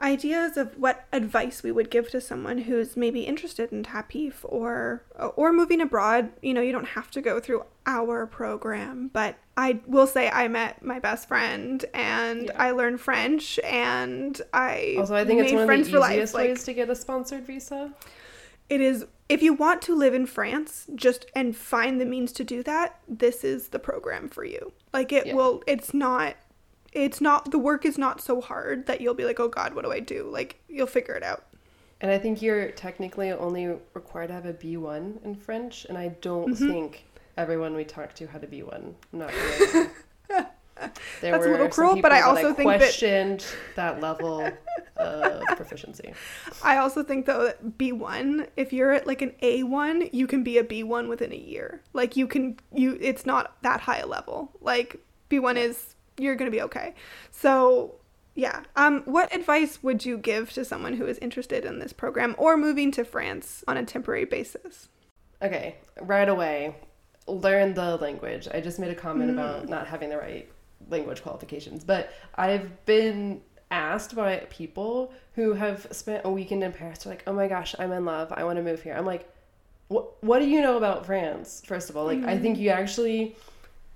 ideas 0.00 0.56
of 0.56 0.78
what 0.78 1.06
advice 1.12 1.64
we 1.64 1.72
would 1.72 1.90
give 1.90 2.08
to 2.08 2.20
someone 2.20 2.58
who's 2.58 2.96
maybe 2.96 3.22
interested 3.22 3.72
in 3.72 3.82
TAPIF 3.82 4.34
or 4.44 5.02
or 5.34 5.52
moving 5.52 5.80
abroad. 5.80 6.30
You 6.40 6.54
know, 6.54 6.60
you 6.60 6.70
don't 6.70 6.86
have 6.90 7.10
to 7.12 7.20
go 7.20 7.40
through 7.40 7.64
our 7.84 8.26
program, 8.26 9.10
but 9.12 9.34
I 9.56 9.80
will 9.88 10.06
say 10.06 10.30
I 10.30 10.46
met 10.46 10.84
my 10.84 11.00
best 11.00 11.26
friend 11.26 11.84
and 11.92 12.44
Yeah. 12.44 12.52
I 12.62 12.70
learned 12.70 13.00
French 13.00 13.58
and 13.64 14.40
I 14.54 14.94
Also, 15.00 15.16
I 15.16 15.24
think 15.24 15.40
it's 15.42 15.52
one 15.52 15.62
of 15.62 15.66
friends 15.66 15.90
the 15.90 15.98
life. 15.98 16.12
easiest 16.12 16.34
Like, 16.34 16.48
ways 16.50 16.64
to 16.64 16.74
get 16.74 16.88
a 16.90 16.94
sponsored 16.94 17.44
visa. 17.44 17.92
it 18.68 18.80
is 18.80 19.04
if 19.28 19.42
you 19.42 19.52
want 19.52 19.82
to 19.82 19.94
live 19.94 20.14
in 20.14 20.26
France 20.26 20.86
just 20.94 21.26
and 21.34 21.56
find 21.56 22.00
the 22.00 22.04
means 22.06 22.32
to 22.32 22.44
do 22.44 22.62
that, 22.62 22.98
this 23.06 23.44
is 23.44 23.68
the 23.68 23.78
program 23.78 24.28
for 24.28 24.44
you. 24.44 24.72
Like 24.92 25.12
it 25.12 25.26
Yeah. 25.26 25.34
will 25.34 25.62
it's 25.66 25.92
not 25.92 26.36
it's 26.92 27.20
not 27.20 27.50
the 27.50 27.58
work 27.58 27.84
is 27.84 27.98
not 27.98 28.20
so 28.20 28.40
hard 28.40 28.86
that 28.86 29.00
you'll 29.02 29.12
be 29.14 29.24
like, 29.26 29.38
"Oh 29.38 29.48
god, 29.48 29.74
what 29.74 29.84
do 29.84 29.92
I 29.92 30.00
do?" 30.00 30.24
Like 30.24 30.56
you'll 30.68 30.86
figure 30.86 31.14
it 31.14 31.22
out. 31.22 31.44
And 32.00 32.10
I 32.10 32.18
think 32.18 32.40
you're 32.40 32.70
technically 32.70 33.30
only 33.32 33.66
required 33.92 34.28
to 34.28 34.32
have 34.34 34.46
a 34.46 34.52
B1 34.54 35.22
in 35.24 35.34
French, 35.34 35.84
and 35.84 35.98
I 35.98 36.08
don't 36.20 36.50
Mm-hmm. 36.54 36.68
think 36.68 37.04
everyone 37.36 37.74
we 37.74 37.84
talked 37.84 38.16
to 38.18 38.26
had 38.28 38.42
a 38.44 38.46
B1. 38.46 38.94
I'm 39.12 39.18
not 39.18 39.32
really. 39.34 39.88
There 41.20 41.32
That's 41.32 41.46
a 41.46 41.50
little 41.50 41.68
cruel, 41.68 42.00
but 42.00 42.12
I 42.12 42.20
that 42.20 42.26
also 42.28 42.52
think 42.54 42.68
that- 42.70 42.78
questioned 42.78 43.44
that 43.76 44.00
level 44.00 44.50
of 44.96 45.44
proficiency. 45.56 46.12
I 46.62 46.76
also 46.78 47.02
think 47.02 47.26
though 47.26 47.44
that 47.46 47.78
B1, 47.78 48.48
if 48.56 48.72
you're 48.72 48.92
at 48.92 49.06
like 49.06 49.22
an 49.22 49.32
A1, 49.42 50.10
you 50.12 50.26
can 50.26 50.42
be 50.42 50.58
a 50.58 50.64
B1 50.64 51.08
within 51.08 51.32
a 51.32 51.36
year. 51.36 51.80
Like 51.92 52.16
you 52.16 52.26
can 52.26 52.58
you 52.72 52.96
it's 53.00 53.26
not 53.26 53.60
that 53.62 53.80
high 53.80 53.98
a 53.98 54.06
level. 54.06 54.52
Like 54.60 54.96
B1 55.30 55.56
is 55.56 55.94
you're 56.16 56.34
going 56.36 56.50
to 56.50 56.56
be 56.56 56.62
okay. 56.62 56.94
So, 57.30 57.94
yeah. 58.34 58.62
Um 58.76 59.02
what 59.04 59.34
advice 59.34 59.82
would 59.82 60.04
you 60.04 60.18
give 60.18 60.52
to 60.52 60.64
someone 60.64 60.94
who 60.94 61.06
is 61.06 61.18
interested 61.18 61.64
in 61.64 61.78
this 61.80 61.92
program 61.92 62.34
or 62.38 62.56
moving 62.56 62.90
to 62.92 63.04
France 63.04 63.64
on 63.68 63.76
a 63.76 63.84
temporary 63.84 64.24
basis? 64.24 64.88
Okay, 65.42 65.76
right 66.00 66.28
away, 66.28 66.74
learn 67.28 67.74
the 67.74 67.96
language. 67.96 68.48
I 68.52 68.60
just 68.60 68.78
made 68.80 68.90
a 68.90 68.94
comment 68.96 69.30
Mm. 69.30 69.34
about 69.34 69.68
not 69.68 69.86
having 69.86 70.08
the 70.10 70.16
right 70.18 70.50
language 70.88 71.22
qualifications, 71.22 71.84
but 71.84 72.12
I've 72.34 72.84
been 72.86 73.42
asked 73.70 74.14
by 74.14 74.38
people 74.48 75.12
who 75.34 75.52
have 75.52 75.86
spent 75.90 76.22
a 76.24 76.30
weekend 76.30 76.62
in 76.64 76.72
Paris. 76.72 77.00
They're 77.00 77.12
like, 77.12 77.22
"Oh 77.26 77.32
my 77.32 77.48
gosh, 77.48 77.74
I'm 77.78 77.92
in 77.92 78.04
love. 78.04 78.32
I 78.32 78.44
want 78.44 78.56
to 78.56 78.62
move 78.62 78.82
here." 78.82 78.94
I'm 78.94 79.04
like, 79.06 79.28
"What? 79.88 80.22
What 80.22 80.38
do 80.38 80.46
you 80.46 80.60
know 80.62 80.76
about 80.76 81.04
France?" 81.06 81.62
First 81.66 81.90
of 81.90 81.96
all, 81.96 82.06
like, 82.06 82.24
I 82.24 82.38
think 82.38 82.58
you 82.58 82.70
actually 82.70 83.36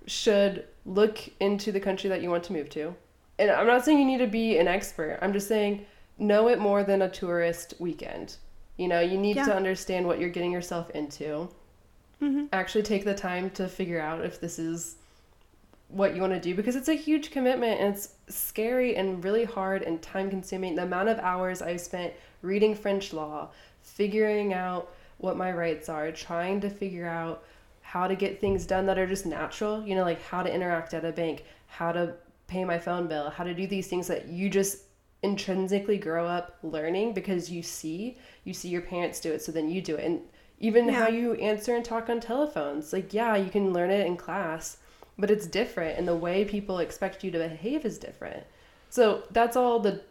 should 0.06 0.66
look 0.84 1.18
into 1.40 1.72
the 1.72 1.80
country 1.80 2.10
that 2.10 2.22
you 2.22 2.30
want 2.30 2.44
to 2.44 2.52
move 2.52 2.68
to. 2.70 2.94
And 3.38 3.50
I'm 3.50 3.66
not 3.66 3.84
saying 3.84 3.98
you 3.98 4.04
need 4.04 4.18
to 4.18 4.26
be 4.26 4.58
an 4.58 4.68
expert. 4.68 5.18
I'm 5.22 5.32
just 5.32 5.48
saying 5.48 5.86
know 6.18 6.48
it 6.48 6.58
more 6.58 6.84
than 6.84 7.02
a 7.02 7.08
tourist 7.08 7.74
weekend. 7.78 8.36
You 8.76 8.88
know, 8.88 9.00
you 9.00 9.16
need 9.16 9.36
Yeah. 9.36 9.46
to 9.46 9.54
understand 9.54 10.06
what 10.06 10.18
you're 10.18 10.28
getting 10.30 10.52
yourself 10.52 10.90
into. 10.90 11.48
Mhm. 12.20 12.48
Actually 12.52 12.82
take 12.82 13.04
the 13.04 13.14
time 13.14 13.50
to 13.50 13.68
figure 13.68 14.00
out 14.00 14.24
if 14.24 14.40
this 14.40 14.58
is 14.58 14.96
what 15.92 16.14
you 16.14 16.22
want 16.22 16.32
to 16.32 16.40
do 16.40 16.54
because 16.54 16.74
it's 16.74 16.88
a 16.88 16.94
huge 16.94 17.30
commitment 17.30 17.78
and 17.78 17.94
it's 17.94 18.14
scary 18.28 18.96
and 18.96 19.22
really 19.22 19.44
hard 19.44 19.82
and 19.82 20.00
time 20.00 20.30
consuming. 20.30 20.74
The 20.74 20.84
amount 20.84 21.10
of 21.10 21.18
hours 21.18 21.60
I've 21.60 21.80
spent 21.80 22.14
reading 22.40 22.74
French 22.74 23.12
law, 23.12 23.50
figuring 23.82 24.54
out 24.54 24.92
what 25.18 25.36
my 25.36 25.52
rights 25.52 25.88
are, 25.88 26.10
trying 26.10 26.60
to 26.62 26.70
figure 26.70 27.06
out 27.06 27.44
how 27.82 28.06
to 28.06 28.16
get 28.16 28.40
things 28.40 28.64
done 28.64 28.86
that 28.86 28.98
are 28.98 29.06
just 29.06 29.26
natural, 29.26 29.86
you 29.86 29.94
know, 29.94 30.02
like 30.02 30.22
how 30.22 30.42
to 30.42 30.52
interact 30.52 30.94
at 30.94 31.04
a 31.04 31.12
bank, 31.12 31.44
how 31.66 31.92
to 31.92 32.14
pay 32.46 32.64
my 32.64 32.78
phone 32.78 33.06
bill, 33.06 33.28
how 33.28 33.44
to 33.44 33.52
do 33.54 33.66
these 33.66 33.86
things 33.86 34.06
that 34.06 34.28
you 34.28 34.48
just 34.48 34.84
intrinsically 35.22 35.98
grow 35.98 36.26
up 36.26 36.56
learning 36.62 37.12
because 37.12 37.50
you 37.50 37.62
see, 37.62 38.16
you 38.44 38.54
see 38.54 38.68
your 38.68 38.80
parents 38.80 39.20
do 39.20 39.30
it, 39.30 39.42
so 39.42 39.52
then 39.52 39.68
you 39.68 39.80
do 39.82 39.96
it. 39.96 40.04
And 40.04 40.22
even 40.58 40.86
Yeah. 40.86 40.92
how 40.94 41.08
you 41.08 41.34
answer 41.34 41.76
and 41.76 41.84
talk 41.84 42.08
on 42.08 42.18
telephones, 42.20 42.92
like, 42.92 43.12
yeah, 43.12 43.36
you 43.36 43.50
can 43.50 43.72
learn 43.72 43.90
it 43.90 44.06
in 44.06 44.16
class, 44.16 44.78
but 45.18 45.30
it's 45.30 45.46
different, 45.46 45.98
and 45.98 46.08
the 46.08 46.16
way 46.16 46.44
people 46.44 46.78
expect 46.78 47.22
you 47.22 47.30
to 47.30 47.38
behave 47.38 47.84
is 47.84 47.98
different. 47.98 48.44
So 48.90 49.24
that's 49.30 49.56
all 49.56 49.78
the 49.78 50.02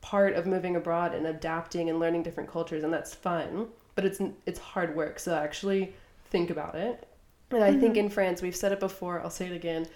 part 0.00 0.34
of 0.34 0.46
moving 0.46 0.76
abroad 0.76 1.14
and 1.14 1.26
adapting 1.26 1.88
and 1.90 2.00
learning 2.00 2.22
different 2.22 2.50
cultures, 2.50 2.82
and 2.82 2.92
that's 2.92 3.14
fun. 3.14 3.68
But 3.94 4.04
it's 4.04 4.20
it's 4.46 4.58
hard 4.58 4.96
work. 4.96 5.18
So 5.18 5.34
actually 5.34 5.94
think 6.30 6.50
about 6.50 6.74
it. 6.74 7.06
And 7.50 7.64
I 7.64 7.72
think 7.72 7.94
mm-hmm. 7.94 8.06
in 8.06 8.08
France, 8.10 8.42
we've 8.42 8.54
said 8.54 8.72
it 8.72 8.80
before. 8.80 9.20
I'll 9.20 9.30
say 9.30 9.46
it 9.46 9.52
again. 9.52 9.86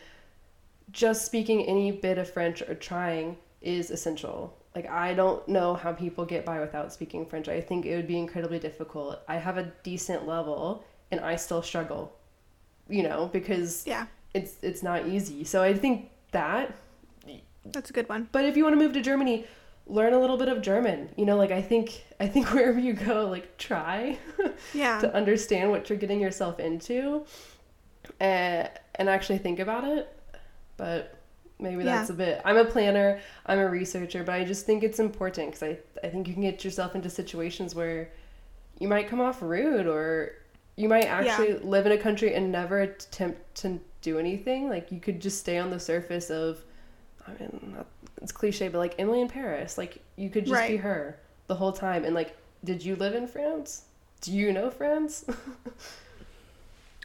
Just 0.90 1.24
speaking 1.24 1.64
any 1.66 1.92
bit 1.92 2.18
of 2.18 2.28
French 2.30 2.62
or 2.62 2.74
trying 2.74 3.36
is 3.62 3.90
essential. 3.90 4.56
Like 4.74 4.88
I 4.90 5.14
don't 5.14 5.46
know 5.46 5.74
how 5.74 5.92
people 5.92 6.24
get 6.24 6.44
by 6.44 6.60
without 6.60 6.92
speaking 6.92 7.24
French. 7.24 7.48
I 7.48 7.60
think 7.60 7.86
it 7.86 7.94
would 7.96 8.08
be 8.08 8.18
incredibly 8.18 8.58
difficult. 8.58 9.20
I 9.28 9.36
have 9.36 9.56
a 9.56 9.72
decent 9.82 10.26
level, 10.26 10.84
and 11.10 11.20
I 11.20 11.36
still 11.36 11.62
struggle. 11.62 12.12
You 12.88 13.04
know, 13.04 13.30
because 13.32 13.86
Yeah. 13.86 14.06
It's 14.34 14.56
it's 14.62 14.82
not 14.82 15.06
easy. 15.08 15.44
So 15.44 15.62
I 15.62 15.72
think 15.74 16.10
that 16.32 16.74
That's 17.64 17.90
a 17.90 17.92
good 17.92 18.08
one. 18.08 18.28
but 18.32 18.44
if 18.44 18.56
you 18.56 18.64
want 18.64 18.74
to 18.74 18.78
move 18.84 18.92
to 18.94 19.00
Germany, 19.00 19.46
learn 19.86 20.12
a 20.12 20.18
little 20.18 20.36
bit 20.36 20.48
of 20.48 20.60
German. 20.62 21.08
You 21.16 21.24
know, 21.26 21.36
like 21.36 21.50
I 21.52 21.62
think 21.62 22.04
I 22.20 22.26
think 22.26 22.46
wherever 22.54 22.78
you 22.78 22.92
go, 22.92 23.26
like 23.28 23.56
try 23.58 24.18
Yeah. 24.74 25.00
to 25.00 25.14
understand 25.14 25.70
what 25.70 25.88
you're 25.88 25.98
getting 25.98 26.20
yourself 26.20 26.58
into, 26.60 27.24
and 28.20 28.68
and 28.96 29.08
actually 29.08 29.38
think 29.38 29.58
about 29.60 29.84
it. 29.84 30.08
But 30.76 31.16
maybe 31.60 31.84
that's 31.84 32.10
a 32.10 32.14
bit. 32.14 32.40
I'm 32.44 32.56
a 32.56 32.64
planner. 32.64 33.20
I'm 33.46 33.58
a 33.60 33.68
researcher, 33.68 34.24
but 34.24 34.34
I 34.34 34.44
just 34.44 34.66
think 34.66 34.82
it's 34.82 34.98
important 34.98 35.52
because 35.52 35.62
I 35.62 35.78
I 36.06 36.10
think 36.10 36.26
you 36.28 36.34
can 36.34 36.42
get 36.42 36.64
yourself 36.64 36.94
into 36.94 37.08
situations 37.10 37.74
where 37.74 38.10
you 38.80 38.88
might 38.88 39.08
come 39.08 39.20
off 39.20 39.40
rude 39.40 39.86
or 39.86 40.32
you 40.76 40.88
might 40.88 41.04
actually 41.04 41.54
live 41.58 41.86
in 41.86 41.92
a 41.92 41.98
country 41.98 42.34
and 42.34 42.50
never 42.50 42.80
attempt 42.80 43.54
to 43.54 43.78
do 44.04 44.18
anything. 44.18 44.68
Like 44.68 44.92
you 44.92 45.00
could 45.00 45.20
just 45.20 45.40
stay 45.40 45.58
on 45.58 45.70
the 45.70 45.80
surface 45.80 46.30
of. 46.30 46.64
I 47.26 47.32
mean, 47.40 47.74
not, 47.74 47.86
it's 48.20 48.32
cliche, 48.32 48.68
but 48.68 48.78
like 48.78 48.94
Emily 48.98 49.22
in 49.22 49.28
Paris, 49.28 49.78
like 49.78 49.98
you 50.16 50.28
could 50.28 50.44
just 50.44 50.68
be 50.68 50.76
her 50.76 51.18
the 51.46 51.54
whole 51.54 51.72
time. 51.72 52.04
And 52.04 52.14
like, 52.14 52.36
did 52.64 52.84
you 52.84 52.96
live 52.96 53.14
in 53.14 53.26
France? 53.26 53.84
Do 54.20 54.30
you 54.30 54.52
know 54.52 54.70
France? 54.70 55.24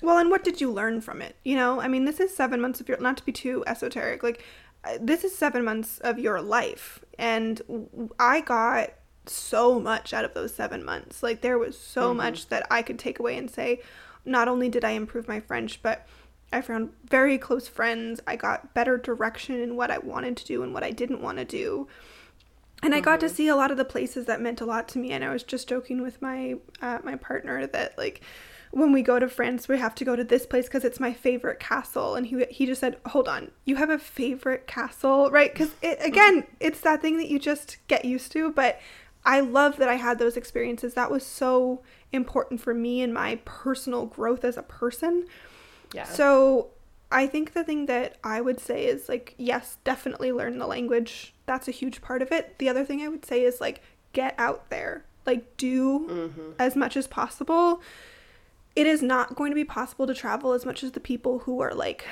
Well, 0.01 0.17
and 0.17 0.29
what 0.29 0.43
did 0.43 0.61
you 0.61 0.71
learn 0.71 1.01
from 1.01 1.21
it? 1.21 1.35
You 1.43 1.55
know, 1.55 1.81
I 1.81 1.87
mean, 1.87 2.05
this 2.05 2.19
is 2.19 2.35
seven 2.35 2.61
months 2.61 2.79
of 2.79 2.87
your, 2.87 2.99
not 2.99 3.17
to 3.17 3.25
be 3.25 3.31
too 3.31 3.63
esoteric, 3.67 4.23
like, 4.23 4.43
uh, 4.85 4.97
this 5.01 5.25
is 5.25 5.35
seven 5.35 5.65
months 5.65 5.99
of 5.99 6.17
your 6.17 6.41
life. 6.41 7.03
And 7.17 7.61
I 8.17 8.39
got 8.39 8.91
so 9.25 9.79
much 9.79 10.13
out 10.13 10.23
of 10.23 10.33
those 10.33 10.55
seven 10.55 10.85
months. 10.85 11.21
Like, 11.21 11.41
there 11.41 11.59
was 11.59 11.77
so 11.77 12.13
much 12.13 12.47
that 12.47 12.65
I 12.71 12.81
could 12.81 12.97
take 12.97 13.19
away 13.19 13.37
and 13.37 13.51
say, 13.51 13.81
not 14.23 14.47
only 14.47 14.69
did 14.69 14.85
I 14.85 14.91
improve 14.91 15.27
my 15.27 15.41
French, 15.41 15.81
but 15.81 16.07
I 16.51 16.61
found 16.61 16.91
very 17.09 17.37
close 17.37 17.67
friends. 17.67 18.19
I 18.25 18.35
got 18.35 18.73
better 18.73 18.97
direction 18.97 19.59
in 19.59 19.75
what 19.75 19.91
I 19.91 19.99
wanted 19.99 20.37
to 20.37 20.45
do 20.45 20.63
and 20.63 20.73
what 20.73 20.83
I 20.83 20.91
didn't 20.91 21.21
want 21.21 21.37
to 21.37 21.45
do. 21.45 21.87
And 22.81 22.95
I 22.95 23.01
got 23.01 23.19
to 23.19 23.29
see 23.29 23.47
a 23.47 23.55
lot 23.55 23.71
of 23.71 23.77
the 23.77 23.85
places 23.85 24.25
that 24.25 24.41
meant 24.41 24.61
a 24.61 24.65
lot 24.65 24.87
to 24.89 24.99
me. 24.99 25.11
And 25.11 25.23
I 25.23 25.31
was 25.31 25.43
just 25.43 25.67
joking 25.67 26.01
with 26.01 26.21
my 26.21 26.55
uh, 26.81 26.99
my 27.03 27.15
partner 27.15 27.67
that 27.67 27.97
like 27.97 28.21
when 28.71 28.91
we 28.91 29.01
go 29.01 29.19
to 29.19 29.27
France, 29.27 29.67
we 29.67 29.77
have 29.79 29.95
to 29.95 30.05
go 30.05 30.15
to 30.15 30.23
this 30.23 30.45
place 30.45 30.65
because 30.65 30.85
it's 30.85 30.99
my 30.99 31.11
favorite 31.11 31.59
castle. 31.59 32.15
And 32.15 32.25
he 32.27 32.45
he 32.49 32.65
just 32.65 32.79
said, 32.79 32.97
"Hold 33.07 33.27
on, 33.27 33.51
you 33.65 33.75
have 33.75 33.89
a 33.89 33.99
favorite 33.99 34.65
castle, 34.65 35.29
right?" 35.29 35.51
Because 35.51 35.71
it 35.81 35.99
again, 36.01 36.45
it's 36.59 36.81
that 36.81 37.01
thing 37.01 37.17
that 37.17 37.29
you 37.29 37.37
just 37.37 37.77
get 37.87 38.05
used 38.05 38.31
to. 38.31 38.51
But 38.51 38.79
I 39.25 39.41
love 39.41 39.77
that 39.77 39.89
I 39.89 39.95
had 39.95 40.17
those 40.17 40.37
experiences. 40.37 40.93
That 40.93 41.11
was 41.11 41.25
so 41.25 41.81
important 42.11 42.61
for 42.61 42.73
me 42.73 43.01
and 43.01 43.13
my 43.13 43.39
personal 43.43 44.05
growth 44.05 44.45
as 44.45 44.57
a 44.57 44.63
person. 44.63 45.25
Yeah. 45.93 46.03
So 46.05 46.67
I 47.11 47.25
think 47.27 47.53
the 47.53 47.63
thing 47.63 47.87
that 47.87 48.17
I 48.23 48.41
would 48.41 48.59
say 48.59 48.85
is 48.85 49.09
like, 49.09 49.33
yes, 49.37 49.77
definitely 49.83 50.31
learn 50.31 50.57
the 50.59 50.67
language. 50.67 51.33
That's 51.45 51.67
a 51.67 51.71
huge 51.71 52.01
part 52.01 52.21
of 52.21 52.31
it. 52.31 52.57
The 52.59 52.69
other 52.69 52.85
thing 52.85 53.01
I 53.01 53.07
would 53.07 53.25
say 53.25 53.43
is 53.43 53.59
like, 53.59 53.81
get 54.13 54.35
out 54.37 54.69
there. 54.69 55.05
Like, 55.25 55.57
do 55.57 56.07
Mm-hmm. 56.09 56.51
as 56.59 56.75
much 56.75 56.95
as 56.97 57.07
possible. 57.07 57.81
it 58.75 58.87
is 58.87 59.01
not 59.01 59.35
going 59.35 59.51
to 59.51 59.55
be 59.55 59.65
possible 59.65 60.07
to 60.07 60.13
travel 60.13 60.53
as 60.53 60.65
much 60.65 60.83
as 60.83 60.91
the 60.93 60.99
people 60.99 61.39
who 61.39 61.59
are 61.59 61.73
like 61.73 62.05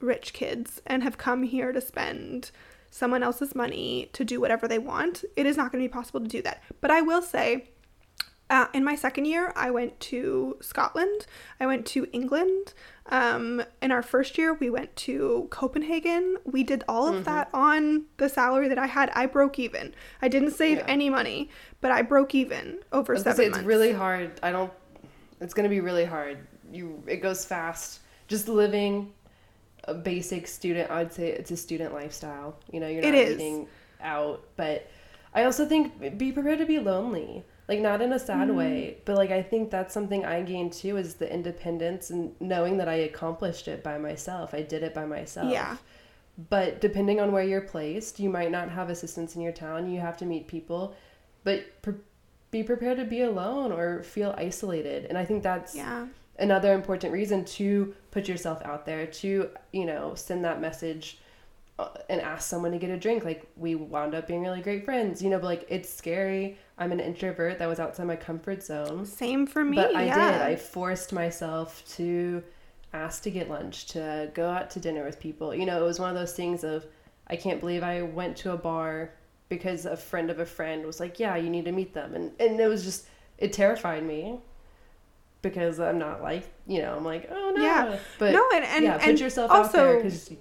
rich 0.00 0.32
kids 0.32 0.80
and 0.86 1.02
have 1.02 1.18
come 1.18 1.42
here 1.42 1.72
to 1.72 1.80
spend 1.80 2.50
someone 2.90 3.22
else's 3.22 3.54
money 3.54 4.08
to 4.12 4.24
do 4.24 4.40
whatever 4.40 4.68
they 4.68 4.78
want. 4.78 5.24
It 5.36 5.46
is 5.46 5.56
not 5.56 5.72
going 5.72 5.82
to 5.82 5.88
be 5.88 5.92
possible 5.92 6.20
to 6.20 6.28
do 6.28 6.42
that. 6.42 6.62
But 6.80 6.90
I 6.90 7.00
will 7.00 7.22
say, 7.22 7.70
uh, 8.50 8.66
in 8.74 8.84
my 8.84 8.94
second 8.94 9.24
year, 9.24 9.52
I 9.56 9.70
went 9.70 9.98
to 10.00 10.58
Scotland. 10.60 11.26
I 11.58 11.66
went 11.66 11.86
to 11.86 12.06
England. 12.12 12.74
Um, 13.06 13.62
in 13.80 13.90
our 13.90 14.02
first 14.02 14.36
year, 14.36 14.52
we 14.52 14.68
went 14.68 14.94
to 14.96 15.48
Copenhagen. 15.50 16.36
We 16.44 16.62
did 16.62 16.84
all 16.86 17.08
of 17.08 17.14
mm-hmm. 17.14 17.24
that 17.24 17.48
on 17.54 18.04
the 18.18 18.28
salary 18.28 18.68
that 18.68 18.78
I 18.78 18.86
had. 18.86 19.10
I 19.14 19.26
broke 19.26 19.58
even. 19.58 19.94
I 20.20 20.28
didn't 20.28 20.52
save 20.52 20.78
yeah. 20.78 20.84
any 20.88 21.08
money, 21.08 21.48
but 21.80 21.90
I 21.90 22.02
broke 22.02 22.34
even 22.34 22.80
over 22.92 23.16
seven 23.16 23.36
say, 23.36 23.44
months. 23.44 23.58
It's 23.58 23.66
really 23.66 23.92
hard. 23.92 24.38
I 24.42 24.52
don't. 24.52 24.72
It's 25.40 25.54
going 25.54 25.64
to 25.64 25.70
be 25.70 25.80
really 25.80 26.04
hard. 26.04 26.38
You. 26.70 27.02
It 27.06 27.22
goes 27.22 27.44
fast. 27.44 28.00
Just 28.28 28.48
living 28.48 29.12
a 29.84 29.94
basic 29.94 30.46
student. 30.46 30.90
I'd 30.90 31.12
say 31.12 31.28
it's 31.28 31.50
a 31.50 31.56
student 31.56 31.94
lifestyle. 31.94 32.56
You 32.70 32.80
know, 32.80 32.88
you're 32.88 33.02
not 33.02 33.14
eating 33.14 33.68
out, 34.02 34.44
but 34.56 34.90
I 35.34 35.44
also 35.44 35.66
think 35.66 36.18
be 36.18 36.30
prepared 36.30 36.58
to 36.58 36.66
be 36.66 36.78
lonely. 36.78 37.44
Like 37.66 37.80
not 37.80 38.02
in 38.02 38.12
a 38.12 38.18
sad 38.18 38.48
mm-hmm. 38.48 38.56
way, 38.56 38.98
but 39.04 39.16
like 39.16 39.30
I 39.30 39.42
think 39.42 39.70
that's 39.70 39.94
something 39.94 40.24
I 40.24 40.42
gained 40.42 40.72
too 40.72 40.96
is 40.96 41.14
the 41.14 41.32
independence 41.32 42.10
and 42.10 42.38
knowing 42.40 42.76
that 42.78 42.88
I 42.88 42.94
accomplished 42.94 43.68
it 43.68 43.82
by 43.82 43.96
myself. 43.96 44.52
I 44.52 44.62
did 44.62 44.82
it 44.82 44.92
by 44.92 45.06
myself. 45.06 45.50
Yeah. 45.50 45.76
But 46.50 46.80
depending 46.80 47.20
on 47.20 47.32
where 47.32 47.44
you're 47.44 47.60
placed, 47.60 48.20
you 48.20 48.28
might 48.28 48.50
not 48.50 48.68
have 48.68 48.90
assistance 48.90 49.36
in 49.36 49.40
your 49.40 49.52
town. 49.52 49.88
You 49.88 50.00
have 50.00 50.16
to 50.18 50.26
meet 50.26 50.48
people, 50.48 50.94
but 51.44 51.80
pre- 51.80 51.94
be 52.50 52.62
prepared 52.62 52.98
to 52.98 53.04
be 53.04 53.22
alone 53.22 53.72
or 53.72 54.02
feel 54.02 54.34
isolated. 54.36 55.06
And 55.06 55.16
I 55.16 55.24
think 55.24 55.42
that's 55.42 55.74
yeah 55.74 56.06
another 56.38 56.72
important 56.72 57.12
reason 57.12 57.44
to 57.44 57.94
put 58.10 58.28
yourself 58.28 58.60
out 58.64 58.86
there 58.86 59.06
to 59.06 59.48
you 59.72 59.84
know 59.84 60.14
send 60.14 60.44
that 60.44 60.60
message 60.60 61.18
uh, 61.78 61.88
and 62.08 62.20
ask 62.20 62.48
someone 62.48 62.72
to 62.72 62.78
get 62.78 62.90
a 62.90 62.98
drink 62.98 63.24
like 63.24 63.46
we 63.56 63.74
wound 63.74 64.14
up 64.14 64.26
being 64.26 64.42
really 64.42 64.60
great 64.60 64.84
friends 64.84 65.22
you 65.22 65.30
know 65.30 65.38
but 65.38 65.46
like 65.46 65.66
it's 65.68 65.92
scary 65.92 66.58
i'm 66.78 66.92
an 66.92 67.00
introvert 67.00 67.58
that 67.58 67.68
was 67.68 67.78
outside 67.78 68.06
my 68.06 68.16
comfort 68.16 68.62
zone. 68.62 69.04
Same 69.06 69.46
for 69.46 69.64
me 69.64 69.76
but 69.76 69.94
i 69.94 70.04
yeah. 70.04 70.32
did. 70.32 70.42
I 70.42 70.56
forced 70.56 71.12
myself 71.12 71.82
to 71.96 72.42
ask 72.92 73.22
to 73.24 73.30
get 73.30 73.48
lunch 73.50 73.86
to 73.86 74.30
go 74.34 74.48
out 74.48 74.70
to 74.70 74.80
dinner 74.80 75.04
with 75.04 75.18
people. 75.20 75.54
You 75.54 75.66
know 75.66 75.82
it 75.82 75.86
was 75.86 75.98
one 75.98 76.10
of 76.10 76.16
those 76.16 76.34
things 76.34 76.64
of 76.64 76.86
i 77.28 77.36
can't 77.36 77.60
believe 77.60 77.82
i 77.82 78.02
went 78.02 78.36
to 78.38 78.52
a 78.52 78.56
bar 78.56 79.10
because 79.48 79.86
a 79.86 79.96
friend 79.96 80.30
of 80.30 80.38
a 80.40 80.46
friend 80.46 80.84
was 80.84 81.00
like 81.00 81.18
yeah 81.18 81.36
you 81.36 81.50
need 81.50 81.64
to 81.64 81.72
meet 81.72 81.94
them. 81.94 82.14
And 82.14 82.32
and 82.40 82.58
it 82.58 82.68
was 82.68 82.84
just 82.84 83.06
it 83.38 83.52
terrified 83.52 84.04
me 84.04 84.38
because 85.42 85.78
I'm 85.78 85.98
not 85.98 86.22
like 86.22 86.48
you 86.66 86.80
know 86.80 86.96
I'm 86.96 87.04
like 87.04 87.28
oh 87.30 87.52
no. 87.54 87.62
Yeah. 87.62 87.98
But 88.18 88.32
no 88.32 88.48
and, 88.54 88.64
and 88.64 88.84
yeah 88.84 88.98
put 88.98 89.08
and 89.08 89.20
yourself 89.20 89.50
also, 89.50 89.66
out 89.66 89.72
there 89.72 89.96
because 89.98 90.32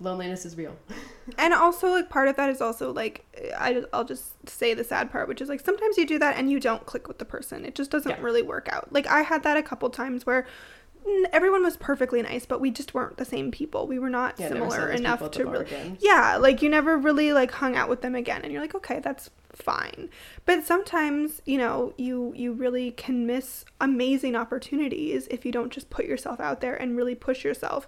loneliness 0.00 0.44
is 0.44 0.56
real 0.56 0.76
and 1.38 1.54
also 1.54 1.88
like 1.88 2.08
part 2.08 2.28
of 2.28 2.36
that 2.36 2.50
is 2.50 2.60
also 2.60 2.92
like 2.92 3.24
I 3.56 3.82
I'll 3.92 4.04
just 4.04 4.48
say 4.48 4.74
the 4.74 4.84
sad 4.84 5.10
part 5.10 5.28
which 5.28 5.40
is 5.40 5.48
like 5.48 5.60
sometimes 5.60 5.96
you 5.96 6.06
do 6.06 6.18
that 6.18 6.36
and 6.36 6.50
you 6.50 6.60
don't 6.60 6.84
click 6.86 7.08
with 7.08 7.18
the 7.18 7.24
person 7.24 7.64
it 7.64 7.74
just 7.74 7.90
doesn't 7.90 8.10
yeah. 8.10 8.20
really 8.20 8.42
work 8.42 8.68
out 8.70 8.92
like 8.92 9.06
I 9.06 9.22
had 9.22 9.42
that 9.44 9.56
a 9.56 9.62
couple 9.62 9.88
times 9.90 10.26
where 10.26 10.46
everyone 11.32 11.62
was 11.62 11.76
perfectly 11.76 12.22
nice, 12.22 12.46
but 12.46 12.60
we 12.60 12.70
just 12.70 12.94
weren't 12.94 13.16
the 13.16 13.24
same 13.24 13.50
people. 13.50 13.86
We 13.86 13.98
were 13.98 14.10
not 14.10 14.38
yeah, 14.38 14.48
similar 14.48 14.90
enough 14.90 15.30
to 15.32 15.44
really. 15.44 15.66
Again. 15.66 15.98
Yeah, 16.00 16.36
like 16.36 16.62
you 16.62 16.68
never 16.68 16.96
really 16.96 17.32
like 17.32 17.50
hung 17.50 17.76
out 17.76 17.88
with 17.88 18.00
them 18.02 18.14
again, 18.14 18.42
and 18.42 18.52
you're 18.52 18.62
like, 18.62 18.74
okay, 18.74 19.00
that's 19.00 19.30
fine. 19.52 20.08
But 20.44 20.64
sometimes, 20.64 21.42
you 21.44 21.58
know, 21.58 21.92
you 21.98 22.32
you 22.34 22.52
really 22.52 22.90
can 22.92 23.26
miss 23.26 23.64
amazing 23.80 24.34
opportunities 24.34 25.28
if 25.30 25.44
you 25.44 25.52
don't 25.52 25.72
just 25.72 25.90
put 25.90 26.06
yourself 26.06 26.40
out 26.40 26.60
there 26.60 26.74
and 26.74 26.96
really 26.96 27.14
push 27.14 27.44
yourself. 27.44 27.86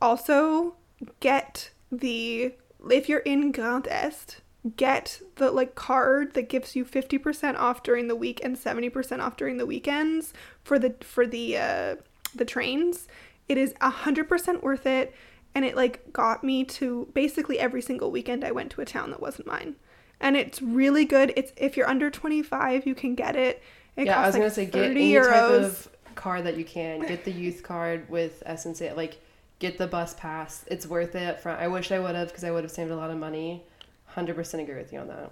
Also, 0.00 0.74
get 1.20 1.70
the 1.90 2.54
if 2.90 3.08
you're 3.08 3.20
in 3.20 3.52
Grand 3.52 3.86
Est, 3.88 4.40
get 4.76 5.20
the 5.36 5.50
like 5.50 5.74
card 5.74 6.34
that 6.34 6.48
gives 6.48 6.76
you 6.76 6.84
50% 6.84 7.56
off 7.58 7.82
during 7.82 8.08
the 8.08 8.16
week 8.16 8.40
and 8.44 8.56
70% 8.56 9.20
off 9.20 9.36
during 9.36 9.56
the 9.56 9.66
weekends 9.66 10.32
for 10.62 10.78
the 10.78 10.94
for 11.00 11.26
the 11.26 11.56
uh 11.56 11.96
the 12.34 12.44
trains. 12.44 13.08
It 13.48 13.58
is 13.58 13.74
a 13.80 13.90
hundred 13.90 14.28
percent 14.28 14.62
worth 14.62 14.86
it, 14.86 15.14
and 15.54 15.64
it 15.64 15.74
like 15.74 16.12
got 16.12 16.44
me 16.44 16.64
to 16.64 17.08
basically 17.14 17.58
every 17.58 17.82
single 17.82 18.10
weekend 18.10 18.44
I 18.44 18.52
went 18.52 18.70
to 18.72 18.80
a 18.80 18.84
town 18.84 19.10
that 19.10 19.20
wasn't 19.20 19.48
mine, 19.48 19.74
and 20.20 20.36
it's 20.36 20.62
really 20.62 21.04
good. 21.04 21.32
It's 21.36 21.52
if 21.56 21.76
you're 21.76 21.88
under 21.88 22.10
twenty 22.10 22.42
five, 22.42 22.86
you 22.86 22.94
can 22.94 23.16
get 23.16 23.34
it. 23.34 23.62
It 23.96 24.06
yeah, 24.06 24.20
I 24.20 24.26
was 24.26 24.34
like 24.34 24.42
gonna 24.42 24.54
say 24.54 24.66
get 24.66 24.90
any 24.92 25.12
euros. 25.12 25.28
type 25.28 25.64
of 25.64 25.88
card 26.14 26.44
that 26.44 26.56
you 26.56 26.64
can. 26.64 27.00
Get 27.00 27.24
the 27.24 27.32
youth 27.32 27.64
card 27.64 28.08
with 28.08 28.42
SNCF. 28.46 28.96
Like 28.96 29.20
get 29.60 29.78
the 29.78 29.86
bus 29.86 30.14
pass. 30.14 30.64
It's 30.66 30.86
worth 30.86 31.14
it. 31.14 31.40
I 31.46 31.68
wish 31.68 31.92
I 31.92 32.00
would 32.00 32.16
have 32.16 32.28
because 32.28 32.42
I 32.42 32.50
would 32.50 32.64
have 32.64 32.72
saved 32.72 32.90
a 32.90 32.96
lot 32.96 33.10
of 33.10 33.18
money. 33.18 33.62
Hundred 34.06 34.34
percent 34.34 34.64
agree 34.64 34.76
with 34.76 34.92
you 34.92 34.98
on 34.98 35.08
that. 35.08 35.30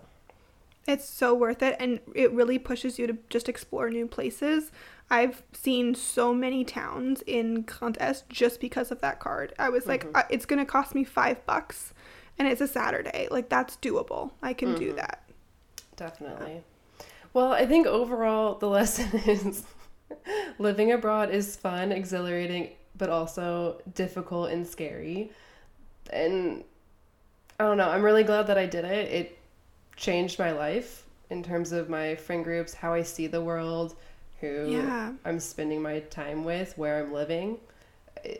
It's 0.86 1.04
so 1.06 1.34
worth 1.34 1.62
it, 1.62 1.76
and 1.80 1.98
it 2.14 2.32
really 2.32 2.58
pushes 2.58 2.98
you 2.98 3.06
to 3.08 3.18
just 3.28 3.48
explore 3.48 3.90
new 3.90 4.06
places. 4.06 4.70
I've 5.10 5.42
seen 5.52 5.94
so 5.94 6.34
many 6.34 6.64
towns 6.64 7.22
in 7.26 7.62
Grand 7.62 7.96
Est 8.00 8.24
just 8.28 8.60
because 8.60 8.90
of 8.90 9.00
that 9.00 9.20
card. 9.20 9.54
I 9.58 9.70
was 9.70 9.86
like, 9.86 10.04
mm-hmm. 10.04 10.16
uh, 10.16 10.22
it's 10.30 10.44
going 10.46 10.58
to 10.58 10.66
cost 10.66 10.94
me 10.94 11.04
five 11.04 11.44
bucks 11.46 11.94
and 12.38 12.46
it's 12.46 12.60
a 12.60 12.68
Saturday. 12.68 13.28
Like, 13.30 13.48
that's 13.48 13.76
doable. 13.76 14.32
I 14.42 14.52
can 14.52 14.70
mm-hmm. 14.70 14.78
do 14.78 14.92
that. 14.94 15.22
Definitely. 15.96 16.62
Well, 17.32 17.52
I 17.52 17.66
think 17.66 17.86
overall 17.86 18.58
the 18.58 18.68
lesson 18.68 19.18
is 19.26 19.64
living 20.58 20.92
abroad 20.92 21.30
is 21.30 21.56
fun, 21.56 21.90
exhilarating, 21.90 22.70
but 22.98 23.08
also 23.08 23.80
difficult 23.94 24.50
and 24.50 24.66
scary. 24.66 25.30
And 26.12 26.64
I 27.58 27.64
don't 27.64 27.76
know, 27.76 27.88
I'm 27.88 28.02
really 28.02 28.24
glad 28.24 28.46
that 28.48 28.58
I 28.58 28.66
did 28.66 28.84
it. 28.84 29.12
It 29.12 29.38
changed 29.96 30.38
my 30.38 30.52
life 30.52 31.04
in 31.30 31.42
terms 31.42 31.72
of 31.72 31.88
my 31.88 32.14
friend 32.14 32.44
groups, 32.44 32.74
how 32.74 32.92
I 32.92 33.02
see 33.02 33.26
the 33.26 33.40
world 33.40 33.94
who 34.40 34.70
yeah. 34.70 35.12
I'm 35.24 35.40
spending 35.40 35.82
my 35.82 36.00
time 36.00 36.44
with, 36.44 36.76
where 36.78 37.02
I'm 37.02 37.12
living. 37.12 37.58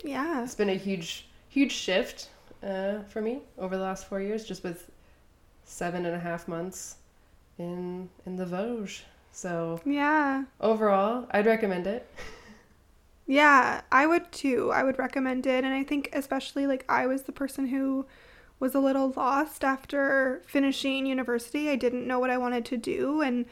Yeah. 0.05 0.43
It's 0.43 0.55
been 0.55 0.71
a 0.71 0.75
huge, 0.75 1.27
huge 1.49 1.73
shift 1.73 2.29
uh, 2.63 3.01
for 3.09 3.21
me 3.21 3.41
over 3.59 3.77
the 3.77 3.83
last 3.83 4.09
four 4.09 4.21
years, 4.21 4.45
just 4.45 4.63
with 4.63 4.91
seven 5.65 6.07
and 6.07 6.15
a 6.15 6.19
half 6.19 6.49
months 6.49 6.97
in 7.59 8.09
in 8.27 8.37
the 8.37 8.47
Vosges. 8.47 9.03
So 9.33 9.81
yeah. 9.85 10.45
Overall, 10.61 11.27
I'd 11.31 11.47
recommend 11.47 11.87
it. 11.87 12.09
yeah, 13.29 13.83
I 13.93 14.07
would 14.07 14.33
too. 14.33 14.73
I 14.73 14.83
would 14.83 14.99
recommend 14.99 15.47
it, 15.47 15.63
and 15.63 15.75
I 15.75 15.85
think 15.85 16.09
especially 16.15 16.67
like 16.67 16.87
I 16.89 17.07
was 17.07 17.25
the 17.25 17.33
person 17.33 17.69
who 17.69 18.07
was 18.59 18.75
a 18.75 18.81
little 18.81 19.13
lost 19.15 19.63
after 19.63 20.43
finishing 20.47 21.05
university. 21.05 21.69
I 21.69 21.77
didn't 21.77 22.07
know 22.07 22.19
what 22.19 22.31
I 22.31 22.39
wanted 22.39 22.65
to 22.65 22.79
do, 22.79 23.21
and 23.21 23.45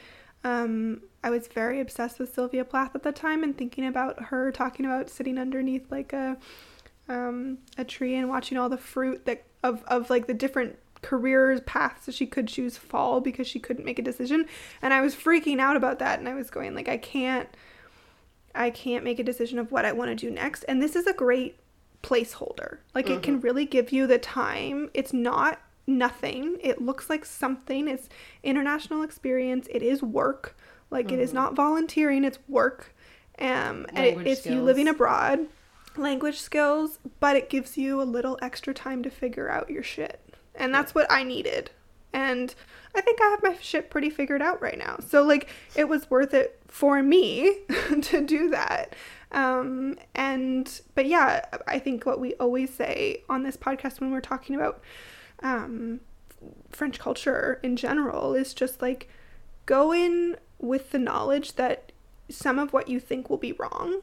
um, 0.45 1.03
I 1.23 1.29
was 1.29 1.47
very 1.47 1.79
obsessed 1.79 2.19
with 2.19 2.35
Sylvia 2.35 2.65
Plath 2.65 2.95
at 2.95 3.03
the 3.03 3.13
time 3.13 3.45
and 3.45 3.57
thinking 3.57 3.87
about 3.87 4.25
her 4.25 4.51
talking 4.51 4.87
about 4.87 5.11
sitting 5.11 5.37
underneath 5.37 5.91
like 5.91 6.15
a 6.15 6.39
um, 7.07 7.59
a 7.77 7.85
tree 7.85 8.15
and 8.17 8.31
watching 8.31 8.57
all 8.57 8.71
the 8.71 8.79
fruit 8.79 9.27
that 9.27 9.45
of 9.63 9.85
of 9.89 10.09
like 10.09 10.27
the 10.27 10.35
different 10.35 10.79
careers 11.03 11.61
paths 11.67 12.07
that 12.07 12.15
she 12.15 12.25
could 12.25 12.49
choose 12.49 12.79
fall 12.79 13.21
because 13.21 13.47
she 13.47 13.61
couldn't 13.61 13.85
make 13.85 13.99
a 13.99 14.03
decision 14.03 14.47
and 14.81 14.95
I 14.95 15.03
was 15.03 15.15
freaking 15.15 15.61
out 15.61 15.77
about 15.77 15.99
that 15.99 16.19
and 16.19 16.27
I 16.27 16.35
was 16.35 16.49
going 16.49 16.75
like 16.75 16.89
I 16.89 16.97
can't 16.97 17.49
I 18.57 18.71
can't 18.71 19.05
make 19.05 19.19
a 19.19 19.25
decision 19.25 19.59
of 19.59 19.71
what 19.73 19.85
I 19.85 19.93
want 19.93 20.11
to 20.11 20.15
do 20.15 20.31
next 20.31 20.65
and 20.65 20.81
this 20.83 20.97
is 20.97 21.07
a 21.07 21.13
great 21.13 21.59
placeholder 22.03 22.79
like 22.95 23.07
mm-hmm. 23.07 23.15
it 23.15 23.23
can 23.23 23.37
mm-hmm. 23.37 23.45
really 23.45 23.65
give 23.65 23.93
you 23.93 24.07
the 24.07 24.19
time 24.19 24.91
it's 24.95 25.13
not 25.13 25.61
nothing 25.89 26.57
it 26.61 26.83
looks 26.83 27.09
like 27.09 27.25
something 27.25 27.89
it's 27.89 28.09
international 28.43 29.03
experience 29.03 29.69
it 29.71 29.83
is 29.83 30.03
work 30.03 30.57
like 30.91 31.07
mm-hmm. 31.07 31.17
it 31.17 31.21
is 31.21 31.31
mm-hmm. 31.31 31.39
not 31.39 31.55
volunteering, 31.55 32.25
it's 32.25 32.39
work. 32.49 32.95
Um, 33.39 33.87
and 33.93 33.99
it, 33.99 34.27
it's 34.27 34.41
skills. 34.41 34.55
you 34.55 34.63
living 34.63 34.89
abroad, 34.89 35.47
language 35.97 36.39
skills, 36.39 36.99
but 37.21 37.37
it 37.37 37.51
gives 37.51 37.77
you 37.77 38.01
a 38.01 38.05
little 38.05 38.39
extra 38.41 38.73
time 38.73 39.03
to 39.03 39.11
figure 39.11 39.51
out 39.51 39.71
your 39.71 39.83
shit. 39.83 40.21
And 40.55 40.75
that's 40.75 40.95
what 40.95 41.07
I 41.11 41.23
needed. 41.23 41.71
And 42.13 42.55
I 42.97 43.01
think 43.01 43.21
I 43.21 43.29
have 43.29 43.43
my 43.43 43.57
shit 43.61 43.91
pretty 43.91 44.11
figured 44.11 44.43
out 44.43 44.61
right 44.61 44.79
now. 44.79 44.99
So 45.07 45.23
like 45.23 45.49
it 45.75 45.89
was 45.89 46.09
worth 46.11 46.35
it 46.35 46.61
for 46.69 47.03
me 47.03 47.59
to 48.03 48.25
do 48.25 48.51
that. 48.51 48.95
Um, 49.33 49.99
and 50.15 50.81
but 50.95 51.07
yeah, 51.07 51.45
I 51.67 51.79
think 51.79 52.07
what 52.07 52.21
we 52.21 52.35
always 52.35 52.73
say 52.73 53.23
on 53.29 53.43
this 53.43 53.57
podcast 53.57 54.01
when 54.01 54.11
we're 54.11 54.21
talking 54.21 54.55
about 54.55 54.83
um, 55.43 56.01
French 56.71 56.99
culture 56.99 57.61
in 57.63 57.77
general 57.77 58.35
is 58.35 58.55
just 58.55 58.81
like 58.81 59.09
go 59.67 59.93
in 59.93 60.37
with 60.59 60.91
the 60.91 60.99
knowledge 60.99 61.55
that 61.57 61.93
some 62.29 62.59
of 62.59 62.73
what 62.73 62.89
you 62.89 62.99
think 62.99 63.29
will 63.29 63.37
be 63.37 63.53
wrong 63.53 64.01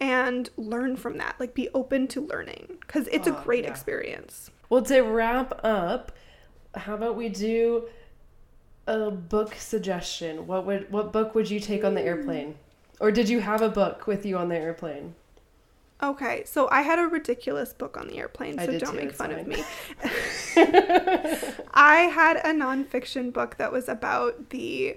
and 0.00 0.50
learn 0.56 0.96
from 0.96 1.18
that. 1.18 1.36
Like 1.38 1.54
be 1.54 1.68
open 1.74 2.08
to 2.08 2.20
learning 2.20 2.78
because 2.80 3.08
it's 3.08 3.26
a 3.26 3.32
great 3.32 3.64
yeah. 3.64 3.70
experience. 3.70 4.50
Well, 4.68 4.82
to 4.82 5.02
wrap 5.02 5.60
up, 5.64 6.12
how 6.74 6.94
about 6.94 7.16
we 7.16 7.28
do 7.28 7.84
a 8.86 9.10
book 9.10 9.54
suggestion? 9.54 10.46
What 10.46 10.66
would 10.66 10.90
what 10.90 11.12
book 11.12 11.34
would 11.34 11.50
you 11.50 11.60
take 11.60 11.84
on 11.84 11.94
the 11.94 12.02
airplane? 12.02 12.56
Or 13.00 13.10
did 13.10 13.28
you 13.28 13.40
have 13.40 13.62
a 13.62 13.68
book 13.68 14.06
with 14.06 14.24
you 14.24 14.36
on 14.36 14.48
the 14.48 14.56
airplane? 14.56 15.14
Okay, 16.02 16.42
so 16.44 16.68
I 16.70 16.82
had 16.82 16.98
a 16.98 17.02
ridiculous 17.02 17.72
book 17.72 17.96
on 17.96 18.08
the 18.08 18.18
airplane, 18.18 18.58
so 18.58 18.66
don't 18.78 18.90
too, 18.90 18.96
make 18.96 19.12
fun 19.12 19.30
of 19.30 19.46
me. 19.46 19.62
I 21.72 22.10
had 22.12 22.38
a 22.38 22.52
nonfiction 22.52 23.32
book 23.32 23.56
that 23.58 23.70
was 23.70 23.88
about 23.88 24.50
the 24.50 24.96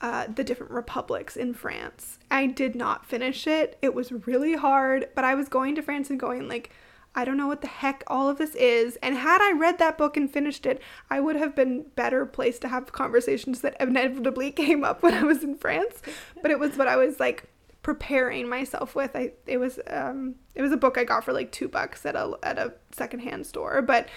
uh, 0.00 0.26
the 0.34 0.42
different 0.42 0.72
republics 0.72 1.36
in 1.36 1.54
France. 1.54 2.18
I 2.30 2.46
did 2.46 2.74
not 2.74 3.06
finish 3.06 3.46
it. 3.46 3.78
It 3.82 3.94
was 3.94 4.10
really 4.26 4.54
hard, 4.54 5.08
but 5.14 5.24
I 5.24 5.34
was 5.34 5.48
going 5.48 5.74
to 5.74 5.82
France 5.82 6.10
and 6.10 6.18
going 6.18 6.48
like, 6.48 6.70
I 7.14 7.24
don't 7.24 7.36
know 7.36 7.48
what 7.48 7.60
the 7.60 7.66
heck 7.66 8.04
all 8.06 8.28
of 8.28 8.38
this 8.38 8.54
is. 8.54 8.96
And 9.02 9.16
had 9.16 9.42
I 9.42 9.52
read 9.52 9.78
that 9.78 9.98
book 9.98 10.16
and 10.16 10.30
finished 10.30 10.64
it, 10.64 10.80
I 11.10 11.20
would 11.20 11.36
have 11.36 11.56
been 11.56 11.86
better 11.96 12.24
placed 12.24 12.62
to 12.62 12.68
have 12.68 12.92
conversations 12.92 13.60
that 13.62 13.76
inevitably 13.80 14.52
came 14.52 14.84
up 14.84 15.02
when 15.02 15.14
I 15.14 15.24
was 15.24 15.42
in 15.42 15.56
France. 15.56 16.02
But 16.40 16.50
it 16.50 16.58
was 16.58 16.76
what 16.76 16.88
I 16.88 16.96
was 16.96 17.18
like 17.18 17.44
preparing 17.82 18.48
myself 18.48 18.94
with. 18.94 19.16
I 19.16 19.32
it 19.46 19.58
was 19.58 19.78
um 19.88 20.36
it 20.54 20.62
was 20.62 20.72
a 20.72 20.76
book 20.76 20.98
I 20.98 21.04
got 21.04 21.24
for 21.24 21.32
like 21.32 21.50
two 21.50 21.68
bucks 21.68 22.04
at 22.06 22.14
a 22.14 22.36
at 22.42 22.58
a 22.58 22.74
secondhand 22.92 23.46
store, 23.46 23.82
but 23.82 24.08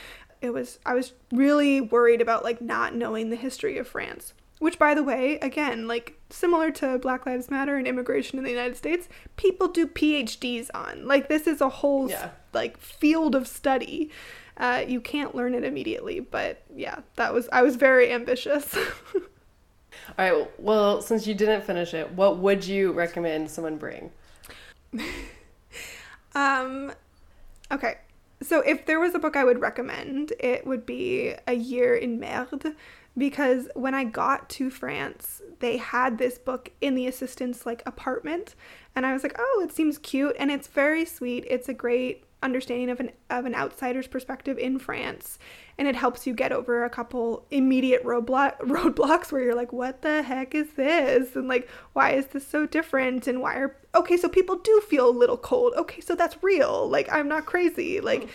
it 0.41 0.51
was 0.51 0.79
I 0.85 0.93
was 0.93 1.13
really 1.31 1.81
worried 1.81 2.21
about 2.21 2.43
like 2.43 2.61
not 2.61 2.93
knowing 2.93 3.29
the 3.29 3.35
history 3.35 3.77
of 3.77 3.87
France. 3.87 4.33
Which 4.63 4.79
by 4.79 4.93
the 4.93 5.03
way, 5.03 5.37
again, 5.39 5.89
like 5.89 6.17
similar 6.29 6.71
to 6.71 6.97
Black 6.97 7.25
Lives 7.25 7.51
Matter 7.51 7.75
and 7.75 7.85
immigration 7.85 8.37
in 8.37 8.45
the 8.45 8.49
United 8.49 8.77
States, 8.77 9.09
people 9.35 9.67
do 9.67 9.85
PhDs 9.85 10.69
on. 10.73 11.05
Like 11.05 11.27
this 11.27 11.47
is 11.47 11.59
a 11.59 11.67
whole 11.67 12.09
Yeah. 12.09 12.29
like 12.53 12.77
field 12.77 13.35
of 13.35 13.45
study. 13.45 14.09
Uh, 14.55 14.85
you 14.87 15.01
can't 15.01 15.35
learn 15.35 15.53
it 15.53 15.65
immediately, 15.65 16.21
but 16.21 16.61
yeah, 16.73 16.99
that 17.17 17.33
was 17.33 17.49
I 17.51 17.61
was 17.61 17.75
very 17.75 18.09
ambitious. 18.13 18.73
All 19.15 19.21
right. 20.17 20.49
Well, 20.57 21.01
since 21.01 21.27
you 21.27 21.33
didn't 21.33 21.65
finish 21.65 21.93
it, 21.93 22.13
what 22.13 22.37
would 22.37 22.65
you 22.65 22.93
recommend 22.93 23.51
someone 23.51 23.75
bring? 23.77 24.11
Um, 26.35 26.91
okay. 27.71 27.97
So 28.41 28.61
if 28.61 28.85
there 28.85 28.99
was 28.99 29.13
a 29.13 29.19
book 29.19 29.35
I 29.35 29.43
would 29.43 29.61
recommend, 29.61 30.33
it 30.39 30.65
would 30.65 30.85
be 30.85 31.33
A 31.47 31.53
Year 31.53 31.95
in 31.95 32.19
Merde 32.19 32.73
because 33.17 33.67
when 33.75 33.93
I 33.93 34.03
got 34.03 34.49
to 34.51 34.69
France, 34.69 35.41
they 35.59 35.77
had 35.77 36.17
this 36.17 36.37
book 36.37 36.71
in 36.81 36.95
the 36.95 37.07
assistant's 37.07 37.65
like 37.65 37.83
apartment 37.85 38.55
and 38.95 39.05
I 39.05 39.13
was 39.13 39.23
like, 39.23 39.35
"Oh, 39.37 39.61
it 39.63 39.73
seems 39.73 39.97
cute 39.97 40.35
and 40.39 40.51
it's 40.51 40.67
very 40.67 41.05
sweet. 41.05 41.45
It's 41.49 41.69
a 41.69 41.73
great 41.73 42.23
understanding 42.41 42.89
of 42.89 42.99
an 42.99 43.11
of 43.29 43.45
an 43.45 43.55
outsider's 43.55 44.07
perspective 44.07 44.57
in 44.57 44.79
France." 44.79 45.37
And 45.77 45.87
it 45.87 45.95
helps 45.95 46.27
you 46.27 46.33
get 46.33 46.51
over 46.51 46.83
a 46.83 46.89
couple 46.89 47.45
immediate 47.51 48.03
roadblock 48.03 48.57
roadblocks 48.61 49.31
where 49.31 49.43
you're 49.43 49.55
like, 49.55 49.73
"What 49.73 50.01
the 50.01 50.23
heck 50.23 50.55
is 50.55 50.71
this?" 50.71 51.35
and 51.35 51.47
like, 51.47 51.69
"Why 51.93 52.11
is 52.11 52.27
this 52.27 52.47
so 52.47 52.65
different?" 52.65 53.27
and 53.27 53.41
why 53.41 53.55
are 53.57 53.75
okay, 53.95 54.17
so 54.17 54.27
people 54.27 54.57
do 54.57 54.81
feel 54.81 55.07
a 55.09 55.11
little 55.11 55.37
cold. 55.37 55.73
Okay, 55.77 56.01
so 56.01 56.15
that's 56.15 56.41
real. 56.41 56.89
Like 56.89 57.11
I'm 57.11 57.27
not 57.27 57.45
crazy. 57.45 58.01
Like 58.01 58.23
oh. 58.23 58.29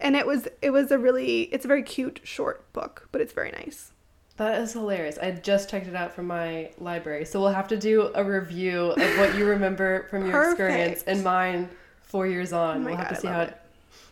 and 0.00 0.14
it 0.16 0.26
was 0.26 0.46
it 0.62 0.70
was 0.70 0.92
a 0.92 0.98
really 0.98 1.42
it's 1.52 1.64
a 1.64 1.68
very 1.68 1.82
cute 1.82 2.20
short 2.22 2.72
book, 2.72 3.08
but 3.12 3.20
it's 3.20 3.32
very 3.32 3.50
nice. 3.50 3.92
That 4.40 4.58
is 4.62 4.72
hilarious. 4.72 5.18
I 5.18 5.32
just 5.32 5.68
checked 5.68 5.86
it 5.86 5.94
out 5.94 6.14
from 6.14 6.26
my 6.26 6.70
library. 6.78 7.26
So 7.26 7.38
we'll 7.42 7.52
have 7.52 7.68
to 7.68 7.76
do 7.76 8.10
a 8.14 8.24
review 8.24 8.92
of 8.92 9.18
what 9.18 9.34
you 9.36 9.44
remember 9.44 10.06
from 10.08 10.26
your 10.26 10.48
experience 10.48 11.02
and 11.02 11.22
mine 11.22 11.68
four 12.04 12.26
years 12.26 12.50
on. 12.54 12.80
Oh 12.82 12.86
we'll 12.86 12.96
have 12.96 13.10
to 13.10 13.16
see 13.16 13.28
how 13.28 13.42
it. 13.42 13.56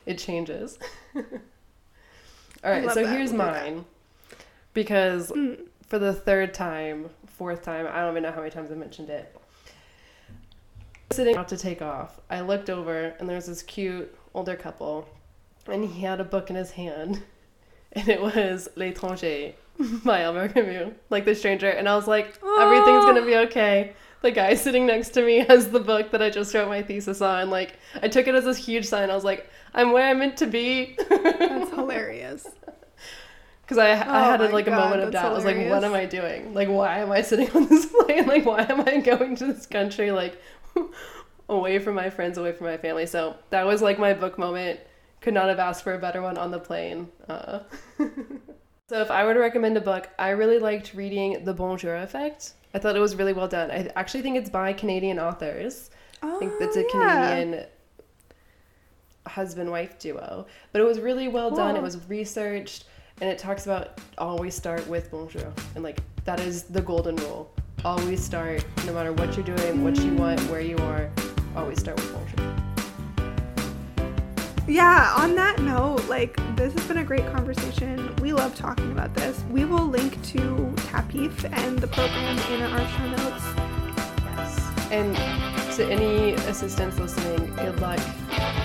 it, 0.05 0.19
changes. 0.19 0.79
All 1.17 1.23
right, 2.63 2.91
so 2.91 3.05
that. 3.05 3.17
here's 3.17 3.31
that. 3.31 3.39
mine. 3.39 3.87
Because 4.75 5.33
Mm. 5.33 5.61
for 5.87 5.99
the 5.99 6.13
third 6.13 6.53
time, 6.53 7.09
fourth 7.27 7.63
time, 7.63 7.89
I 7.91 8.03
don't 8.03 8.11
even 8.11 8.25
know 8.25 8.31
how 8.33 8.41
many 8.41 8.51
times 8.51 8.71
I 8.71 8.75
mentioned 8.75 9.09
it. 9.09 9.35
Sitting 11.11 11.37
out 11.37 11.49
to 11.49 11.57
take 11.57 11.81
off, 11.81 12.21
I 12.29 12.43
looked 12.43 12.69
over 12.69 13.15
and 13.19 13.27
there 13.27 13.37
was 13.37 13.47
this 13.47 13.63
cute 13.63 14.15
older 14.35 14.57
couple, 14.57 15.09
and 15.67 15.87
he 15.89 16.03
had 16.03 16.21
a 16.21 16.25
book 16.25 16.51
in 16.51 16.57
his 16.57 16.73
hand, 16.73 17.23
and 17.93 18.11
it 18.11 18.21
was 18.21 18.69
L'étranger 18.77 19.55
by 20.05 20.23
Albert 20.23 20.55
Camus, 20.55 20.95
like 21.11 21.25
The 21.25 21.35
Stranger, 21.35 21.69
and 21.71 21.89
I 21.89 21.95
was 21.97 22.07
like, 22.07 22.39
everything's 22.59 23.05
gonna 23.05 23.25
be 23.25 23.37
okay. 23.37 23.95
The 24.23 24.31
guy 24.33 24.55
sitting 24.55 24.87
next 24.87 25.11
to 25.11 25.23
me 25.25 25.39
has 25.49 25.71
the 25.71 25.81
book 25.81 26.11
that 26.11 26.21
I 26.23 26.31
just 26.31 26.53
wrote 26.55 26.69
my 26.69 26.83
thesis 26.83 27.21
on. 27.21 27.51
Like, 27.51 27.79
I 28.03 28.09
took 28.09 28.27
it 28.27 28.35
as 28.35 28.45
this 28.45 28.57
huge 28.57 28.85
sign. 28.85 29.11
I 29.11 29.15
was 29.15 29.25
like, 29.25 29.49
I'm 29.75 29.93
where 29.93 30.09
I'm 30.09 30.19
meant 30.19 30.37
to 30.39 30.47
be. 30.47 30.97
That's 31.09 31.71
hilarious. 31.75 32.47
Because 33.63 33.79
I, 33.79 33.91
I 33.91 33.95
Oh 33.95 34.31
had 34.31 34.41
my 34.41 34.49
like 34.49 34.67
a 34.67 34.71
moment 34.71 35.03
of 35.03 35.13
doubt. 35.13 35.31
I 35.31 35.35
was 35.35 35.45
like, 35.45 35.69
what 35.69 35.85
am 35.85 35.95
I 35.95 36.07
doing? 36.07 36.55
Like, 36.55 36.69
why 36.69 36.99
am 36.99 37.13
I 37.13 37.23
sitting 37.23 37.51
on 37.55 37.69
this 37.69 37.87
plane? 37.87 38.27
Like, 38.27 38.45
why 38.45 38.63
am 38.63 38.81
I 38.81 38.99
going 38.99 39.37
to 39.37 39.47
this 39.47 39.67
country? 39.67 40.11
Like, 40.11 40.41
away 41.49 41.79
from 41.79 41.95
my 41.95 42.11
friends, 42.11 42.39
away 42.39 42.53
from 42.53 42.67
my 42.67 42.79
family. 42.79 43.07
So 43.07 43.37
that 43.51 43.67
was 43.67 43.83
like 43.83 43.99
my 43.99 44.15
book 44.15 44.39
moment. 44.39 44.81
Could 45.21 45.35
not 45.35 45.49
have 45.49 45.59
asked 45.59 45.85
for 45.85 45.95
a 45.95 45.99
better 45.99 46.23
one 46.23 46.39
on 46.39 46.51
the 46.51 46.61
plane. 46.61 47.09
Uh. 47.29 47.61
So 48.89 49.03
if 49.03 49.11
I 49.11 49.25
were 49.25 49.35
to 49.35 49.41
recommend 49.41 49.77
a 49.77 49.83
book, 49.83 50.09
I 50.19 50.31
really 50.31 50.59
liked 50.59 50.95
reading 50.95 51.45
The 51.45 51.53
Bonjour 51.53 51.97
Effect. 51.97 52.55
I 52.73 52.79
thought 52.79 52.97
it 52.97 53.01
was 53.01 53.17
really 53.17 53.35
well 53.35 53.47
done. 53.47 53.71
I 53.71 53.91
actually 53.97 54.23
think 54.23 54.39
it's 54.39 54.49
by 54.49 54.73
Canadian 54.73 55.19
authors. 55.19 55.91
Oh, 56.23 56.37
I 56.37 56.39
think 56.39 56.55
it's 56.59 56.77
a 56.77 56.85
oh, 56.85 56.89
yeah. 56.95 57.29
Canadian 57.29 57.67
husband 59.27 59.71
wife 59.71 59.99
duo. 59.99 60.47
But 60.73 60.81
it 60.81 60.85
was 60.85 61.01
really 61.01 61.29
well 61.29 61.51
done. 61.51 61.77
It 61.77 61.83
was 61.83 62.09
researched 62.09 62.85
and 63.21 63.29
it 63.29 63.39
talks 63.39 63.67
about 63.67 64.01
always 64.17 64.55
start 64.55 64.87
with 64.89 65.11
bonjour. 65.11 65.53
And 65.75 65.85
like 65.85 66.01
that 66.25 66.41
is 66.41 66.63
the 66.63 66.81
golden 66.81 67.17
rule. 67.17 67.53
Always 67.85 68.25
start 68.25 68.65
no 68.87 68.95
matter 68.95 69.13
what 69.13 69.37
you're 69.37 69.45
doing, 69.45 69.85
what 69.85 69.97
you 69.99 70.15
want, 70.15 70.41
where 70.51 70.63
you 70.63 70.79
are, 70.79 71.11
always 71.55 71.79
start 71.79 71.99
with 72.01 72.11
bonjour. 72.13 72.28
Yeah, 74.69 75.15
on 75.17 75.35
that 75.37 75.61
note, 75.61 76.07
like 76.09 76.37
this 76.55 76.75
has 76.75 76.87
been 76.87 76.99
a 76.99 77.05
great 77.05 77.25
conversation. 77.33 78.15
We 78.17 78.35
love 78.35 78.55
talking 78.55 78.93
about 78.93 79.15
this. 79.15 79.43
We 79.51 79.65
will 79.65 79.87
link 79.87 80.23
to 80.33 80.39
TAPIF 80.91 81.51
and 81.57 81.79
the 81.79 81.87
program 81.87 82.39
in 82.53 82.61
our 82.61 82.87
show 82.87 83.09
notes. 83.09 83.45
Yes. 84.27 84.91
And 84.91 85.17
to 85.77 85.87
any 85.91 86.35
assistants 86.51 86.99
listening, 86.99 87.55
good 87.57 87.81
luck 87.81 87.99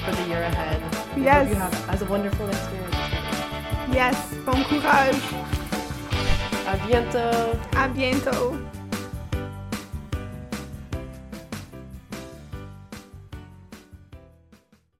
for 0.03 0.11
the 0.11 0.27
year 0.27 0.43
ahead. 0.43 0.81
We 1.15 1.23
Yes. 1.23 1.47
You 1.47 1.55
have 1.55 1.89
as 1.89 2.01
a 2.01 2.05
wonderful 2.05 2.49
experience. 2.49 2.95
Yes, 3.93 4.33
bon 4.45 4.61
courage. 4.65 5.23
A 6.67 6.77
bientôt. 6.85 7.57
A 7.75 7.87
bientôt. 7.87 8.82